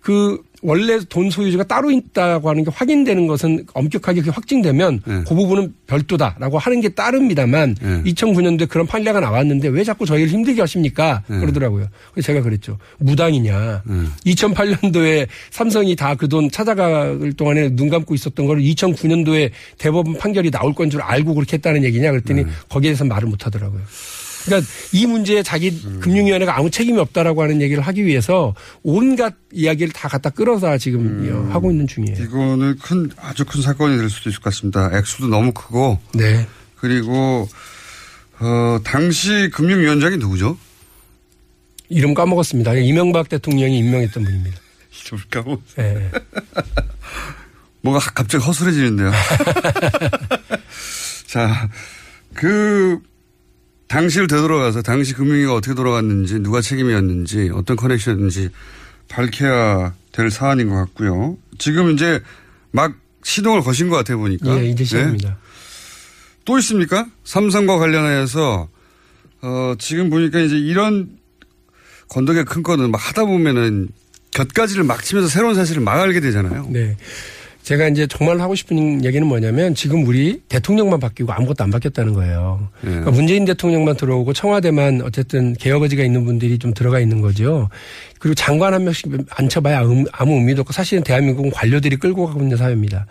그 0.00 0.42
원래 0.62 0.98
돈 1.08 1.30
소유주가 1.30 1.62
따로 1.64 1.90
있다고 1.90 2.50
하는 2.50 2.64
게 2.64 2.70
확인되는 2.74 3.26
것은 3.28 3.64
엄격하게 3.74 4.22
확증되면 4.28 5.02
예. 5.06 5.12
그 5.26 5.34
부분은 5.34 5.74
별도다라고 5.86 6.58
하는 6.58 6.80
게 6.80 6.88
따릅니다만 6.88 7.76
예. 7.80 8.10
2009년도에 8.10 8.68
그런 8.68 8.86
판례가 8.86 9.20
나왔는데 9.20 9.68
왜 9.68 9.84
자꾸 9.84 10.04
저희를 10.04 10.28
힘들게 10.28 10.60
하십니까? 10.60 11.22
예. 11.30 11.34
그러더라고요. 11.38 11.86
그래서 12.12 12.26
제가 12.26 12.42
그랬죠. 12.42 12.76
무당이냐. 12.98 13.82
예. 13.88 14.32
2008년도에 14.32 15.28
삼성이 15.50 15.94
다 15.96 16.14
그 16.18 16.28
돈 16.28 16.50
찾아갈 16.50 17.32
동안에 17.36 17.76
눈 17.76 17.88
감고 17.88 18.14
있었던 18.14 18.44
거를 18.46 18.60
2009년도에 18.62 19.50
대법원 19.78 20.18
판결이 20.18 20.50
나올 20.50 20.74
건 20.74 20.90
줄 20.90 21.00
알고 21.02 21.34
그렇게 21.34 21.56
했다는 21.58 21.84
얘기냐 21.84 22.10
그랬더니 22.10 22.44
네. 22.44 22.50
거기에 22.68 22.90
대해서 22.90 23.04
말을 23.04 23.28
못 23.28 23.44
하더라고요. 23.46 23.82
그러니까 24.44 24.70
이 24.92 25.06
문제에 25.06 25.42
자기 25.42 25.70
음. 25.84 26.00
금융위원회가 26.00 26.56
아무 26.56 26.70
책임이 26.70 26.98
없다라고 26.98 27.42
하는 27.42 27.60
얘기를 27.60 27.82
하기 27.82 28.04
위해서 28.04 28.54
온갖 28.82 29.34
이야기를 29.52 29.92
다 29.92 30.08
갖다 30.08 30.30
끌어다 30.30 30.78
지금 30.78 31.00
음. 31.00 31.50
하고 31.52 31.70
있는 31.70 31.86
중이에요. 31.86 32.22
이거는 32.22 32.78
큰 32.78 33.10
아주 33.16 33.44
큰 33.44 33.62
사건이 33.62 33.98
될 33.98 34.10
수도 34.10 34.30
있을 34.30 34.40
것 34.40 34.52
같습니다. 34.52 34.90
액수도 34.96 35.28
너무 35.28 35.52
크고. 35.52 35.98
네. 36.14 36.46
그리고 36.76 37.48
어 38.40 38.78
당시 38.84 39.50
금융위원장이 39.52 40.16
누구죠? 40.16 40.56
이름 41.88 42.14
까먹었습니다. 42.14 42.74
이명박 42.74 43.28
대통령이 43.28 43.78
임명했던 43.78 44.22
분입니다. 44.22 44.58
이름 45.06 45.20
까먹. 45.30 45.62
네. 45.76 46.10
뭔가 47.80 48.00
갑자기 48.14 48.44
허술해지는데요. 48.44 49.10
자, 51.26 51.68
그 52.34 53.00
당시를 53.88 54.26
되돌아가서 54.26 54.82
당시 54.82 55.14
금융위가 55.14 55.54
어떻게 55.54 55.74
돌아갔는지 55.74 56.40
누가 56.40 56.60
책임이었는지 56.60 57.50
어떤 57.54 57.76
커넥션인지 57.76 58.50
밝혀야 59.08 59.94
될 60.12 60.30
사안인 60.30 60.68
것 60.68 60.76
같고요. 60.76 61.38
지금 61.58 61.90
이제 61.90 62.20
막 62.70 62.94
시동을 63.22 63.62
거신 63.62 63.88
것 63.88 63.96
같아 63.96 64.16
보니까. 64.16 64.58
예, 64.60 64.66
이제 64.68 64.84
시작입니다. 64.84 65.28
네. 65.30 65.34
또 66.44 66.58
있습니까? 66.58 67.06
삼성과 67.24 67.78
관련하여서 67.78 68.68
어 69.40 69.74
지금 69.78 70.10
보니까 70.10 70.40
이제 70.40 70.56
이런 70.58 71.18
건덕의 72.08 72.44
큰 72.44 72.62
거는 72.62 72.90
막 72.90 72.98
하다 72.98 73.24
보면은 73.24 73.88
곁가지를 74.32 74.84
막 74.84 75.02
치면서 75.02 75.28
새로운 75.28 75.54
사실을 75.54 75.82
막 75.82 76.00
알게 76.00 76.20
되잖아요. 76.20 76.68
네. 76.70 76.96
제가 77.68 77.88
이제 77.88 78.06
정말 78.06 78.40
하고 78.40 78.54
싶은 78.54 79.04
얘기는 79.04 79.26
뭐냐면 79.26 79.74
지금 79.74 80.06
우리 80.06 80.40
대통령만 80.48 81.00
바뀌고 81.00 81.30
아무것도 81.30 81.64
안 81.64 81.70
바뀌었다는 81.70 82.14
거예요. 82.14 82.66
예. 82.84 82.88
그러니까 82.88 83.10
문재인 83.10 83.44
대통령만 83.44 83.94
들어오고 83.94 84.32
청와대만 84.32 85.02
어쨌든 85.02 85.52
개혁 85.52 85.82
의지가 85.82 86.02
있는 86.02 86.24
분들이 86.24 86.58
좀 86.58 86.72
들어가 86.72 86.98
있는 86.98 87.20
거죠. 87.20 87.68
그리고 88.20 88.34
장관 88.34 88.72
한 88.72 88.84
명씩 88.84 89.12
앉혀봐야 89.28 89.82
음- 89.82 90.06
아무 90.12 90.36
의미도 90.36 90.62
없고 90.62 90.72
사실은 90.72 91.02
대한민국은 91.04 91.50
관료들이 91.50 91.96
끌고 91.96 92.26
가고 92.26 92.40
있는 92.40 92.56
사회입니다. 92.56 93.04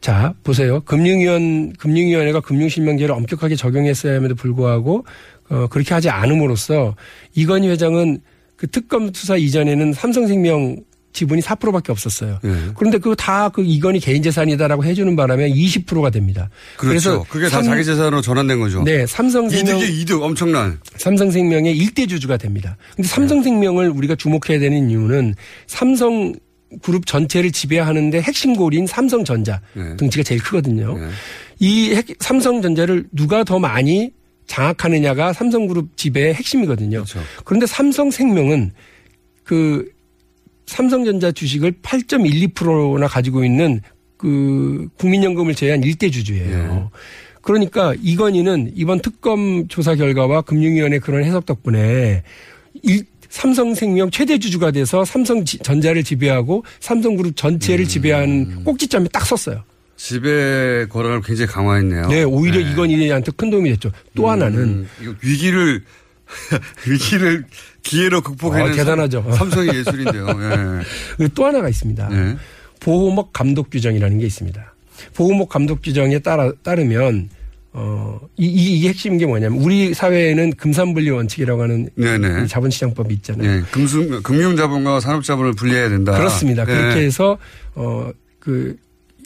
자 0.00 0.34
보세요. 0.44 0.78
금융위원 0.84 1.72
금융위원회가 1.72 2.38
금융실명제를 2.38 3.12
엄격하게 3.12 3.56
적용했어야 3.56 4.14
함에도 4.18 4.36
불구하고 4.36 5.04
어, 5.50 5.66
그렇게 5.68 5.94
하지 5.94 6.10
않음으로써 6.10 6.94
이건희 7.34 7.66
회장은 7.70 8.20
그 8.54 8.68
특검 8.68 9.12
수사 9.12 9.36
이전에는 9.36 9.94
삼성생명 9.94 10.76
지분이 11.16 11.40
4%밖에 11.40 11.90
없었어요. 11.92 12.38
예. 12.44 12.56
그런데 12.76 12.98
그거 12.98 13.14
다 13.14 13.48
그 13.48 13.62
이건희 13.62 14.00
개인 14.00 14.22
재산이다라고 14.22 14.84
해주는 14.84 15.16
바람에 15.16 15.50
20%가 15.50 16.10
됩니다. 16.10 16.50
그렇죠. 16.76 17.24
그게 17.30 17.46
다 17.48 17.56
삼- 17.62 17.64
자기 17.64 17.84
재산으로 17.84 18.20
전환된 18.20 18.60
거죠. 18.60 18.82
네, 18.84 19.06
삼성생명 19.06 19.78
이득이 19.78 20.00
이득 20.02 20.22
엄청난. 20.22 20.78
삼성생명의 20.96 21.76
일대 21.76 22.06
주주가 22.06 22.36
됩니다. 22.36 22.76
근데 22.94 23.08
삼성생명을 23.08 23.88
우리가 23.90 24.14
주목해야 24.16 24.58
되는 24.60 24.90
이유는 24.90 25.34
삼성 25.66 26.34
그룹 26.82 27.06
전체를 27.06 27.50
지배하는데 27.52 28.20
핵심 28.20 28.54
고리인 28.54 28.86
삼성전자 28.86 29.60
네. 29.74 29.96
등치가 29.96 30.22
제일 30.22 30.42
크거든요. 30.42 30.98
이 31.58 31.94
핵- 31.94 32.06
삼성전자를 32.20 33.06
누가 33.12 33.42
더 33.44 33.58
많이 33.58 34.10
장악하느냐가 34.46 35.32
삼성그룹 35.32 35.96
지배의 35.96 36.34
핵심이거든요. 36.34 36.98
그렇죠. 37.04 37.20
그런데 37.44 37.66
삼성생명은 37.66 38.72
그 39.44 39.88
삼성전자 40.66 41.32
주식을 41.32 41.72
8.12%나 41.82 43.06
가지고 43.06 43.44
있는 43.44 43.80
그 44.16 44.88
국민연금을 44.98 45.54
제외한 45.54 45.82
일대 45.82 46.10
주주예요. 46.10 46.90
그러니까 47.42 47.94
이건희는 48.02 48.72
이번 48.74 49.00
특검 49.00 49.68
조사 49.68 49.94
결과와 49.94 50.42
금융위원회 50.42 50.98
그런 50.98 51.22
해석 51.22 51.46
덕분에 51.46 52.24
일, 52.82 53.04
삼성생명 53.28 54.10
최대 54.10 54.38
주주가 54.38 54.70
돼서 54.70 55.04
삼성전자를 55.04 56.02
지배하고 56.02 56.64
삼성그룹 56.80 57.36
전체를 57.36 57.86
지배하는 57.86 58.64
꼭지점이 58.64 59.08
딱 59.12 59.24
섰어요. 59.26 59.62
지배 59.96 60.86
권한을 60.90 61.22
굉장히 61.22 61.50
강화했네요. 61.50 62.08
네, 62.08 62.22
오히려 62.24 62.60
이건희한테 62.60 63.32
큰 63.36 63.50
도움이 63.50 63.70
됐죠. 63.70 63.92
또 64.14 64.28
하나는 64.28 64.58
음, 64.58 64.88
이거 65.00 65.14
위기를 65.22 65.82
위기를 66.88 67.44
기회로 67.82 68.20
극복해낸 68.22 68.72
어, 68.72 68.74
대단하죠. 68.74 69.22
삼- 69.28 69.50
삼성의 69.50 69.76
예술인데요. 69.76 70.26
예. 71.20 71.28
또 71.34 71.46
하나가 71.46 71.68
있습니다. 71.68 72.08
보호목 72.80 73.32
감독 73.32 73.70
규정이라는 73.70 74.18
게 74.18 74.26
있습니다. 74.26 74.74
보호목 75.14 75.48
감독 75.48 75.82
규정에 75.82 76.18
따라 76.18 76.52
따르면 76.62 77.28
어, 77.72 78.18
이, 78.38 78.46
이, 78.46 78.78
이게 78.78 78.88
핵심인 78.88 79.18
게 79.18 79.26
뭐냐면 79.26 79.58
우리 79.60 79.92
사회에는 79.92 80.54
금산분리 80.54 81.10
원칙이라고 81.10 81.62
하는 81.62 81.90
네네. 81.94 82.44
이 82.44 82.48
자본시장법이 82.48 83.12
있잖아요. 83.16 83.50
예, 83.50 83.62
금융, 83.70 84.22
금융자본과 84.22 85.00
산업자본을 85.00 85.52
분리해야 85.52 85.90
된다. 85.90 86.16
그렇습니다. 86.16 86.62
예. 86.62 86.66
그렇게 86.66 87.00
해서 87.04 87.36
어, 87.74 88.10
그 88.38 88.76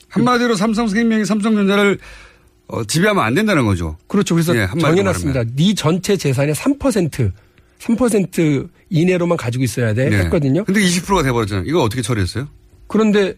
한마디로 0.09 0.57
삼성생명이 0.57 1.25
삼성전자를 1.27 1.99
어, 2.73 2.85
지배하면 2.85 3.23
안 3.25 3.35
된다는 3.35 3.65
거죠. 3.67 3.97
그렇죠. 4.07 4.35
그래서 4.35 4.57
예, 4.57 4.69
정해놨습니다. 4.79 5.45
네 5.57 5.75
전체 5.75 6.17
재산의 6.17 6.55
3% 6.55 7.33
3% 7.81 8.69
이내로만 8.91 9.37
가지고 9.37 9.65
있어야 9.65 9.95
돼 9.95 10.09
네. 10.09 10.19
했거든요. 10.19 10.65
근데 10.65 10.81
20%가 10.81 11.23
돼버렸잖아요. 11.23 11.65
이거 11.67 11.83
어떻게 11.83 12.03
처리했어요? 12.03 12.49
그런데 12.87 13.35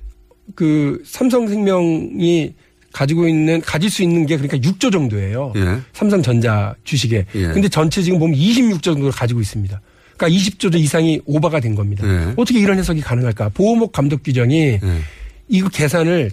그 0.55 1.03
삼성생명이 1.07 2.55
가지고 2.93 3.27
있는 3.29 3.61
가질 3.61 3.89
수 3.91 4.03
있는 4.03 4.27
게 4.27 4.37
그러니까 4.37 4.59
6조 4.59 4.93
정도예요. 4.93 5.53
예. 5.57 5.79
삼성전자 5.93 6.75
주식에. 6.85 7.27
예. 7.35 7.47
근데 7.49 7.69
전체 7.69 8.03
지금 8.03 8.19
보면 8.19 8.37
26조 8.39 8.83
정도를 8.83 9.13
가지고 9.13 9.41
있습니다. 9.41 9.81
그러니까 10.17 10.39
20조 10.41 10.75
이상이 10.79 11.21
오버가 11.25 11.61
된 11.61 11.75
겁니다. 11.75 12.07
예. 12.07 12.35
어떻게 12.37 12.59
이런 12.61 12.79
해석이 12.79 13.01
가능할까? 13.01 13.51
보호목 13.51 13.93
감독 13.93 14.23
규정이 14.23 14.79
이거 15.49 15.69
계산을 15.69 16.31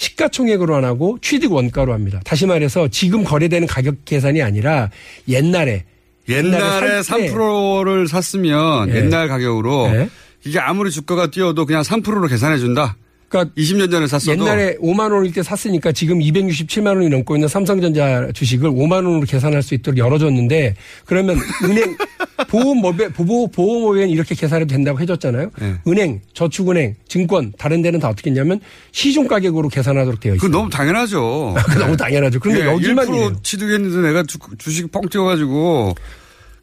시가총액으로 0.00 0.76
안 0.76 0.84
하고 0.84 1.18
취득 1.20 1.52
원가로 1.52 1.92
합니다. 1.92 2.20
다시 2.24 2.46
말해서 2.46 2.88
지금 2.88 3.22
거래되는 3.22 3.66
가격 3.66 3.96
계산이 4.06 4.40
아니라 4.42 4.90
옛날에 5.28 5.84
옛날에 6.28 7.02
살때 7.02 7.32
3%를 7.32 8.08
샀으면 8.08 8.88
예. 8.90 8.96
옛날 8.96 9.28
가격으로 9.28 9.90
네. 9.90 10.08
이게 10.44 10.58
아무리 10.58 10.90
주가가 10.90 11.30
뛰어도 11.30 11.66
그냥 11.66 11.82
3%로 11.82 12.26
계산해 12.28 12.58
준다. 12.58 12.96
그러니까 13.30 13.54
20년 13.56 13.90
전에 13.92 14.08
샀어도 14.08 14.32
옛날에 14.32 14.76
5만 14.78 15.12
원일 15.12 15.32
때 15.32 15.42
샀으니까 15.42 15.92
지금 15.92 16.18
267만 16.18 16.96
원이 16.96 17.08
넘고 17.08 17.36
있는 17.36 17.46
삼성전자 17.46 18.28
주식을 18.34 18.68
5만 18.68 18.94
원으로 19.06 19.20
계산할 19.20 19.62
수 19.62 19.74
있도록 19.74 19.98
열어줬는데 19.98 20.74
그러면 21.06 21.38
은행 21.64 21.96
보험법에 22.50 23.10
보호 23.10 23.46
보험법에는 23.46 24.10
이렇게 24.10 24.34
계산해도 24.34 24.74
된다고 24.74 24.98
해줬잖아요. 24.98 25.50
네. 25.60 25.74
은행, 25.86 26.20
저축은행, 26.34 26.96
증권 27.06 27.52
다른 27.56 27.82
데는 27.82 28.00
다 28.00 28.08
어떻게 28.08 28.30
했냐면 28.30 28.60
시중 28.90 29.28
가격으로 29.28 29.68
계산하도록 29.68 30.18
되어 30.18 30.34
있어요. 30.34 30.40
그건 30.40 30.50
너무 30.50 30.70
당연하죠. 30.70 31.54
그 31.70 31.78
너무 31.78 31.96
당연하죠. 31.96 32.40
그런데 32.40 32.62
예, 32.62 32.66
여기만 32.66 33.06
1% 33.06 33.14
이래요. 33.14 33.36
취득했는데 33.44 34.08
내가 34.08 34.24
주, 34.24 34.38
주식 34.58 34.90
뻥 34.90 35.08
뛰어가지고 35.08 35.94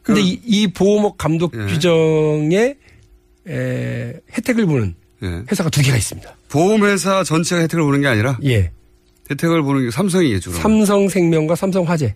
근데 0.02 0.20
이, 0.20 0.38
이 0.44 0.66
보호목 0.66 1.16
감독 1.16 1.54
예. 1.58 1.64
규정에 1.72 2.74
에, 3.48 4.12
혜택을 4.36 4.66
보는 4.66 4.94
예. 5.22 5.42
회사가 5.50 5.70
두 5.70 5.80
개가 5.80 5.96
있습니다. 5.96 6.37
보험회사 6.48 7.24
전체가 7.24 7.62
혜택을 7.62 7.84
보는 7.84 8.00
게 8.00 8.06
아니라 8.08 8.38
예. 8.44 8.70
혜택을 9.30 9.62
보는 9.62 9.84
게 9.86 9.90
삼성이 9.90 10.40
주로 10.40 10.54
삼성생명과 10.56 11.54
삼성화재 11.54 12.14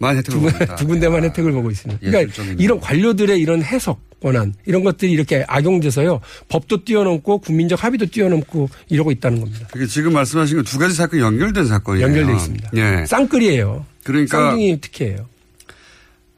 만 0.00 0.16
혜택을 0.16 0.52
두. 0.66 0.76
두 0.76 0.86
군데만 0.86 1.24
혜택을 1.24 1.52
보고 1.52 1.70
있습니다. 1.70 1.98
그러니까 2.00 2.22
예술적이네요. 2.22 2.56
이런 2.64 2.80
관료들의 2.80 3.38
이런 3.40 3.62
해석 3.62 4.00
권한 4.20 4.52
이런 4.66 4.82
것들이 4.82 5.12
이렇게 5.12 5.44
악용돼서요 5.46 6.20
법도 6.48 6.84
뛰어넘고 6.84 7.38
국민적 7.38 7.82
합의도 7.84 8.06
뛰어넘고 8.06 8.68
이러고 8.88 9.12
있다는 9.12 9.40
겁니다. 9.40 9.68
그게 9.72 9.86
지금 9.86 10.12
말씀하신 10.12 10.56
건 10.56 10.64
두 10.64 10.78
가지 10.78 10.94
사건이 10.94 11.22
연결된 11.22 11.66
사건이에요. 11.66 12.06
연결돼 12.06 12.32
있습니다. 12.34 12.70
예. 12.76 13.06
쌍끌이에요. 13.06 13.86
그러니까 14.02 14.38
쌍둥이 14.38 14.80
특혜예요. 14.80 15.26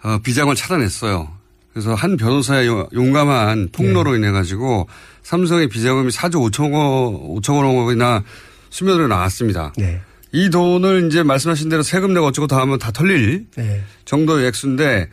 어, 0.03 0.19
비장을 0.23 0.55
차단했어요. 0.55 1.29
그래서 1.73 1.95
한 1.95 2.17
변호사의 2.17 2.67
용- 2.67 2.89
용감한 2.93 3.69
폭로로 3.73 4.17
인해 4.17 4.31
가지고 4.31 4.89
삼성의 5.23 5.69
비자금이 5.69 6.11
4조 6.11 6.51
5천 6.51 6.73
원, 6.73 7.41
5천 7.41 7.53
원이나 7.87 8.25
수면으로 8.71 9.09
나왔습니다. 9.09 9.73
네. 9.77 10.01
이 10.33 10.51
돈을 10.51 11.07
이제 11.09 11.23
말씀하신 11.23 11.69
대로 11.69 11.83
세금 11.83 12.13
내고 12.15 12.27
어쩌고 12.27 12.47
다 12.47 12.59
하면 12.61 12.79
다 12.79 12.91
털릴 12.93 13.47
네. 13.57 13.83
정도의 14.05 14.47
액수인데 14.49 15.09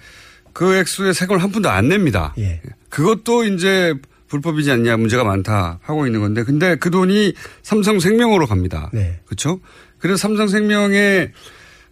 그 0.53 0.75
액수의 0.75 1.13
세금을 1.13 1.41
한 1.41 1.51
푼도 1.51 1.69
안 1.69 1.87
냅니다. 1.89 2.33
예. 2.39 2.61
그것도 2.89 3.45
이제 3.45 3.93
불법이지 4.27 4.71
않냐 4.71 4.97
문제가 4.97 5.23
많다 5.23 5.79
하고 5.83 6.05
있는 6.05 6.19
건데 6.21 6.43
근데 6.43 6.75
그 6.75 6.89
돈이 6.91 7.33
삼성생명으로 7.63 8.47
갑니다. 8.47 8.89
네. 8.93 9.19
그렇죠? 9.25 9.59
그래서 9.99 10.17
삼성생명의 10.17 11.31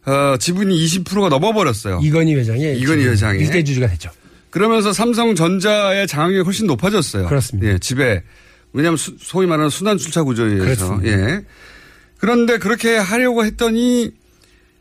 어, 0.07 0.37
지분이 0.37 0.75
20%가 0.85 1.29
넘어버렸어요. 1.29 1.99
이건희 2.03 2.35
회장의 2.35 2.79
이건희 2.79 3.05
회장의. 3.07 3.41
일대 3.41 3.63
주주가 3.63 3.87
됐죠. 3.87 4.09
그러면서 4.55 4.93
삼성전자의 4.93 6.07
장악력이 6.07 6.45
훨씬 6.45 6.65
높아졌어요. 6.65 7.27
그렇습니다. 7.27 7.73
예, 7.73 7.77
집에. 7.77 8.23
왜냐하면 8.71 8.95
수- 8.95 9.13
소위 9.19 9.47
말하는 9.47 9.69
순환 9.69 9.97
출차 9.97 10.23
구조에 10.23 10.53
의해서. 10.53 10.97
예. 11.03 11.41
그런데 12.19 12.57
그렇게 12.57 12.95
하려고 12.95 13.43
했더니 13.43 14.11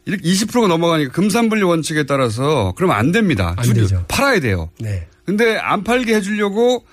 이렇게 0.04 0.22
20%가 0.22 0.68
넘어가니까 0.68 1.10
금산분리 1.10 1.64
원칙에 1.64 2.04
따라서 2.06 2.72
그러면 2.76 2.96
안 2.96 3.10
됩니다. 3.10 3.54
안 3.56 3.64
되죠. 3.74 4.04
팔아야 4.06 4.38
돼요. 4.38 4.70
네. 4.78 5.08
근데 5.26 5.56
안 5.56 5.82
팔게 5.82 6.14
해주려고 6.14 6.84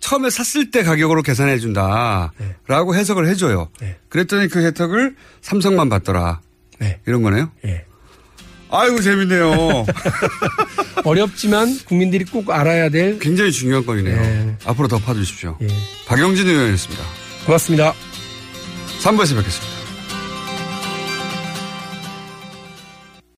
처음에 0.00 0.28
샀을 0.28 0.72
때 0.72 0.82
가격으로 0.82 1.22
계산해 1.22 1.58
준다라고 1.58 2.96
해석을 2.96 3.28
해줘요. 3.28 3.68
네. 3.80 3.96
그랬더니 4.08 4.48
그 4.48 4.64
혜택을 4.64 5.14
삼성만 5.40 5.88
받더라. 5.88 6.40
네. 6.80 6.98
이런 7.06 7.22
거네요. 7.22 7.52
예. 7.64 7.84
아이고 8.70 9.00
재밌네요. 9.00 9.86
어렵지만 11.04 11.78
국민들이 11.86 12.24
꼭 12.24 12.50
알아야 12.50 12.88
될 12.88 13.18
굉장히 13.18 13.52
중요한 13.52 13.84
건이네요. 13.86 14.20
네. 14.20 14.56
앞으로 14.64 14.88
더 14.88 14.98
파주십시오. 14.98 15.56
예. 15.62 15.68
박영진 16.06 16.46
의원이었습니다. 16.46 17.02
고맙습니다. 17.46 17.94
3부에서 19.02 19.36
뵙겠습니다. 19.36 19.77